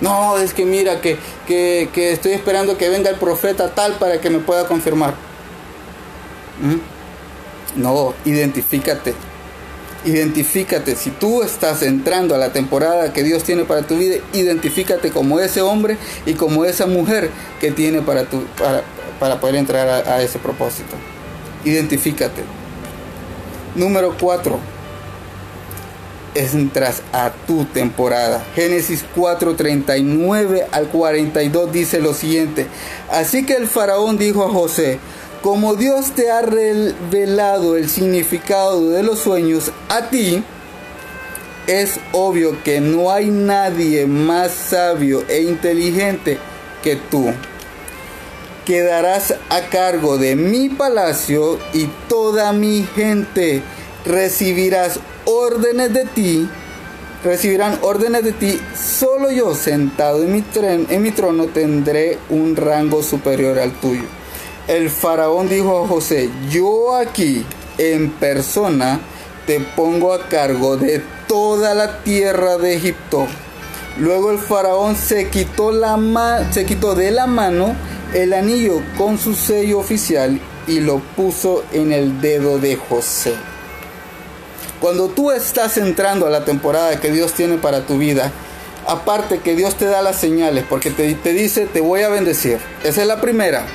No, 0.00 0.36
es 0.36 0.52
que 0.52 0.66
mira, 0.66 1.00
que, 1.00 1.18
que, 1.46 2.12
estoy 2.12 2.32
esperando 2.32 2.76
que 2.76 2.88
venga 2.90 3.08
el 3.08 3.16
profeta 3.16 3.70
tal 3.70 3.94
para 3.94 4.20
que 4.20 4.28
me 4.28 4.40
pueda 4.40 4.66
confirmar. 4.66 5.14
¿Mm? 6.60 7.80
No, 7.80 8.12
identifícate. 8.24 9.14
Identifícate. 10.04 10.96
Si 10.96 11.10
tú 11.10 11.42
estás 11.42 11.82
entrando 11.82 12.34
a 12.34 12.38
la 12.38 12.52
temporada 12.52 13.12
que 13.12 13.22
Dios 13.22 13.42
tiene 13.42 13.64
para 13.64 13.82
tu 13.82 13.96
vida, 13.96 14.16
identifícate 14.34 15.10
como 15.10 15.40
ese 15.40 15.62
hombre 15.62 15.96
y 16.26 16.34
como 16.34 16.64
esa 16.66 16.86
mujer 16.86 17.30
que 17.60 17.70
tiene 17.70 18.02
para, 18.02 18.24
tu, 18.24 18.44
para, 18.58 18.82
para 19.18 19.40
poder 19.40 19.56
entrar 19.56 19.88
a, 19.88 20.22
ese 20.22 20.38
propósito. 20.38 20.94
Identifícate. 21.64 22.42
Número 23.74 24.14
4. 24.20 24.58
Entras 26.34 27.00
a 27.12 27.30
tu 27.46 27.64
temporada. 27.64 28.44
Génesis 28.54 29.04
4:39 29.16 30.66
al 30.70 30.88
42 30.88 31.72
dice 31.72 32.00
lo 32.00 32.12
siguiente. 32.12 32.66
Así 33.10 33.46
que 33.46 33.54
el 33.54 33.68
faraón 33.68 34.18
dijo 34.18 34.44
a 34.44 34.50
José, 34.50 34.98
como 35.44 35.74
Dios 35.74 36.12
te 36.12 36.30
ha 36.30 36.40
revelado 36.40 37.76
el 37.76 37.90
significado 37.90 38.88
de 38.88 39.02
los 39.02 39.18
sueños 39.18 39.72
a 39.90 40.08
ti, 40.08 40.42
es 41.66 42.00
obvio 42.12 42.62
que 42.64 42.80
no 42.80 43.12
hay 43.12 43.26
nadie 43.26 44.06
más 44.06 44.52
sabio 44.52 45.22
e 45.28 45.42
inteligente 45.42 46.38
que 46.82 46.96
tú. 46.96 47.26
Quedarás 48.64 49.34
a 49.50 49.60
cargo 49.68 50.16
de 50.16 50.34
mi 50.34 50.70
palacio 50.70 51.58
y 51.74 51.90
toda 52.08 52.54
mi 52.54 52.88
gente. 52.96 53.60
Recibirás 54.06 54.98
órdenes 55.26 55.92
de 55.92 56.06
ti, 56.06 56.48
recibirán 57.22 57.78
órdenes 57.82 58.24
de 58.24 58.32
ti, 58.32 58.58
solo 58.74 59.30
yo 59.30 59.54
sentado 59.54 60.22
en 60.22 60.32
mi, 60.32 60.44
en 60.88 61.02
mi 61.02 61.10
trono 61.10 61.48
tendré 61.48 62.16
un 62.30 62.56
rango 62.56 63.02
superior 63.02 63.58
al 63.58 63.72
tuyo. 63.72 64.23
El 64.66 64.88
faraón 64.88 65.50
dijo 65.50 65.84
a 65.84 65.86
José, 65.86 66.30
yo 66.48 66.96
aquí 66.96 67.44
en 67.76 68.10
persona 68.10 68.98
te 69.46 69.60
pongo 69.60 70.14
a 70.14 70.26
cargo 70.28 70.78
de 70.78 71.02
toda 71.28 71.74
la 71.74 71.98
tierra 72.02 72.56
de 72.56 72.74
Egipto. 72.76 73.26
Luego 73.98 74.30
el 74.30 74.38
faraón 74.38 74.96
se 74.96 75.28
quitó, 75.28 75.70
la 75.70 76.48
se 76.50 76.64
quitó 76.64 76.94
de 76.94 77.10
la 77.10 77.26
mano 77.26 77.76
el 78.14 78.32
anillo 78.32 78.80
con 78.96 79.18
su 79.18 79.34
sello 79.34 79.80
oficial 79.80 80.40
y 80.66 80.80
lo 80.80 80.98
puso 80.98 81.62
en 81.72 81.92
el 81.92 82.22
dedo 82.22 82.58
de 82.58 82.76
José. 82.76 83.34
Cuando 84.80 85.08
tú 85.08 85.30
estás 85.30 85.76
entrando 85.76 86.26
a 86.26 86.30
la 86.30 86.46
temporada 86.46 86.98
que 87.00 87.12
Dios 87.12 87.34
tiene 87.34 87.58
para 87.58 87.86
tu 87.86 87.98
vida, 87.98 88.32
aparte 88.86 89.40
que 89.40 89.56
Dios 89.56 89.74
te 89.74 89.84
da 89.84 90.00
las 90.00 90.16
señales, 90.16 90.64
porque 90.66 90.90
te, 90.90 91.12
te 91.14 91.34
dice, 91.34 91.66
te 91.66 91.82
voy 91.82 92.00
a 92.00 92.08
bendecir. 92.08 92.58
Esa 92.82 93.02
es 93.02 93.06
la 93.06 93.20
primera. 93.20 93.66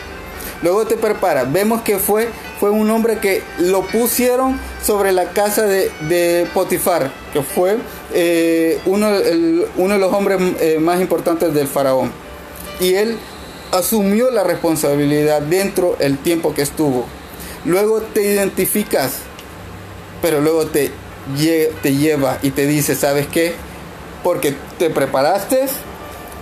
Luego 0.62 0.86
te 0.86 0.98
prepara. 0.98 1.46
Vemos 1.46 1.82
que 1.82 2.00
fue, 2.00 2.28
fue 2.60 2.70
un 2.70 2.90
hombre 2.90 3.20
que 3.20 3.42
lo 3.60 3.84
pusieron 3.88 4.60
sobre 4.84 5.12
la 5.12 5.32
casa 5.32 5.64
de, 5.64 6.48
Potifar, 6.54 7.12
que 7.34 7.42
fue 7.42 7.78
eh, 8.14 8.80
uno, 8.86 9.10
uno, 9.78 9.94
de 9.94 10.00
los 10.00 10.14
hombres 10.14 10.40
eh, 10.60 10.78
más 10.80 11.00
importantes 11.00 11.54
del 11.54 11.68
faraón. 11.68 12.12
Y 12.80 12.94
él 12.96 13.18
asumió 13.72 14.32
la 14.32 14.44
responsabilidad 14.44 15.42
dentro 15.42 15.96
del 16.00 16.18
tiempo 16.18 16.54
que 16.54 16.62
estuvo. 16.62 17.06
Luego 17.66 18.02
te 18.02 18.24
identificas, 18.24 19.14
pero 20.22 20.42
luego 20.42 20.66
te, 20.66 20.92
te 21.82 21.96
lleva 21.96 22.40
y 22.42 22.52
te 22.52 22.66
dice, 22.66 22.96
¿sabes 22.96 23.28
qué? 23.28 23.54
Porque 24.24 24.56
te 24.78 24.90
preparaste, 24.90 25.66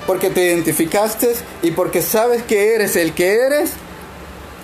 porque 0.06 0.30
te 0.30 0.46
identificaste 0.46 1.34
y 1.64 1.72
porque 1.72 2.02
sabes 2.02 2.44
que 2.44 2.74
eres 2.76 2.96
el 2.96 3.14
que 3.14 3.34
eres, 3.34 3.72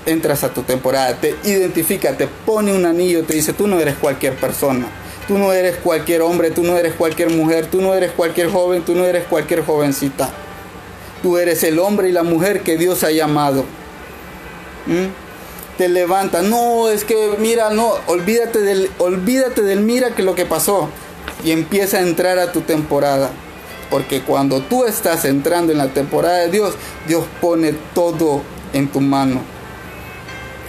entras 0.05 0.43
a 0.43 0.53
tu 0.53 0.63
temporada, 0.63 1.15
te 1.15 1.35
identifica, 1.43 2.15
te 2.17 2.27
pone 2.27 2.73
un 2.73 2.85
anillo, 2.85 3.23
te 3.23 3.33
dice, 3.33 3.53
tú 3.53 3.67
no 3.67 3.79
eres 3.79 3.95
cualquier 3.95 4.35
persona. 4.35 4.87
Tú 5.27 5.37
no 5.37 5.53
eres 5.53 5.77
cualquier 5.77 6.21
hombre, 6.21 6.51
tú 6.51 6.63
no 6.63 6.77
eres 6.77 6.95
cualquier 6.95 7.29
mujer, 7.29 7.67
tú 7.67 7.81
no 7.81 7.93
eres 7.95 8.11
cualquier 8.11 8.51
joven, 8.51 8.83
tú 8.83 8.93
no 8.93 9.05
eres 9.05 9.23
cualquier 9.25 9.65
jovencita 9.65 10.29
Tú 11.21 11.37
eres 11.37 11.63
el 11.63 11.79
hombre 11.79 12.09
y 12.09 12.11
la 12.11 12.23
mujer 12.23 12.63
que 12.63 12.77
Dios 12.77 13.05
ha 13.05 13.11
llamado. 13.11 13.63
¿Mm? 14.85 15.77
Te 15.77 15.87
levanta. 15.87 16.41
No, 16.41 16.89
es 16.89 17.05
que 17.05 17.37
mira, 17.39 17.69
no, 17.69 17.93
olvídate 18.07 18.59
del, 18.59 18.91
olvídate 18.97 19.61
del 19.61 19.79
mira 19.79 20.13
que 20.13 20.21
lo 20.21 20.35
que 20.35 20.45
pasó. 20.45 20.89
Y 21.45 21.51
empieza 21.51 21.99
a 21.99 22.01
entrar 22.01 22.39
a 22.39 22.51
tu 22.51 22.59
temporada. 22.61 23.31
Porque 23.89 24.21
cuando 24.21 24.61
tú 24.61 24.83
estás 24.83 25.23
entrando 25.23 25.71
en 25.71 25.77
la 25.77 25.93
temporada 25.93 26.39
de 26.39 26.49
Dios, 26.49 26.73
Dios 27.07 27.23
pone 27.39 27.73
todo 27.95 28.41
en 28.73 28.89
tu 28.89 28.99
mano. 28.99 29.52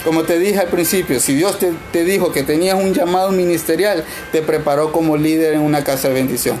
Como 0.05 0.21
te 0.21 0.37
dije 0.37 0.59
al 0.59 0.67
principio, 0.67 1.19
si 1.19 1.33
Dios 1.33 1.57
te, 1.57 2.03
dijo 2.03 2.31
que 2.31 2.43
tenías 2.43 2.75
un 2.75 2.93
llamado 2.93 3.31
ministerial, 3.31 4.03
te 4.31 4.43
preparó 4.43 4.91
como 4.91 5.17
líder 5.17 5.55
en 5.55 5.61
una 5.61 5.83
casa 5.83 6.09
de 6.09 6.13
bendición. 6.13 6.59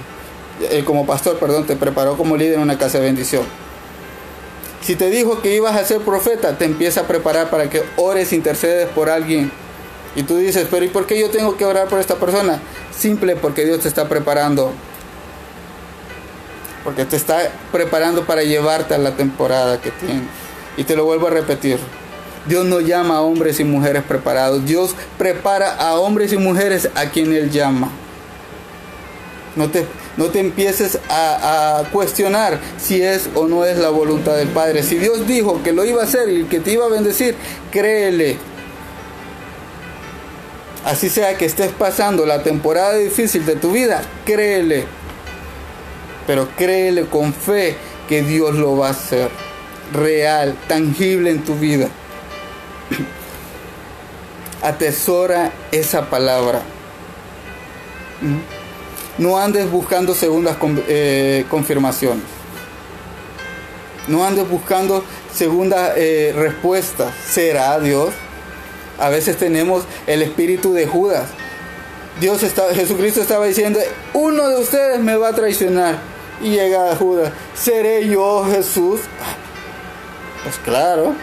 Eh, 0.71 0.83
como 0.83 1.05
pastor, 1.05 1.37
perdón, 1.37 1.67
te 1.67 1.75
preparó 1.75 2.17
como 2.17 2.37
líder 2.37 2.55
en 2.55 2.61
una 2.61 2.79
casa 2.79 2.97
de 2.97 3.05
bendición. 3.05 3.43
Si 4.81 4.95
te 4.95 5.11
dijo 5.11 5.43
que 5.43 5.55
ibas 5.55 5.75
a 5.75 5.85
ser 5.85 6.01
profeta, 6.01 6.57
te 6.57 6.65
empieza 6.65 7.01
a 7.01 7.03
preparar 7.07 7.51
para 7.51 7.69
que 7.69 7.83
ores, 7.97 8.33
intercedes 8.33 8.87
por 8.89 9.11
alguien. 9.11 9.51
Y 10.15 10.23
tú 10.23 10.37
dices, 10.37 10.67
pero 10.71 10.83
¿y 10.83 10.87
por 10.87 11.05
qué 11.05 11.19
yo 11.19 11.29
tengo 11.29 11.55
que 11.55 11.65
orar 11.65 11.87
por 11.87 11.99
esta 11.99 12.15
persona? 12.15 12.59
Simple 12.97 13.35
porque 13.35 13.63
Dios 13.63 13.81
te 13.81 13.87
está 13.87 14.09
preparando. 14.09 14.71
Porque 16.83 17.05
te 17.05 17.15
está 17.15 17.51
preparando 17.71 18.25
para 18.25 18.41
llevarte 18.41 18.95
a 18.95 18.97
la 18.97 19.11
temporada 19.11 19.79
que 19.79 19.91
tienes. 19.91 20.23
Y 20.77 20.83
te 20.83 20.95
lo 20.95 21.05
vuelvo 21.05 21.27
a 21.27 21.31
repetir. 21.31 21.77
Dios 22.47 22.65
no 22.65 22.79
llama 22.79 23.17
a 23.17 23.21
hombres 23.21 23.59
y 23.59 23.63
mujeres 23.63 24.03
preparados. 24.03 24.65
Dios 24.65 24.95
prepara 25.17 25.75
a 25.75 25.95
hombres 25.95 26.31
y 26.33 26.37
mujeres 26.37 26.89
a 26.95 27.05
quien 27.09 27.33
Él 27.33 27.49
llama. 27.49 27.89
No 29.55 29.69
te, 29.69 29.85
no 30.17 30.25
te 30.25 30.39
empieces 30.39 30.99
a, 31.09 31.83
cuestionar 31.91 32.59
si 32.77 33.01
es 33.01 33.29
o 33.35 33.47
no 33.47 33.65
es 33.65 33.77
la 33.77 33.89
voluntad 33.89 34.35
del 34.35 34.49
Padre. 34.49 34.83
Si 34.83 34.97
Dios 34.97 35.27
dijo 35.27 35.63
que 35.63 35.71
lo 35.71 35.85
iba 35.85 36.01
a 36.01 36.05
hacer 36.05 36.29
y 36.29 36.43
que 36.43 36.59
te 36.59 36.71
iba 36.71 36.85
a 36.85 36.89
bendecir, 36.89 37.35
créele. 37.71 38.37
Así 40.83 41.09
sea 41.09 41.35
que 41.35 41.45
estés 41.45 41.71
pasando 41.71 42.25
la 42.25 42.43
temporada 42.43 42.95
difícil 42.97 43.45
de 43.45 43.55
tu 43.55 43.71
vida, 43.71 44.03
créele. 44.25 44.85
Pero 46.27 46.47
créele 46.57 47.05
con 47.05 47.33
fe 47.33 47.75
que 48.07 48.21
Dios 48.21 48.55
lo 48.55 48.77
va 48.77 48.89
a 48.89 48.91
hacer 48.91 49.29
real, 49.93 50.55
tangible 50.67 51.31
en 51.31 51.43
tu 51.43 51.55
vida. 51.55 51.87
Atesora 54.61 55.51
esa 55.71 56.09
palabra. 56.09 56.61
¿Mm? 58.21 59.21
No 59.21 59.37
andes 59.37 59.69
buscando 59.71 60.13
segundas 60.13 60.57
eh, 60.87 61.45
confirmaciones. 61.49 62.23
No 64.07 64.25
andes 64.25 64.47
buscando 64.47 65.03
segundas 65.33 65.93
eh, 65.95 66.33
respuestas. 66.35 67.13
¿Será 67.27 67.79
Dios? 67.79 68.13
A 68.99 69.09
veces 69.09 69.37
tenemos 69.37 69.83
el 70.07 70.21
espíritu 70.21 70.73
de 70.73 70.85
Judas. 70.85 71.27
Dios 72.19 72.43
está, 72.43 72.73
Jesucristo 72.73 73.21
estaba 73.21 73.45
diciendo, 73.45 73.79
uno 74.13 74.47
de 74.49 74.61
ustedes 74.61 74.99
me 74.99 75.15
va 75.17 75.29
a 75.29 75.33
traicionar. 75.33 75.97
Y 76.41 76.49
llega 76.49 76.95
Judas, 76.95 77.31
¿seré 77.53 78.07
yo 78.07 78.45
Jesús? 78.51 79.01
Pues 80.43 80.57
claro, 80.63 81.13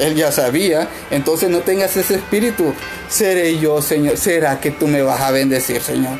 Él 0.00 0.14
ya 0.14 0.32
sabía, 0.32 0.88
entonces 1.10 1.50
no 1.50 1.58
tengas 1.58 1.96
ese 1.96 2.14
espíritu. 2.14 2.72
Seré 3.08 3.58
yo, 3.58 3.82
Señor. 3.82 4.16
¿Será 4.16 4.58
que 4.58 4.70
tú 4.70 4.86
me 4.86 5.02
vas 5.02 5.20
a 5.20 5.30
bendecir, 5.30 5.82
Señor? 5.82 6.18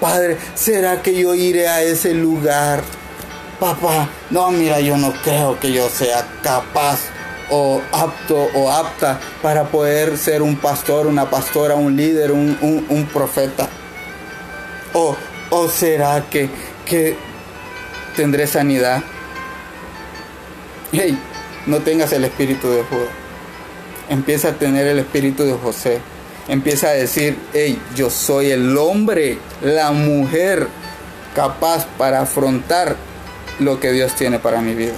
Padre, 0.00 0.36
¿será 0.54 1.02
que 1.02 1.18
yo 1.18 1.34
iré 1.34 1.68
a 1.68 1.82
ese 1.82 2.12
lugar? 2.12 2.82
Papá, 3.58 4.08
no, 4.30 4.50
mira, 4.50 4.78
yo 4.80 4.96
no 4.96 5.12
creo 5.24 5.58
que 5.58 5.72
yo 5.72 5.88
sea 5.88 6.24
capaz 6.42 7.00
o 7.50 7.80
apto 7.92 8.48
o 8.54 8.70
apta 8.70 9.18
para 9.42 9.64
poder 9.64 10.18
ser 10.18 10.42
un 10.42 10.56
pastor, 10.56 11.06
una 11.06 11.30
pastora, 11.30 11.74
un 11.74 11.96
líder, 11.96 12.30
un, 12.30 13.08
profeta. 13.12 13.68
O, 14.92 15.16
o 15.50 15.68
será 15.68 16.24
que, 16.30 16.50
que 16.84 17.16
tendré 18.14 18.46
sanidad. 18.46 19.02
Hey, 20.92 21.18
no 21.68 21.80
tengas 21.80 22.12
el 22.12 22.24
espíritu 22.24 22.68
de 22.70 22.82
Judá. 22.82 23.10
Empieza 24.08 24.48
a 24.48 24.52
tener 24.54 24.86
el 24.86 24.98
espíritu 24.98 25.44
de 25.44 25.52
José. 25.52 26.00
Empieza 26.48 26.88
a 26.88 26.92
decir, 26.92 27.38
hey, 27.52 27.78
yo 27.94 28.08
soy 28.08 28.50
el 28.50 28.76
hombre, 28.78 29.38
la 29.62 29.92
mujer 29.92 30.66
capaz 31.34 31.86
para 31.98 32.22
afrontar 32.22 32.96
lo 33.60 33.78
que 33.80 33.92
Dios 33.92 34.14
tiene 34.14 34.38
para 34.38 34.62
mi 34.62 34.74
vida. 34.74 34.94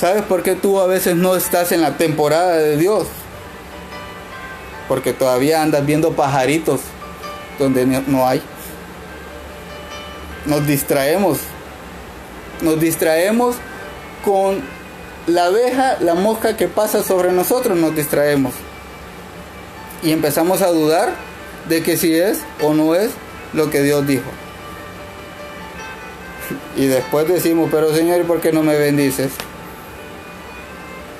¿Sabes 0.00 0.22
por 0.22 0.42
qué 0.42 0.54
tú 0.54 0.80
a 0.80 0.86
veces 0.86 1.14
no 1.14 1.36
estás 1.36 1.72
en 1.72 1.82
la 1.82 1.98
temporada 1.98 2.56
de 2.56 2.78
Dios? 2.78 3.06
Porque 4.88 5.12
todavía 5.12 5.62
andas 5.62 5.84
viendo 5.84 6.12
pajaritos 6.12 6.80
donde 7.58 7.84
no 7.84 8.26
hay. 8.26 8.42
Nos 10.46 10.66
distraemos. 10.66 11.38
Nos 12.62 12.80
distraemos 12.80 13.56
con 14.24 14.75
la 15.26 15.46
abeja, 15.46 15.96
la 16.00 16.14
mosca 16.14 16.56
que 16.56 16.68
pasa 16.68 17.02
sobre 17.02 17.32
nosotros, 17.32 17.76
nos 17.76 17.94
distraemos. 17.94 18.54
Y 20.02 20.12
empezamos 20.12 20.62
a 20.62 20.68
dudar 20.68 21.14
de 21.68 21.82
que 21.82 21.96
si 21.96 22.14
es 22.14 22.40
o 22.62 22.74
no 22.74 22.94
es 22.94 23.10
lo 23.52 23.70
que 23.70 23.82
Dios 23.82 24.06
dijo. 24.06 24.30
Y 26.76 26.86
después 26.86 27.26
decimos, 27.26 27.68
pero 27.72 27.92
Señor, 27.94 28.20
¿y 28.20 28.24
por 28.24 28.40
qué 28.40 28.52
no 28.52 28.62
me 28.62 28.76
bendices? 28.76 29.32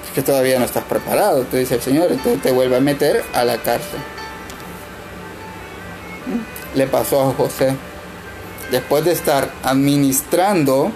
Es 0.07 0.13
que 0.15 0.23
todavía 0.23 0.59
no 0.59 0.65
estás 0.65 0.85
preparado, 0.85 1.43
te 1.43 1.59
dice 1.59 1.75
el 1.75 1.83
Señor, 1.83 2.13
entonces 2.13 2.41
te 2.43 2.53
vuelve 2.53 2.77
a 2.77 2.81
meter 2.81 3.25
a 3.35 3.45
la 3.45 3.57
cárcel. 3.59 3.99
Le 6.75 6.87
pasó 6.87 7.23
a 7.23 7.35
José. 7.35 7.75
Después 8.71 9.05
de 9.05 9.13
estar 9.13 9.51
administrando, 9.63 10.93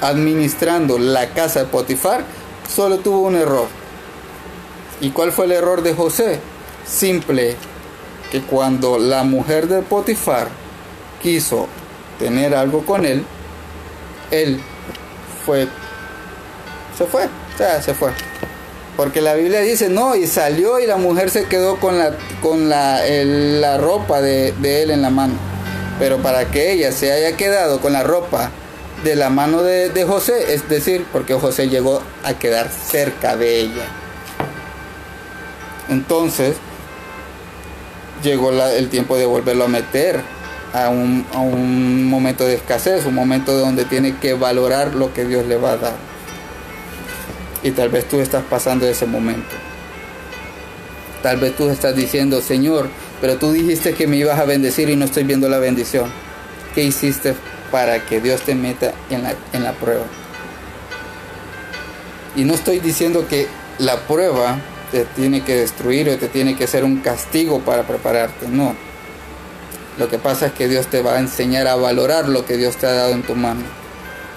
administrando 0.00 0.98
la 0.98 1.30
casa 1.30 1.60
de 1.60 1.66
Potifar, 1.66 2.24
solo 2.68 2.98
tuvo 2.98 3.20
un 3.20 3.36
error. 3.36 3.66
¿Y 5.00 5.10
cuál 5.10 5.32
fue 5.32 5.46
el 5.46 5.52
error 5.52 5.82
de 5.82 5.94
José? 5.94 6.40
Simple, 6.86 7.56
que 8.30 8.42
cuando 8.42 8.98
la 8.98 9.24
mujer 9.24 9.68
de 9.68 9.82
Potifar 9.82 10.48
quiso 11.22 11.68
tener 12.18 12.54
algo 12.54 12.84
con 12.84 13.04
él, 13.04 13.24
él 14.30 14.60
fue, 15.44 15.68
se 16.96 17.04
fue, 17.06 17.28
se 17.82 17.94
fue. 17.94 18.10
Porque 18.96 19.20
la 19.20 19.34
Biblia 19.34 19.60
dice, 19.60 19.88
no, 19.88 20.14
y 20.14 20.26
salió 20.26 20.78
y 20.78 20.86
la 20.86 20.96
mujer 20.96 21.30
se 21.30 21.46
quedó 21.46 21.76
con 21.80 21.98
la, 21.98 22.16
con 22.40 22.68
la, 22.68 23.02
la 23.04 23.76
ropa 23.78 24.20
de, 24.20 24.52
de, 24.52 24.84
él 24.84 24.90
en 24.90 25.02
la 25.02 25.10
mano. 25.10 25.34
Pero 25.98 26.18
para 26.18 26.50
que 26.50 26.72
ella 26.72 26.92
se 26.92 27.10
haya 27.10 27.36
quedado 27.36 27.80
con 27.80 27.92
la 27.92 28.04
ropa 28.04 28.50
de 29.04 29.14
la 29.14 29.28
mano 29.28 29.62
de, 29.62 30.04
José, 30.08 30.54
es 30.54 30.68
decir, 30.68 31.04
porque 31.12 31.34
José 31.34 31.68
llegó 31.68 32.02
a 32.24 32.34
quedar 32.34 32.70
cerca 32.70 33.36
de 33.36 33.60
ella. 33.60 33.84
Entonces, 35.90 36.56
llegó 38.22 38.50
el 38.50 38.88
tiempo 38.88 39.18
de 39.18 39.26
volverlo 39.26 39.64
a 39.64 39.68
meter 39.68 40.20
a 40.72 40.88
un, 40.88 42.08
momento 42.08 42.46
de 42.46 42.54
escasez, 42.54 43.04
un 43.04 43.14
momento 43.14 43.56
donde 43.56 43.84
tiene 43.84 44.16
que 44.16 44.32
valorar 44.32 44.94
lo 44.94 45.12
que 45.12 45.26
Dios 45.26 45.46
le 45.46 45.56
va 45.56 45.72
a 45.72 45.76
dar. 45.76 45.96
Y 47.62 47.70
tal 47.72 47.90
vez 47.90 48.08
tú 48.08 48.20
estás 48.20 48.42
pasando 48.42 48.86
ese 48.86 49.06
momento. 49.06 49.54
Tal 51.22 51.36
vez 51.36 51.54
tú 51.56 51.68
estás 51.68 51.94
diciendo, 51.94 52.40
Señor, 52.40 52.88
pero 53.20 53.36
tú 53.36 53.52
dijiste 53.52 53.92
que 53.94 54.06
me 54.06 54.16
ibas 54.16 54.38
a 54.38 54.44
bendecir 54.44 54.88
y 54.88 54.96
no 54.96 55.04
estoy 55.04 55.24
viendo 55.24 55.48
la 55.48 55.58
bendición. 55.58 56.10
¿Qué 56.74 56.82
hiciste 56.82 57.34
para 57.74 58.06
que 58.06 58.20
Dios 58.20 58.42
te 58.42 58.54
meta 58.54 58.92
en 59.10 59.24
la, 59.24 59.34
en 59.52 59.64
la 59.64 59.72
prueba? 59.72 60.04
Y 62.36 62.44
no 62.44 62.54
estoy 62.54 62.78
diciendo 62.78 63.26
que 63.26 63.48
la 63.78 63.96
prueba 64.06 64.58
te 64.92 65.04
tiene 65.04 65.42
que 65.42 65.56
destruir 65.56 66.08
o 66.08 66.16
te 66.16 66.28
tiene 66.28 66.54
que 66.54 66.68
ser 66.68 66.84
un 66.84 66.98
castigo 66.98 67.58
para 67.58 67.82
prepararte, 67.82 68.46
no 68.46 68.76
lo 69.96 70.08
que 70.08 70.18
pasa 70.18 70.46
es 70.46 70.52
que 70.52 70.66
Dios 70.66 70.88
te 70.88 71.02
va 71.02 71.14
a 71.14 71.18
enseñar 71.20 71.68
a 71.68 71.76
valorar 71.76 72.28
lo 72.28 72.44
que 72.44 72.56
Dios 72.56 72.76
te 72.76 72.86
ha 72.86 72.92
dado 72.92 73.12
en 73.12 73.22
tu 73.22 73.36
mano. 73.36 73.62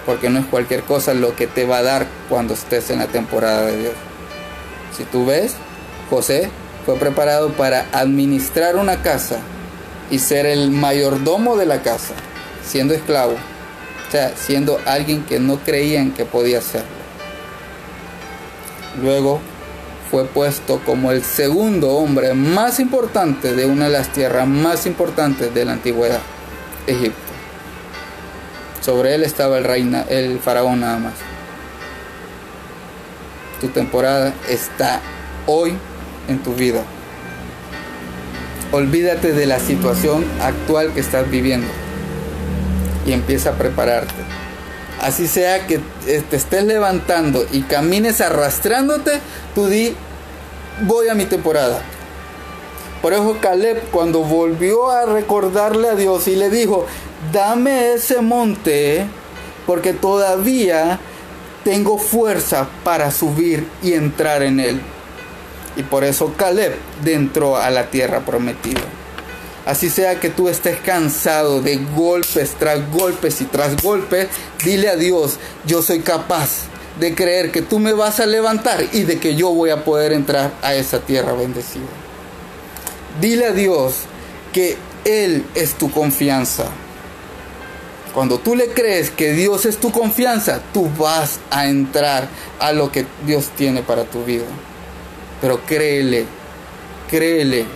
Porque 0.06 0.30
no 0.30 0.38
es 0.38 0.46
cualquier 0.46 0.82
cosa 0.82 1.14
lo 1.14 1.34
que 1.34 1.48
te 1.48 1.66
va 1.66 1.78
a 1.78 1.82
dar 1.82 2.06
cuando 2.28 2.54
estés 2.54 2.90
en 2.90 3.00
la 3.00 3.08
temporada 3.08 3.66
de 3.66 3.76
Dios. 3.76 3.94
Si 4.96 5.02
tú 5.02 5.26
ves, 5.26 5.54
José 6.10 6.48
fue 6.86 6.96
preparado 6.96 7.50
para 7.50 7.86
administrar 7.92 8.76
una 8.76 9.02
casa 9.02 9.38
y 10.10 10.20
ser 10.20 10.46
el 10.46 10.70
mayordomo 10.70 11.56
de 11.56 11.66
la 11.66 11.82
casa, 11.82 12.14
siendo 12.68 12.94
esclavo. 12.94 13.32
O 13.32 14.10
sea, 14.10 14.34
siendo 14.36 14.80
alguien 14.86 15.24
que 15.24 15.40
no 15.40 15.58
creían 15.58 16.12
que 16.12 16.24
podía 16.24 16.60
serlo. 16.60 16.88
Luego 19.02 19.40
fue 20.10 20.24
puesto 20.24 20.80
como 20.84 21.12
el 21.12 21.22
segundo 21.22 21.90
hombre 21.90 22.32
más 22.32 22.80
importante 22.80 23.54
de 23.54 23.66
una 23.66 23.86
de 23.86 23.90
las 23.90 24.12
tierras 24.12 24.48
más 24.48 24.86
importantes 24.86 25.52
de 25.52 25.64
la 25.64 25.72
antigüedad, 25.72 26.20
Egipto. 26.86 27.18
Sobre 28.80 29.14
él 29.14 29.24
estaba 29.24 29.58
el, 29.58 29.64
reina, 29.64 30.06
el 30.08 30.38
faraón 30.38 30.80
nada 30.80 30.98
más. 30.98 31.14
Tu 33.60 33.68
temporada 33.68 34.32
está 34.48 35.00
hoy 35.46 35.74
en 36.28 36.38
tu 36.38 36.54
vida. 36.54 36.82
Olvídate 38.72 39.32
de 39.32 39.46
la 39.46 39.58
situación 39.58 40.24
actual 40.40 40.92
que 40.94 41.00
estás 41.00 41.30
viviendo 41.30 41.68
y 43.08 43.12
empieza 43.12 43.50
a 43.50 43.52
prepararte. 43.54 44.14
Así 45.00 45.26
sea 45.26 45.66
que 45.66 45.80
te 46.04 46.36
estés 46.36 46.64
levantando 46.64 47.46
y 47.50 47.62
camines 47.62 48.20
arrastrándote, 48.20 49.20
tú 49.54 49.66
di, 49.66 49.96
voy 50.82 51.08
a 51.08 51.14
mi 51.14 51.24
temporada. 51.24 51.80
Por 53.00 53.12
eso 53.12 53.38
Caleb 53.40 53.90
cuando 53.90 54.24
volvió 54.24 54.90
a 54.90 55.06
recordarle 55.06 55.88
a 55.88 55.94
Dios 55.94 56.28
y 56.28 56.36
le 56.36 56.50
dijo, 56.50 56.84
dame 57.32 57.94
ese 57.94 58.20
monte 58.20 59.06
porque 59.66 59.92
todavía 59.94 60.98
tengo 61.64 61.98
fuerza 61.98 62.68
para 62.84 63.10
subir 63.10 63.66
y 63.82 63.92
entrar 63.92 64.42
en 64.42 64.60
él. 64.60 64.80
Y 65.76 65.84
por 65.84 66.02
eso 66.02 66.34
Caleb 66.36 66.74
entró 67.06 67.56
a 67.56 67.70
la 67.70 67.88
tierra 67.88 68.20
prometida. 68.20 68.82
Así 69.68 69.90
sea 69.90 70.18
que 70.18 70.30
tú 70.30 70.48
estés 70.48 70.80
cansado 70.80 71.60
de 71.60 71.76
golpes 71.94 72.54
tras 72.58 72.90
golpes 72.90 73.42
y 73.42 73.44
tras 73.44 73.76
golpes, 73.82 74.28
dile 74.64 74.88
a 74.88 74.96
Dios, 74.96 75.36
yo 75.66 75.82
soy 75.82 76.00
capaz 76.00 76.62
de 76.98 77.14
creer 77.14 77.52
que 77.52 77.60
tú 77.60 77.78
me 77.78 77.92
vas 77.92 78.18
a 78.18 78.24
levantar 78.24 78.82
y 78.94 79.02
de 79.02 79.18
que 79.18 79.34
yo 79.34 79.50
voy 79.50 79.68
a 79.68 79.84
poder 79.84 80.14
entrar 80.14 80.52
a 80.62 80.74
esa 80.74 81.00
tierra 81.00 81.34
bendecida. 81.34 81.84
Dile 83.20 83.44
a 83.44 83.52
Dios 83.52 84.04
que 84.54 84.78
Él 85.04 85.44
es 85.54 85.74
tu 85.74 85.90
confianza. 85.90 86.64
Cuando 88.14 88.38
tú 88.38 88.56
le 88.56 88.68
crees 88.68 89.10
que 89.10 89.34
Dios 89.34 89.66
es 89.66 89.76
tu 89.76 89.92
confianza, 89.92 90.62
tú 90.72 90.88
vas 90.96 91.40
a 91.50 91.68
entrar 91.68 92.26
a 92.58 92.72
lo 92.72 92.90
que 92.90 93.04
Dios 93.26 93.50
tiene 93.54 93.82
para 93.82 94.04
tu 94.04 94.24
vida. 94.24 94.46
Pero 95.42 95.60
créele, 95.66 96.24
créele 97.10 97.66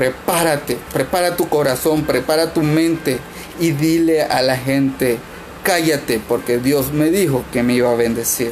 prepárate, 0.00 0.78
prepara 0.94 1.36
tu 1.36 1.50
corazón, 1.50 2.04
prepara 2.04 2.54
tu 2.54 2.62
mente 2.62 3.18
y 3.60 3.72
dile 3.72 4.22
a 4.22 4.40
la 4.40 4.56
gente, 4.56 5.18
cállate 5.62 6.18
porque 6.26 6.56
Dios 6.56 6.90
me 6.94 7.10
dijo 7.10 7.44
que 7.52 7.62
me 7.62 7.74
iba 7.74 7.92
a 7.92 7.96
bendecir. 7.96 8.50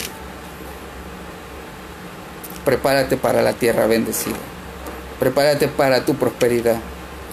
Prepárate 2.66 3.16
para 3.16 3.40
la 3.40 3.55
tierra 3.55 3.86
bendecida. 3.86 4.36
Prepárate 5.18 5.68
para 5.68 6.05
tu 6.05 6.16
prosperidad. 6.16 6.80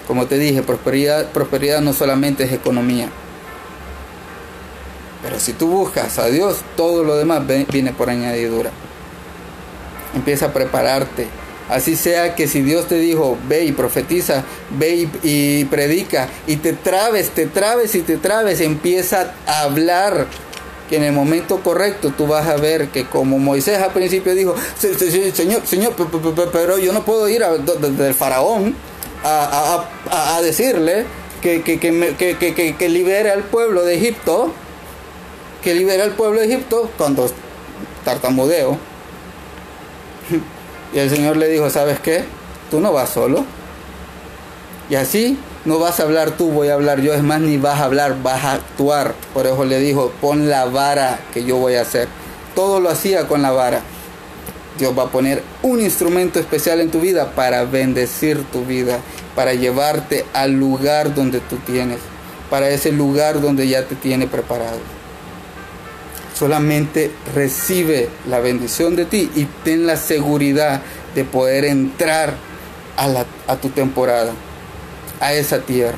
Como 0.08 0.28
te 0.28 0.38
dije, 0.38 0.64
prosperidad, 0.64 1.32
prosperidad 1.34 1.82
no 1.82 1.92
solamente 1.92 2.46
es 2.46 2.54
economía. 2.54 3.10
Pero 5.24 5.42
si 5.42 5.52
tú 5.52 5.68
buscas 5.68 6.20
a 6.20 6.28
Dios, 6.28 6.62
todo 6.78 7.04
lo 7.04 7.18
demás 7.18 7.44
viene 7.68 7.92
por 7.92 8.10
añadidura. 8.10 8.72
Empieza 10.16 10.46
a 10.46 10.54
prepararte, 10.54 11.28
Así 11.70 11.96
sea 11.96 12.36
que 12.36 12.48
si 12.48 12.62
Dios 12.62 12.88
te 12.88 13.00
dijo, 13.00 13.38
ve 13.48 13.66
y 13.66 13.72
profetiza, 13.72 14.44
ve 14.78 15.10
y, 15.24 15.66
predica, 15.66 16.30
y 16.46 16.58
te 16.58 16.74
trabes, 16.74 17.32
te 17.32 17.48
trabes 17.48 17.96
y 17.96 18.02
te 18.02 18.18
trabes, 18.18 18.62
empieza 18.62 19.34
a 19.48 19.62
hablar 19.62 20.28
que 20.90 20.98
en 20.98 21.04
el 21.04 21.14
momento 21.14 21.62
correcto 21.62 22.14
tú 22.16 22.28
vas 22.28 22.48
a 22.48 22.58
ver 22.58 22.90
que 22.90 23.06
como 23.06 23.40
Moisés 23.40 23.80
al 23.80 23.92
principio 23.92 24.36
dijo, 24.36 24.54
Señor, 24.78 25.66
Señor, 25.66 25.96
pero 26.52 26.78
yo 26.78 26.94
no 26.94 27.04
puedo 27.04 27.28
ir 27.28 27.44
del 27.44 28.14
faraón 28.14 28.76
a, 29.24 30.40
decirle 30.44 31.06
que, 31.42 31.64
que, 31.64 31.80
que, 31.80 32.76
que, 32.78 32.90
libere 32.90 33.32
al 33.32 33.44
pueblo 33.44 33.84
de 33.84 33.96
Egipto, 33.96 34.54
que 35.64 35.74
libere 35.74 36.04
al 36.04 36.12
pueblo 36.12 36.42
de 36.42 36.46
Egipto 36.46 36.92
cuando 36.96 37.28
tartamudeo. 38.04 38.78
Y 40.94 41.00
el 41.00 41.10
Señor 41.10 41.38
le 41.38 41.48
dijo, 41.48 41.70
¿sabes 41.70 42.00
qué? 42.00 42.24
Tú 42.72 42.80
no 42.80 42.94
vas 42.94 43.10
solo. 43.10 43.44
Y 44.90 44.96
así 44.96 45.38
no 45.66 45.80
vas 45.80 46.00
a 46.00 46.04
hablar 46.04 46.32
tú, 46.32 46.52
voy 46.52 46.70
a 46.70 46.76
hablar 46.76 47.02
yo. 47.02 47.14
Es 47.14 47.24
más, 47.24 47.42
ni 47.42 47.58
vas 47.58 47.80
a 47.80 47.86
hablar, 47.86 48.22
vas 48.22 48.44
a 48.44 48.54
actuar. 48.54 49.16
Por 49.34 49.48
eso 49.48 49.66
le 49.66 49.80
dijo, 49.80 50.12
pon 50.22 50.50
la 50.50 50.66
vara 50.66 51.20
que 51.34 51.44
yo 51.44 51.58
voy 51.58 51.76
a 51.76 51.82
hacer. 51.82 52.08
Todo 52.54 52.80
lo 52.80 52.90
hacía 52.90 53.28
con 53.28 53.42
la 53.42 53.52
vara. 53.52 53.82
Dios 54.78 54.98
va 54.98 55.04
a 55.04 55.08
poner 55.08 55.42
un 55.64 55.80
instrumento 55.80 56.40
especial 56.40 56.82
en 56.82 56.92
tu 56.92 57.00
vida 57.00 57.32
para 57.32 57.64
bendecir 57.64 58.44
tu 58.52 58.66
vida, 58.66 59.00
para 59.34 59.54
llevarte 59.54 60.26
al 60.34 60.52
lugar 60.52 61.16
donde 61.16 61.40
tú 61.40 61.56
tienes, 61.66 62.00
para 62.50 62.70
ese 62.70 62.92
lugar 62.92 63.40
donde 63.40 63.68
ya 63.70 63.86
te 63.86 63.96
tiene 63.96 64.28
preparado. 64.28 64.95
Solamente 66.38 67.12
recibe 67.34 68.10
la 68.28 68.40
bendición 68.40 68.98
de 68.98 69.06
ti 69.06 69.32
y 69.36 69.46
ten 69.64 69.88
la 69.88 69.96
seguridad 69.96 70.82
de 71.16 71.24
poder 71.24 71.64
entrar 71.64 72.34
a, 72.98 73.56
tu 73.56 73.70
temporada 73.70 74.34
a 75.22 75.34
esa 75.34 75.60
tierra. 75.60 75.98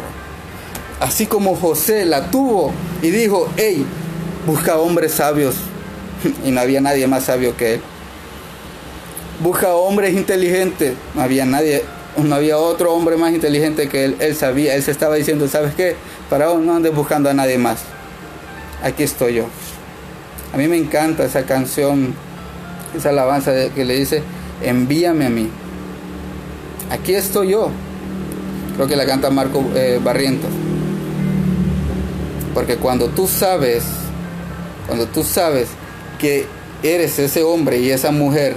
Así 0.99 1.25
como 1.25 1.55
José 1.55 2.05
la 2.05 2.29
tuvo 2.29 2.71
y 3.01 3.09
dijo, 3.09 3.49
hey, 3.57 3.83
busca 4.45 4.77
hombres 4.77 5.13
sabios. 5.13 5.55
Y 6.45 6.51
no 6.51 6.61
había 6.61 6.81
nadie 6.81 7.07
más 7.07 7.25
sabio 7.25 7.55
que 7.57 7.75
él. 7.75 7.81
Busca 9.39 9.73
hombres 9.73 10.15
inteligentes. 10.15 10.93
No 11.15 11.21
había 11.21 11.45
nadie, 11.45 11.83
no 12.15 12.35
había 12.35 12.57
otro 12.57 12.93
hombre 12.93 13.17
más 13.17 13.33
inteligente 13.33 13.89
que 13.89 14.05
él. 14.05 14.15
Él 14.19 14.35
sabía, 14.35 14.75
él 14.75 14.83
se 14.83 14.91
estaba 14.91 15.15
diciendo, 15.15 15.47
¿sabes 15.47 15.73
qué? 15.75 15.95
Para 16.29 16.53
no 16.55 16.75
andes 16.75 16.93
buscando 16.93 17.29
a 17.29 17.33
nadie 17.33 17.57
más. 17.57 17.79
Aquí 18.83 19.03
estoy 19.03 19.35
yo. 19.35 19.45
A 20.53 20.57
mí 20.57 20.67
me 20.67 20.77
encanta 20.77 21.25
esa 21.25 21.43
canción, 21.43 22.13
esa 22.95 23.09
alabanza 23.09 23.51
que 23.75 23.85
le 23.85 23.95
dice, 23.95 24.23
envíame 24.63 25.25
a 25.25 25.29
mí. 25.29 25.49
Aquí 26.89 27.13
estoy 27.13 27.49
yo. 27.49 27.69
Creo 28.75 28.87
que 28.87 28.95
la 28.95 29.05
canta 29.05 29.29
Marco 29.29 29.63
eh, 29.75 29.99
Barrientos. 30.03 30.49
Porque 32.53 32.77
cuando 32.77 33.07
tú 33.09 33.27
sabes, 33.27 33.83
cuando 34.87 35.05
tú 35.07 35.23
sabes 35.23 35.69
que 36.19 36.45
eres 36.83 37.19
ese 37.19 37.43
hombre 37.43 37.79
y 37.79 37.91
esa 37.91 38.11
mujer 38.11 38.55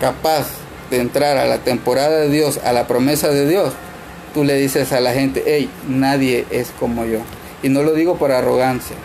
capaz 0.00 0.46
de 0.90 1.00
entrar 1.00 1.38
a 1.38 1.46
la 1.46 1.58
temporada 1.58 2.18
de 2.18 2.28
Dios, 2.28 2.60
a 2.64 2.72
la 2.72 2.86
promesa 2.86 3.28
de 3.28 3.48
Dios, 3.48 3.72
tú 4.34 4.44
le 4.44 4.56
dices 4.56 4.92
a 4.92 5.00
la 5.00 5.12
gente, 5.12 5.42
hey, 5.46 5.70
nadie 5.88 6.44
es 6.50 6.70
como 6.78 7.04
yo. 7.04 7.20
Y 7.62 7.68
no 7.68 7.82
lo 7.82 7.94
digo 7.94 8.16
por 8.16 8.32
arrogancia, 8.32 8.96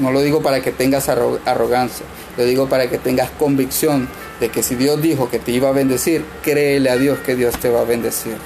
no 0.00 0.12
lo 0.12 0.20
digo 0.20 0.42
para 0.42 0.60
que 0.60 0.72
tengas 0.72 1.08
arrogancia, 1.08 2.06
lo 2.36 2.44
digo 2.44 2.68
para 2.68 2.88
que 2.88 2.98
tengas 2.98 3.30
convicción 3.30 4.08
de 4.40 4.48
que 4.48 4.62
si 4.62 4.74
Dios 4.74 5.00
dijo 5.00 5.30
que 5.30 5.38
te 5.38 5.52
iba 5.52 5.68
a 5.68 5.72
bendecir, 5.72 6.24
créele 6.42 6.90
a 6.90 6.96
Dios 6.96 7.18
que 7.20 7.36
Dios 7.36 7.56
te 7.58 7.70
va 7.70 7.82
a 7.82 7.84
bendecir. 7.84 8.36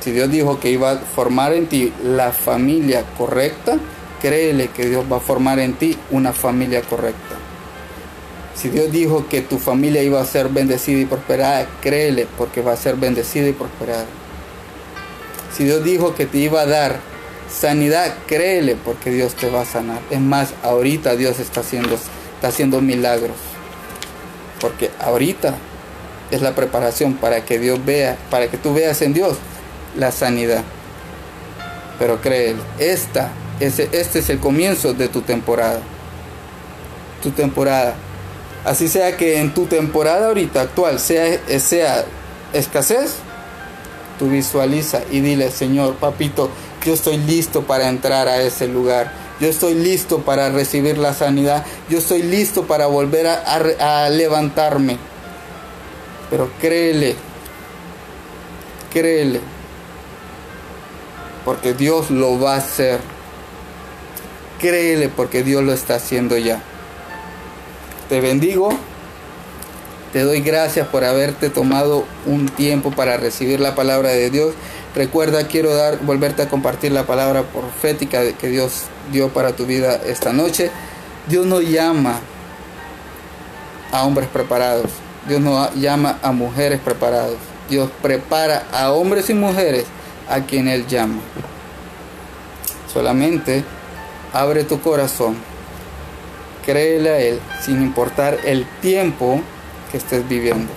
Si 0.00 0.10
Dios 0.10 0.30
dijo 0.30 0.58
que 0.58 0.70
iba 0.70 0.92
a 0.92 0.96
formar 0.96 1.52
en 1.52 1.66
ti 1.66 1.92
la 2.02 2.32
familia 2.32 3.04
correcta, 3.16 3.76
créele 4.20 4.68
que 4.68 4.86
Dios 4.86 5.04
va 5.10 5.18
a 5.18 5.20
formar 5.20 5.60
en 5.60 5.74
ti 5.74 5.96
una 6.10 6.32
familia 6.32 6.82
correcta. 6.82 7.36
Si 8.54 8.68
Dios 8.68 8.90
dijo 8.90 9.26
que 9.28 9.42
tu 9.42 9.58
familia 9.58 10.02
iba 10.02 10.20
a 10.20 10.24
ser 10.24 10.48
bendecida 10.48 11.00
y 11.00 11.06
prosperada, 11.06 11.66
créele 11.80 12.26
porque 12.36 12.62
va 12.62 12.72
a 12.72 12.76
ser 12.76 12.96
bendecida 12.96 13.48
y 13.48 13.52
prosperada. 13.52 14.06
Si 15.56 15.64
Dios 15.64 15.84
dijo 15.84 16.14
que 16.14 16.26
te 16.26 16.38
iba 16.38 16.62
a 16.62 16.66
dar 16.66 17.11
sanidad, 17.52 18.14
créele 18.26 18.76
porque 18.76 19.10
Dios 19.10 19.34
te 19.34 19.50
va 19.50 19.62
a 19.62 19.64
sanar. 19.64 20.00
Es 20.10 20.20
más, 20.20 20.54
ahorita 20.62 21.16
Dios 21.16 21.38
está 21.38 21.60
haciendo, 21.60 21.94
está 21.94 22.48
haciendo 22.48 22.80
milagros. 22.80 23.36
Porque 24.60 24.90
ahorita 25.00 25.54
es 26.30 26.40
la 26.42 26.54
preparación 26.54 27.14
para 27.14 27.44
que 27.44 27.58
Dios 27.58 27.84
vea, 27.84 28.16
para 28.30 28.48
que 28.48 28.56
tú 28.56 28.72
veas 28.72 29.02
en 29.02 29.12
Dios 29.12 29.36
la 29.96 30.10
sanidad. 30.12 30.62
Pero 31.98 32.20
créele, 32.20 32.60
esta, 32.78 33.30
este 33.60 34.18
es 34.18 34.30
el 34.30 34.38
comienzo 34.38 34.94
de 34.94 35.08
tu 35.08 35.20
temporada. 35.22 35.80
Tu 37.22 37.30
temporada. 37.30 37.94
Así 38.64 38.88
sea 38.88 39.16
que 39.16 39.38
en 39.38 39.54
tu 39.54 39.66
temporada 39.66 40.28
ahorita 40.28 40.62
actual 40.62 40.98
sea, 41.00 41.38
sea 41.58 42.04
escasez, 42.52 43.16
tú 44.18 44.28
visualiza 44.28 45.02
y 45.10 45.20
dile, 45.20 45.50
Señor, 45.50 45.94
papito, 45.96 46.50
yo 46.84 46.94
estoy 46.94 47.18
listo 47.18 47.62
para 47.62 47.88
entrar 47.88 48.28
a 48.28 48.42
ese 48.42 48.68
lugar. 48.68 49.12
Yo 49.40 49.48
estoy 49.48 49.74
listo 49.74 50.20
para 50.20 50.50
recibir 50.50 50.98
la 50.98 51.14
sanidad. 51.14 51.64
Yo 51.88 51.98
estoy 51.98 52.22
listo 52.22 52.64
para 52.64 52.86
volver 52.86 53.26
a, 53.26 54.04
a 54.04 54.08
levantarme. 54.10 54.98
Pero 56.30 56.50
créele, 56.60 57.14
créele, 58.92 59.40
porque 61.44 61.74
Dios 61.74 62.10
lo 62.10 62.40
va 62.40 62.54
a 62.54 62.58
hacer. 62.58 63.00
Créele 64.58 65.08
porque 65.08 65.42
Dios 65.42 65.62
lo 65.64 65.72
está 65.72 65.96
haciendo 65.96 66.38
ya. 66.38 66.62
Te 68.08 68.20
bendigo. 68.20 68.70
Te 70.12 70.20
doy 70.20 70.42
gracias 70.42 70.86
por 70.88 71.04
haberte 71.04 71.48
tomado 71.48 72.04
un 72.26 72.46
tiempo 72.46 72.90
para 72.90 73.16
recibir 73.16 73.60
la 73.60 73.74
palabra 73.74 74.10
de 74.10 74.28
Dios. 74.28 74.52
Recuerda, 74.94 75.46
quiero 75.46 75.74
dar, 75.74 76.00
volverte 76.00 76.42
a 76.42 76.48
compartir 76.50 76.92
la 76.92 77.04
palabra 77.06 77.44
profética 77.44 78.20
que 78.34 78.48
Dios 78.48 78.82
dio 79.10 79.30
para 79.30 79.56
tu 79.56 79.64
vida 79.64 79.98
esta 80.04 80.34
noche. 80.34 80.70
Dios 81.28 81.46
no 81.46 81.62
llama 81.62 82.20
a 83.90 84.04
hombres 84.04 84.28
preparados. 84.28 84.90
Dios 85.26 85.40
no 85.40 85.72
llama 85.76 86.18
a 86.22 86.32
mujeres 86.32 86.78
preparadas. 86.78 87.36
Dios 87.70 87.88
prepara 88.02 88.66
a 88.70 88.92
hombres 88.92 89.30
y 89.30 89.34
mujeres 89.34 89.86
a 90.28 90.40
quien 90.40 90.68
Él 90.68 90.86
llama. 90.86 91.22
Solamente 92.92 93.64
abre 94.34 94.64
tu 94.64 94.78
corazón, 94.82 95.36
créele 96.66 97.08
a 97.08 97.18
Él 97.18 97.40
sin 97.64 97.80
importar 97.80 98.36
el 98.44 98.66
tiempo 98.82 99.40
que 99.92 99.98
estés 99.98 100.28
viviendo. 100.28 100.72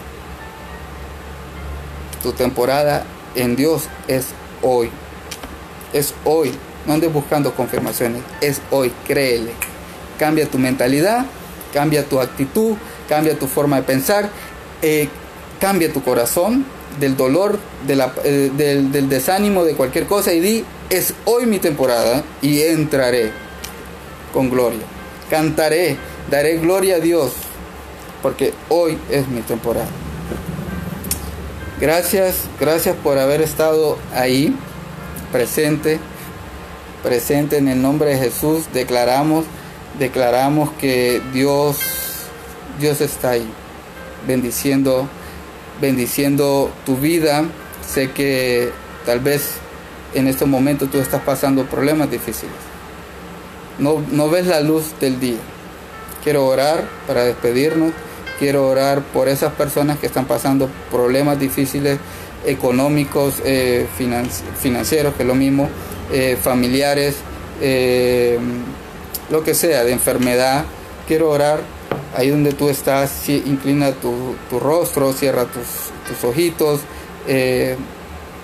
Tu 2.22 2.34
temporada 2.34 3.03
en 3.36 3.55
Dios 3.55 3.84
es 4.07 4.28
hoy. 4.61 4.91
Es 5.93 6.13
hoy. 6.26 6.53
No 6.86 6.93
andes 6.93 7.11
buscando 7.11 7.55
confirmaciones. 7.55 8.22
Es 8.41 8.61
hoy. 8.70 8.91
Créele. 9.07 9.53
Cambia 10.20 10.45
tu 10.45 10.59
mentalidad. 10.59 11.26
Cambia 11.74 12.03
tu 12.03 12.20
actitud. 12.20 12.76
Cambia 13.09 13.39
tu 13.39 13.47
forma 13.47 13.78
de 13.78 13.84
pensar. 13.84 14.30
Eh, 14.82 15.07
cambia 15.59 15.91
tu 15.91 16.03
corazón 16.03 16.66
del 16.99 17.18
dolor, 17.18 17.59
eh, 17.88 18.51
del, 18.55 18.91
del 18.91 19.09
desánimo, 19.09 19.63
de 19.63 19.76
cualquier 19.76 20.05
cosa 20.05 20.34
y 20.34 20.39
di, 20.39 20.66
es 20.89 21.13
hoy 21.26 21.45
mi 21.45 21.59
temporada 21.59 22.24
y 22.41 22.61
entraré 22.61 23.32
con 24.34 24.49
gloria. 24.49 24.82
Cantaré, 25.30 25.97
daré 26.30 26.57
gloria 26.57 26.95
a 26.95 26.99
Dios, 26.99 27.32
porque 28.26 28.55
hoy 28.69 28.97
es 29.11 29.28
mi 29.28 29.41
temporada. 29.41 29.86
Gracias, 31.80 32.45
gracias 32.59 32.95
por 32.95 33.19
haber 33.19 33.39
estado 33.39 33.99
ahí, 34.15 34.51
presente, 35.32 35.99
presente 37.03 37.57
en 37.57 37.67
el 37.67 37.84
nombre 37.84 38.09
de 38.09 38.17
Jesús. 38.17 38.63
Declaramos, 38.73 39.45
declaramos 39.99 40.71
que 40.80 41.21
Dios, 41.34 41.78
Dios 42.80 42.99
está 42.99 43.30
ahí, 43.30 43.47
bendiciendo 44.26 45.07
bendiciendo 45.80 46.71
tu 46.84 46.95
vida. 46.95 47.43
Sé 47.88 48.09
que 48.09 48.71
tal 49.05 49.19
vez 49.19 49.51
en 50.15 50.28
este 50.28 50.45
momento 50.45 50.88
tú 50.88 50.97
estás 50.97 51.21
pasando 51.21 51.67
problemas 51.67 52.09
difíciles. 52.09 52.55
No, 53.78 54.03
no 54.11 54.32
ves 54.32 54.47
la 54.47 54.61
luz 54.61 54.99
del 54.99 55.19
día. 55.19 55.38
Quiero 56.23 56.47
orar 56.47 56.89
para 57.05 57.23
despedirnos. 57.23 57.93
Quiero 58.39 58.67
orar 58.67 59.01
por 59.01 59.27
esas 59.27 59.53
personas 59.53 59.97
que 59.99 60.07
están 60.07 60.25
pasando 60.25 60.69
problemas 60.91 61.39
difíciles 61.39 61.99
económicos, 62.45 63.41
eh, 63.43 63.88
financieros, 63.97 65.13
que 65.15 65.23
es 65.23 65.27
lo 65.27 65.36
mismo, 65.36 65.69
eh, 66.11 66.38
familiares, 66.41 67.15
eh, 67.61 68.38
lo 69.29 69.43
que 69.43 69.53
sea, 69.53 69.83
de 69.83 69.91
enfermedad. 69.91 70.65
Quiero 71.07 71.29
orar 71.29 71.61
ahí 72.15 72.29
donde 72.29 72.53
tú 72.53 72.69
estás, 72.69 73.27
inclina 73.29 73.91
tu, 73.91 74.36
rostro, 74.59 75.13
cierra 75.13 75.45
tus, 75.45 76.23
ojitos, 76.23 76.81
eh, 77.27 77.75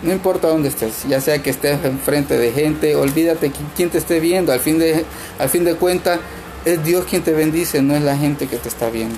no 0.02 0.12
importa 0.12 0.48
dónde 0.48 0.70
estés, 0.70 1.08
ya 1.08 1.22
sea 1.22 1.42
que 1.42 1.52
estés 1.52 1.84
enfrente 1.86 2.38
de 2.38 2.52
gente, 2.52 2.96
olvídate 2.96 3.52
quién 3.76 3.90
te 3.90 4.00
esté 4.00 4.20
viendo, 4.20 4.52
al 4.52 4.60
fin 4.60 4.80
de, 4.80 5.06
al 5.40 5.50
fin 5.50 5.64
de 5.64 5.76
cuentas 5.76 6.20
Es 6.66 6.84
Dios 6.84 7.06
quien 7.10 7.24
te 7.24 7.34
bendice, 7.34 7.82
no 7.82 7.96
es 7.96 8.04
la 8.04 8.16
gente 8.16 8.48
que 8.48 8.58
te 8.58 8.70
está 8.70 8.90
viendo. 8.90 9.18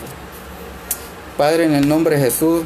Padre, 1.38 1.66
en 1.66 1.74
el 1.74 1.88
nombre 1.88 2.18
de 2.18 2.24
Jesús, 2.24 2.64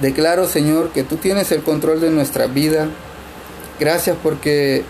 declaro, 0.00 0.46
Señor, 0.46 0.90
que 0.90 1.02
tú 1.02 1.16
tienes 1.16 1.50
el 1.52 1.62
control 1.62 2.00
de 2.00 2.10
nuestra 2.10 2.46
vida. 2.46 2.88
Gracias 3.80 4.16
porque 4.22 4.84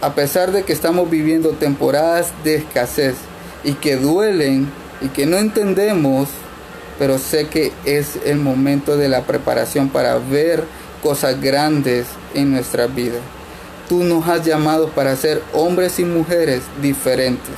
a 0.00 0.14
pesar 0.14 0.52
de 0.52 0.64
que 0.64 0.72
estamos 0.72 1.10
viviendo 1.10 1.50
temporadas 1.50 2.32
de 2.42 2.56
escasez 2.56 3.14
y 3.62 3.74
que 3.74 3.96
duelen 3.96 4.70
y 5.00 5.08
que 5.08 5.26
no 5.26 5.38
entendemos, 5.38 6.28
pero 6.98 7.18
sé 7.18 7.48
que 7.48 7.72
es 7.84 8.18
el 8.24 8.36
momento 8.36 8.96
de 8.96 9.08
la 9.08 9.22
preparación 9.22 9.88
para 9.88 10.18
ver 10.18 10.64
cosas 11.02 11.40
grandes 11.40 12.06
en 12.34 12.52
nuestra 12.52 12.86
vida. 12.86 13.18
Tú 13.88 14.02
nos 14.02 14.26
has 14.28 14.44
llamado 14.44 14.88
para 14.88 15.14
ser 15.16 15.42
hombres 15.52 15.98
y 15.98 16.04
mujeres 16.04 16.62
diferentes. 16.80 17.54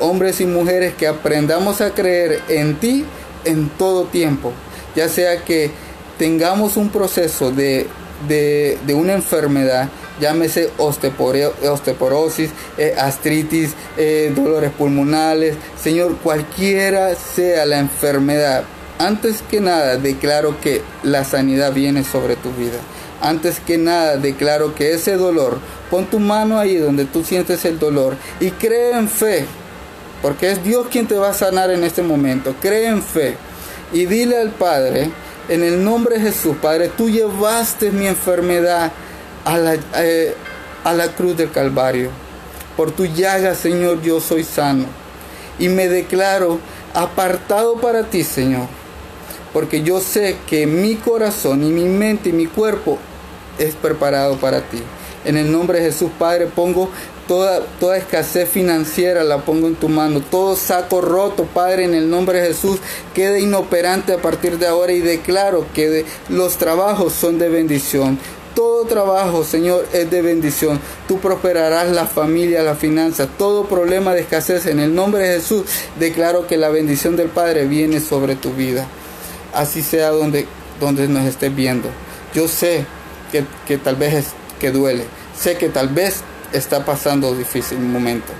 Hombres 0.00 0.40
y 0.40 0.46
mujeres 0.46 0.94
que 0.94 1.06
aprendamos 1.06 1.80
a 1.80 1.90
creer 1.94 2.40
en 2.48 2.74
ti 2.76 3.04
en 3.44 3.68
todo 3.70 4.04
tiempo. 4.04 4.52
Ya 4.94 5.08
sea 5.08 5.44
que 5.44 5.70
tengamos 6.18 6.76
un 6.76 6.90
proceso 6.90 7.50
de, 7.50 7.86
de, 8.28 8.94
una 8.94 9.14
enfermedad, 9.14 9.88
llámese 10.20 10.70
osteoporosis, 10.78 12.50
eh, 12.78 12.94
artritis, 12.96 13.74
eh, 13.96 14.32
dolores 14.34 14.70
pulmonales, 14.72 15.56
Señor, 15.80 16.16
cualquiera 16.18 17.14
sea 17.14 17.66
la 17.66 17.78
enfermedad, 17.78 18.64
antes 18.98 19.42
que 19.42 19.60
nada 19.60 19.96
declaro 19.96 20.60
que 20.60 20.82
la 21.02 21.24
sanidad 21.24 21.72
viene 21.72 22.04
sobre 22.04 22.36
tu 22.36 22.52
vida. 22.52 22.78
Antes 23.20 23.60
que 23.60 23.78
nada 23.78 24.16
declaro 24.16 24.74
que 24.74 24.92
ese 24.92 25.16
dolor, 25.16 25.58
pon 25.90 26.06
tu 26.06 26.18
mano 26.18 26.58
ahí 26.58 26.76
donde 26.76 27.04
tú 27.04 27.22
sientes 27.24 27.64
el 27.64 27.78
dolor 27.78 28.16
y 28.40 28.50
cree 28.50 28.96
en 28.96 29.08
fe, 29.08 29.46
porque 30.22 30.52
es 30.52 30.64
Dios 30.64 30.86
quien 30.90 31.06
te 31.06 31.16
va 31.16 31.30
a 31.30 31.34
sanar 31.34 31.70
en 31.70 31.84
este 31.84 32.02
momento. 32.02 32.54
Cree 32.60 32.86
en 32.86 33.02
fe 33.02 33.36
y 33.92 34.06
dile 34.06 34.38
al 34.38 34.50
Padre, 34.50 35.10
en 35.48 35.64
el 35.64 35.84
nombre 35.84 36.16
de 36.16 36.30
Jesús, 36.30 36.56
Padre, 36.62 36.88
tú 36.96 37.10
llevaste 37.10 37.90
mi 37.90 38.06
enfermedad 38.06 38.92
a 39.44 39.58
la, 39.58 39.76
eh, 39.96 40.34
a 40.84 40.92
la 40.94 41.08
cruz 41.08 41.36
del 41.36 41.50
Calvario. 41.50 42.10
Por 42.76 42.92
tu 42.92 43.04
llaga, 43.04 43.54
Señor, 43.54 44.00
yo 44.00 44.20
soy 44.20 44.44
sano. 44.44 44.86
Y 45.58 45.68
me 45.68 45.88
declaro 45.88 46.60
apartado 46.94 47.76
para 47.80 48.04
ti, 48.04 48.22
Señor. 48.22 48.68
Porque 49.52 49.82
yo 49.82 50.00
sé 50.00 50.36
que 50.46 50.66
mi 50.66 50.94
corazón 50.94 51.62
y 51.64 51.70
mi 51.70 51.84
mente 51.84 52.30
y 52.30 52.32
mi 52.32 52.46
cuerpo 52.46 52.98
es 53.58 53.74
preparado 53.74 54.36
para 54.36 54.60
ti. 54.62 54.82
En 55.24 55.36
el 55.36 55.52
nombre 55.52 55.78
de 55.78 55.86
Jesús, 55.86 56.10
Padre, 56.18 56.46
pongo 56.46 56.90
toda, 57.28 57.60
toda 57.80 57.96
escasez 57.96 58.48
financiera, 58.48 59.24
la 59.24 59.38
pongo 59.38 59.68
en 59.68 59.76
tu 59.76 59.88
mano. 59.88 60.20
Todo 60.20 60.56
saco 60.56 61.00
roto, 61.00 61.44
Padre, 61.44 61.84
en 61.84 61.94
el 61.94 62.10
nombre 62.10 62.40
de 62.40 62.48
Jesús, 62.48 62.78
quede 63.14 63.40
inoperante 63.40 64.12
a 64.12 64.18
partir 64.18 64.58
de 64.58 64.66
ahora 64.66 64.92
y 64.92 65.00
declaro 65.00 65.66
que 65.74 66.04
los 66.28 66.56
trabajos 66.56 67.12
son 67.12 67.38
de 67.38 67.48
bendición. 67.48 68.18
Todo 68.54 68.84
trabajo, 68.84 69.44
Señor, 69.44 69.86
es 69.94 70.10
de 70.10 70.20
bendición. 70.20 70.78
Tú 71.08 71.18
prosperarás 71.18 71.90
la 71.90 72.06
familia, 72.06 72.62
la 72.62 72.74
finanza, 72.74 73.26
todo 73.26 73.64
problema 73.64 74.12
de 74.12 74.20
escasez. 74.20 74.66
En 74.66 74.78
el 74.78 74.94
nombre 74.94 75.26
de 75.26 75.36
Jesús, 75.36 75.64
declaro 75.98 76.46
que 76.46 76.58
la 76.58 76.68
bendición 76.68 77.16
del 77.16 77.28
Padre 77.28 77.66
viene 77.66 78.00
sobre 78.00 78.36
tu 78.36 78.52
vida. 78.52 78.86
Así 79.54 79.82
sea 79.82 80.10
donde, 80.10 80.46
donde 80.80 81.08
nos 81.08 81.24
estés 81.24 81.54
viendo. 81.54 81.88
Yo 82.34 82.46
sé 82.46 82.84
que, 83.66 83.78
tal 83.78 83.96
vez 83.96 84.26
que 84.62 84.70
duele. 84.70 85.04
Sé 85.36 85.56
que 85.56 85.68
tal 85.68 85.88
vez 85.88 86.20
está 86.52 86.84
pasando 86.84 87.34
difícil 87.34 87.80
momento. 87.80 88.32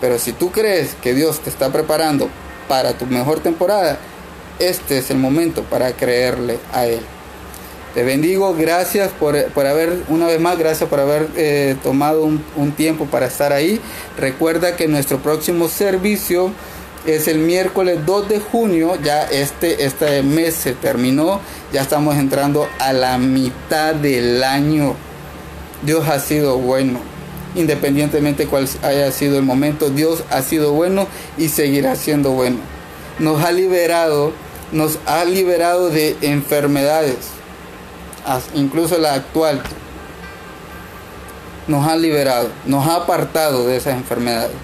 Pero 0.00 0.20
si 0.20 0.32
tú 0.32 0.52
crees 0.52 0.94
que 1.02 1.14
Dios 1.14 1.40
te 1.40 1.50
está 1.50 1.72
preparando 1.72 2.28
para 2.68 2.92
tu 2.92 3.06
mejor 3.06 3.40
temporada, 3.40 3.98
este 4.60 4.98
es 4.98 5.10
el 5.10 5.18
momento 5.18 5.64
para 5.64 5.90
creerle 5.92 6.60
a 6.72 6.86
Él. 6.86 7.00
Te 7.92 8.04
bendigo, 8.04 8.54
gracias 8.54 9.10
por, 9.10 9.36
haber, 9.36 10.04
una 10.08 10.26
vez 10.26 10.40
más, 10.40 10.56
gracias 10.56 10.88
por 10.88 11.00
haber 11.00 11.28
eh, 11.34 11.74
tomado 11.82 12.22
un, 12.22 12.44
un 12.54 12.70
tiempo 12.70 13.06
para 13.06 13.26
estar 13.26 13.52
ahí. 13.52 13.80
Recuerda 14.16 14.76
que 14.76 14.86
nuestro 14.86 15.18
próximo 15.18 15.68
servicio 15.68 16.52
es 17.04 17.26
el 17.26 17.38
miércoles 17.38 18.06
2 18.06 18.28
de 18.28 18.38
junio, 18.38 18.96
ya 19.02 19.24
este, 19.24 19.84
este 19.84 20.22
mes 20.22 20.54
se 20.54 20.74
terminó, 20.74 21.40
ya 21.72 21.80
estamos 21.82 22.16
entrando 22.16 22.68
a 22.78 22.92
la 22.92 23.18
mitad 23.18 23.96
del 23.96 24.44
año. 24.44 25.07
Dios 25.82 26.08
ha 26.08 26.18
sido 26.18 26.58
bueno, 26.58 26.98
independientemente 27.54 28.46
cuál 28.46 28.68
haya 28.82 29.10
sido 29.12 29.38
el 29.38 29.44
momento, 29.44 29.90
Dios 29.90 30.24
ha 30.30 30.42
sido 30.42 30.72
bueno 30.72 31.06
y 31.36 31.48
seguirá 31.48 31.96
siendo 31.96 32.30
bueno. 32.30 32.58
Nos 33.18 33.42
ha 33.44 33.52
liberado, 33.52 34.32
nos 34.72 34.98
ha 35.06 35.24
liberado 35.24 35.90
de 35.90 36.16
enfermedades, 36.20 37.16
incluso 38.54 38.98
la 38.98 39.14
actual. 39.14 39.62
Nos 41.66 41.86
ha 41.86 41.96
liberado, 41.96 42.48
nos 42.64 42.86
ha 42.86 42.96
apartado 42.96 43.66
de 43.66 43.76
esas 43.76 43.94
enfermedades. 43.94 44.56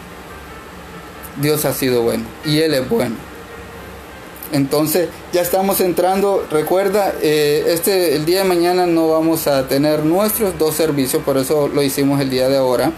Dios 1.40 1.64
ha 1.64 1.74
sido 1.74 2.02
bueno 2.02 2.24
y 2.44 2.60
Él 2.60 2.74
es 2.74 2.88
bueno. 2.88 3.33
Entonces 4.52 5.08
ya 5.32 5.42
estamos 5.42 5.80
entrando, 5.80 6.46
recuerda, 6.50 7.12
eh, 7.22 7.64
este, 7.68 8.14
el 8.14 8.24
día 8.24 8.42
de 8.42 8.48
mañana 8.48 8.86
no 8.86 9.08
vamos 9.08 9.46
a 9.46 9.66
tener 9.66 10.04
nuestros 10.04 10.58
dos 10.58 10.74
servicios, 10.74 11.22
por 11.22 11.36
eso 11.38 11.68
lo 11.68 11.82
hicimos 11.82 12.20
el 12.20 12.30
día 12.30 12.48
de 12.48 12.56
ahora. 12.56 12.92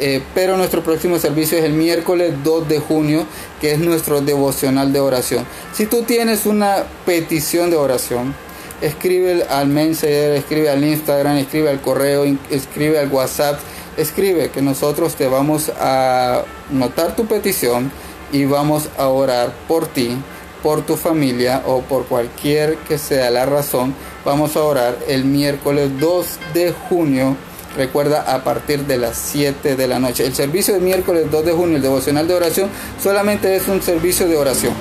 Eh, 0.00 0.22
pero 0.32 0.56
nuestro 0.56 0.82
próximo 0.84 1.18
servicio 1.18 1.58
es 1.58 1.64
el 1.64 1.72
miércoles 1.72 2.32
2 2.44 2.68
de 2.68 2.78
junio, 2.78 3.26
que 3.60 3.72
es 3.72 3.80
nuestro 3.80 4.20
devocional 4.20 4.92
de 4.92 5.00
oración. 5.00 5.44
Si 5.72 5.86
tú 5.86 6.02
tienes 6.02 6.46
una 6.46 6.84
petición 7.04 7.70
de 7.70 7.76
oración, 7.76 8.32
escribe 8.80 9.44
al 9.50 9.66
Messenger, 9.66 10.34
escribe 10.34 10.70
al 10.70 10.84
Instagram, 10.84 11.38
escribe 11.38 11.70
al 11.70 11.80
correo, 11.80 12.24
escribe 12.50 12.98
al 13.00 13.10
WhatsApp 13.10 13.58
escribe 13.98 14.50
que 14.50 14.62
nosotros 14.62 15.16
te 15.16 15.26
vamos 15.26 15.70
a 15.78 16.44
notar 16.70 17.16
tu 17.16 17.26
petición 17.26 17.90
y 18.32 18.44
vamos 18.44 18.88
a 18.96 19.08
orar 19.08 19.52
por 19.66 19.86
ti, 19.86 20.16
por 20.62 20.82
tu 20.84 20.96
familia 20.96 21.62
o 21.66 21.82
por 21.82 22.06
cualquier 22.06 22.76
que 22.78 22.98
sea 22.98 23.30
la 23.30 23.46
razón. 23.46 23.94
Vamos 24.24 24.56
a 24.56 24.62
orar 24.62 24.98
el 25.08 25.24
miércoles 25.24 25.90
2 25.98 26.26
de 26.54 26.72
junio. 26.72 27.36
Recuerda 27.76 28.34
a 28.34 28.42
partir 28.44 28.86
de 28.86 28.98
las 28.98 29.16
7 29.16 29.76
de 29.76 29.86
la 29.86 29.98
noche. 29.98 30.26
El 30.26 30.34
servicio 30.34 30.74
de 30.74 30.80
miércoles 30.80 31.30
2 31.30 31.44
de 31.44 31.52
junio, 31.52 31.76
el 31.76 31.82
devocional 31.82 32.26
de 32.26 32.34
oración, 32.34 32.68
solamente 33.02 33.54
es 33.54 33.68
un 33.68 33.82
servicio 33.82 34.26
de 34.26 34.36
oración. 34.36 34.74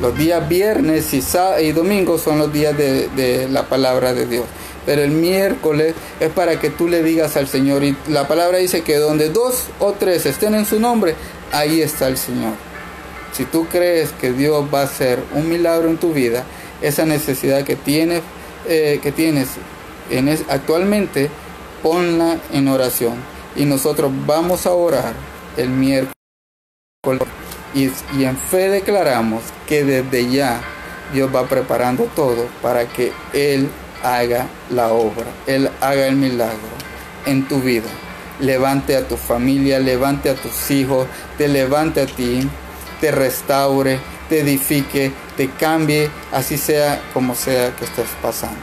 Los 0.00 0.16
días 0.16 0.48
viernes 0.48 1.12
y, 1.14 1.22
y 1.62 1.72
domingo 1.72 2.18
son 2.18 2.38
los 2.38 2.52
días 2.52 2.76
de, 2.76 3.08
de 3.08 3.48
la 3.48 3.68
palabra 3.68 4.12
de 4.12 4.26
Dios 4.26 4.44
pero 4.88 5.02
el 5.02 5.10
miércoles 5.10 5.94
es 6.18 6.30
para 6.30 6.58
que 6.58 6.70
tú 6.70 6.88
le 6.88 7.02
digas 7.02 7.36
al 7.36 7.46
Señor. 7.46 7.84
Y 7.84 7.94
la 8.08 8.26
palabra 8.26 8.56
dice 8.56 8.80
que 8.80 8.96
donde 8.96 9.28
dos 9.28 9.64
o 9.80 9.92
tres 9.92 10.24
estén 10.24 10.54
en 10.54 10.64
su 10.64 10.80
nombre, 10.80 11.14
ahí 11.52 11.82
está 11.82 12.08
el 12.08 12.16
Señor. 12.16 12.67
Si 13.32 13.44
tú 13.44 13.66
crees 13.66 14.10
que 14.12 14.32
Dios 14.32 14.66
va 14.72 14.80
a 14.80 14.84
hacer 14.84 15.22
un 15.34 15.48
milagro 15.48 15.88
en 15.88 15.98
tu 15.98 16.12
vida, 16.12 16.44
esa 16.80 17.04
necesidad 17.04 17.64
que 17.64 17.76
tienes, 17.76 18.22
eh, 18.66 19.00
que 19.02 19.12
tienes 19.12 19.48
en 20.10 20.28
actualmente, 20.48 21.30
ponla 21.82 22.38
en 22.52 22.68
oración. 22.68 23.16
Y 23.56 23.64
nosotros 23.64 24.10
vamos 24.26 24.66
a 24.66 24.72
orar 24.72 25.14
el 25.56 25.68
miércoles. 25.70 26.12
Y, 27.74 27.90
y 28.16 28.24
en 28.24 28.36
fe 28.36 28.70
declaramos 28.70 29.42
que 29.66 29.84
desde 29.84 30.30
ya 30.30 30.60
Dios 31.12 31.34
va 31.34 31.46
preparando 31.46 32.04
todo 32.04 32.46
para 32.62 32.86
que 32.86 33.12
Él 33.32 33.68
haga 34.02 34.46
la 34.70 34.88
obra, 34.92 35.26
Él 35.46 35.70
haga 35.80 36.06
el 36.06 36.16
milagro 36.16 36.56
en 37.26 37.46
tu 37.46 37.60
vida. 37.60 37.88
Levante 38.40 38.96
a 38.96 39.06
tu 39.06 39.16
familia, 39.16 39.80
levante 39.80 40.30
a 40.30 40.34
tus 40.34 40.70
hijos, 40.70 41.06
te 41.36 41.48
levante 41.48 42.02
a 42.02 42.06
ti, 42.06 42.48
te 43.00 43.10
restaure, 43.10 44.00
te 44.28 44.40
edifique, 44.40 45.12
te 45.36 45.50
cambie, 45.50 46.10
así 46.32 46.58
sea 46.58 47.00
como 47.14 47.34
sea 47.34 47.74
que 47.76 47.84
estés 47.84 48.08
pasando. 48.20 48.58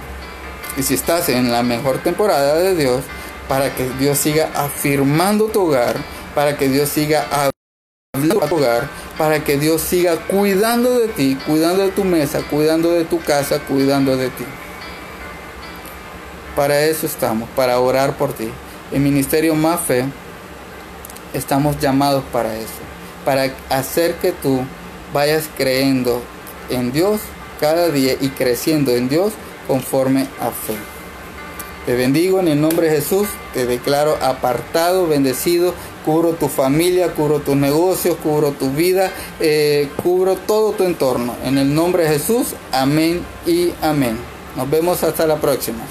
Y 0.77 0.83
si 0.83 0.93
estás 0.93 1.29
en 1.29 1.51
la 1.51 1.63
mejor 1.63 1.99
temporada 1.99 2.55
de 2.55 2.75
Dios, 2.75 3.03
para 3.47 3.73
que 3.73 3.89
Dios 3.99 4.17
siga 4.17 4.49
afirmando 4.55 5.45
tu 5.45 5.67
hogar, 5.67 5.95
para 6.33 6.57
que 6.57 6.67
Dios 6.67 6.89
siga 6.89 7.25
hablando 7.31 8.47
tu 8.47 8.55
hogar, 8.55 8.89
para 9.17 9.43
que 9.43 9.57
Dios 9.57 9.81
siga 9.81 10.17
cuidando 10.27 10.99
de 10.99 11.07
ti, 11.07 11.37
cuidando 11.45 11.83
de 11.83 11.91
tu 11.91 12.03
mesa, 12.03 12.41
cuidando 12.49 12.91
de 12.91 13.05
tu 13.05 13.21
casa, 13.21 13.59
cuidando 13.59 14.17
de 14.17 14.29
ti. 14.29 14.45
Para 16.55 16.81
eso 16.85 17.05
estamos, 17.05 17.49
para 17.49 17.79
orar 17.79 18.17
por 18.17 18.33
ti. 18.33 18.49
En 18.91 19.03
Ministerio 19.03 19.55
Más 19.55 19.81
Fe 19.81 20.05
estamos 21.33 21.79
llamados 21.79 22.23
para 22.31 22.55
eso, 22.55 22.84
para 23.25 23.53
hacer 23.69 24.15
que 24.15 24.31
tú 24.31 24.61
vayas 25.13 25.49
creyendo 25.57 26.21
en 26.69 26.91
Dios 26.91 27.19
cada 27.59 27.89
día 27.89 28.13
y 28.19 28.29
creciendo 28.29 28.91
en 28.91 29.09
Dios 29.09 29.33
conforme 29.67 30.27
a 30.39 30.51
fe. 30.51 30.75
Te 31.85 31.95
bendigo 31.95 32.39
en 32.39 32.47
el 32.47 32.59
nombre 32.59 32.89
de 32.89 32.95
Jesús, 32.95 33.27
te 33.53 33.65
declaro 33.65 34.17
apartado, 34.21 35.07
bendecido, 35.07 35.73
cubro 36.03 36.33
tu 36.33 36.47
familia, 36.47 37.13
cubro 37.13 37.41
tus 37.41 37.55
negocios, 37.55 38.17
cubro 38.23 38.51
tu 38.53 38.71
vida, 38.71 39.11
eh, 39.39 39.89
cubro 40.01 40.35
todo 40.35 40.71
tu 40.71 40.83
entorno. 40.83 41.35
En 41.43 41.59
el 41.59 41.75
nombre 41.75 42.03
de 42.03 42.09
Jesús, 42.09 42.55
amén 42.71 43.21
y 43.45 43.71
amén. 43.81 44.17
Nos 44.55 44.69
vemos 44.69 45.03
hasta 45.03 45.27
la 45.27 45.35
próxima. 45.35 45.83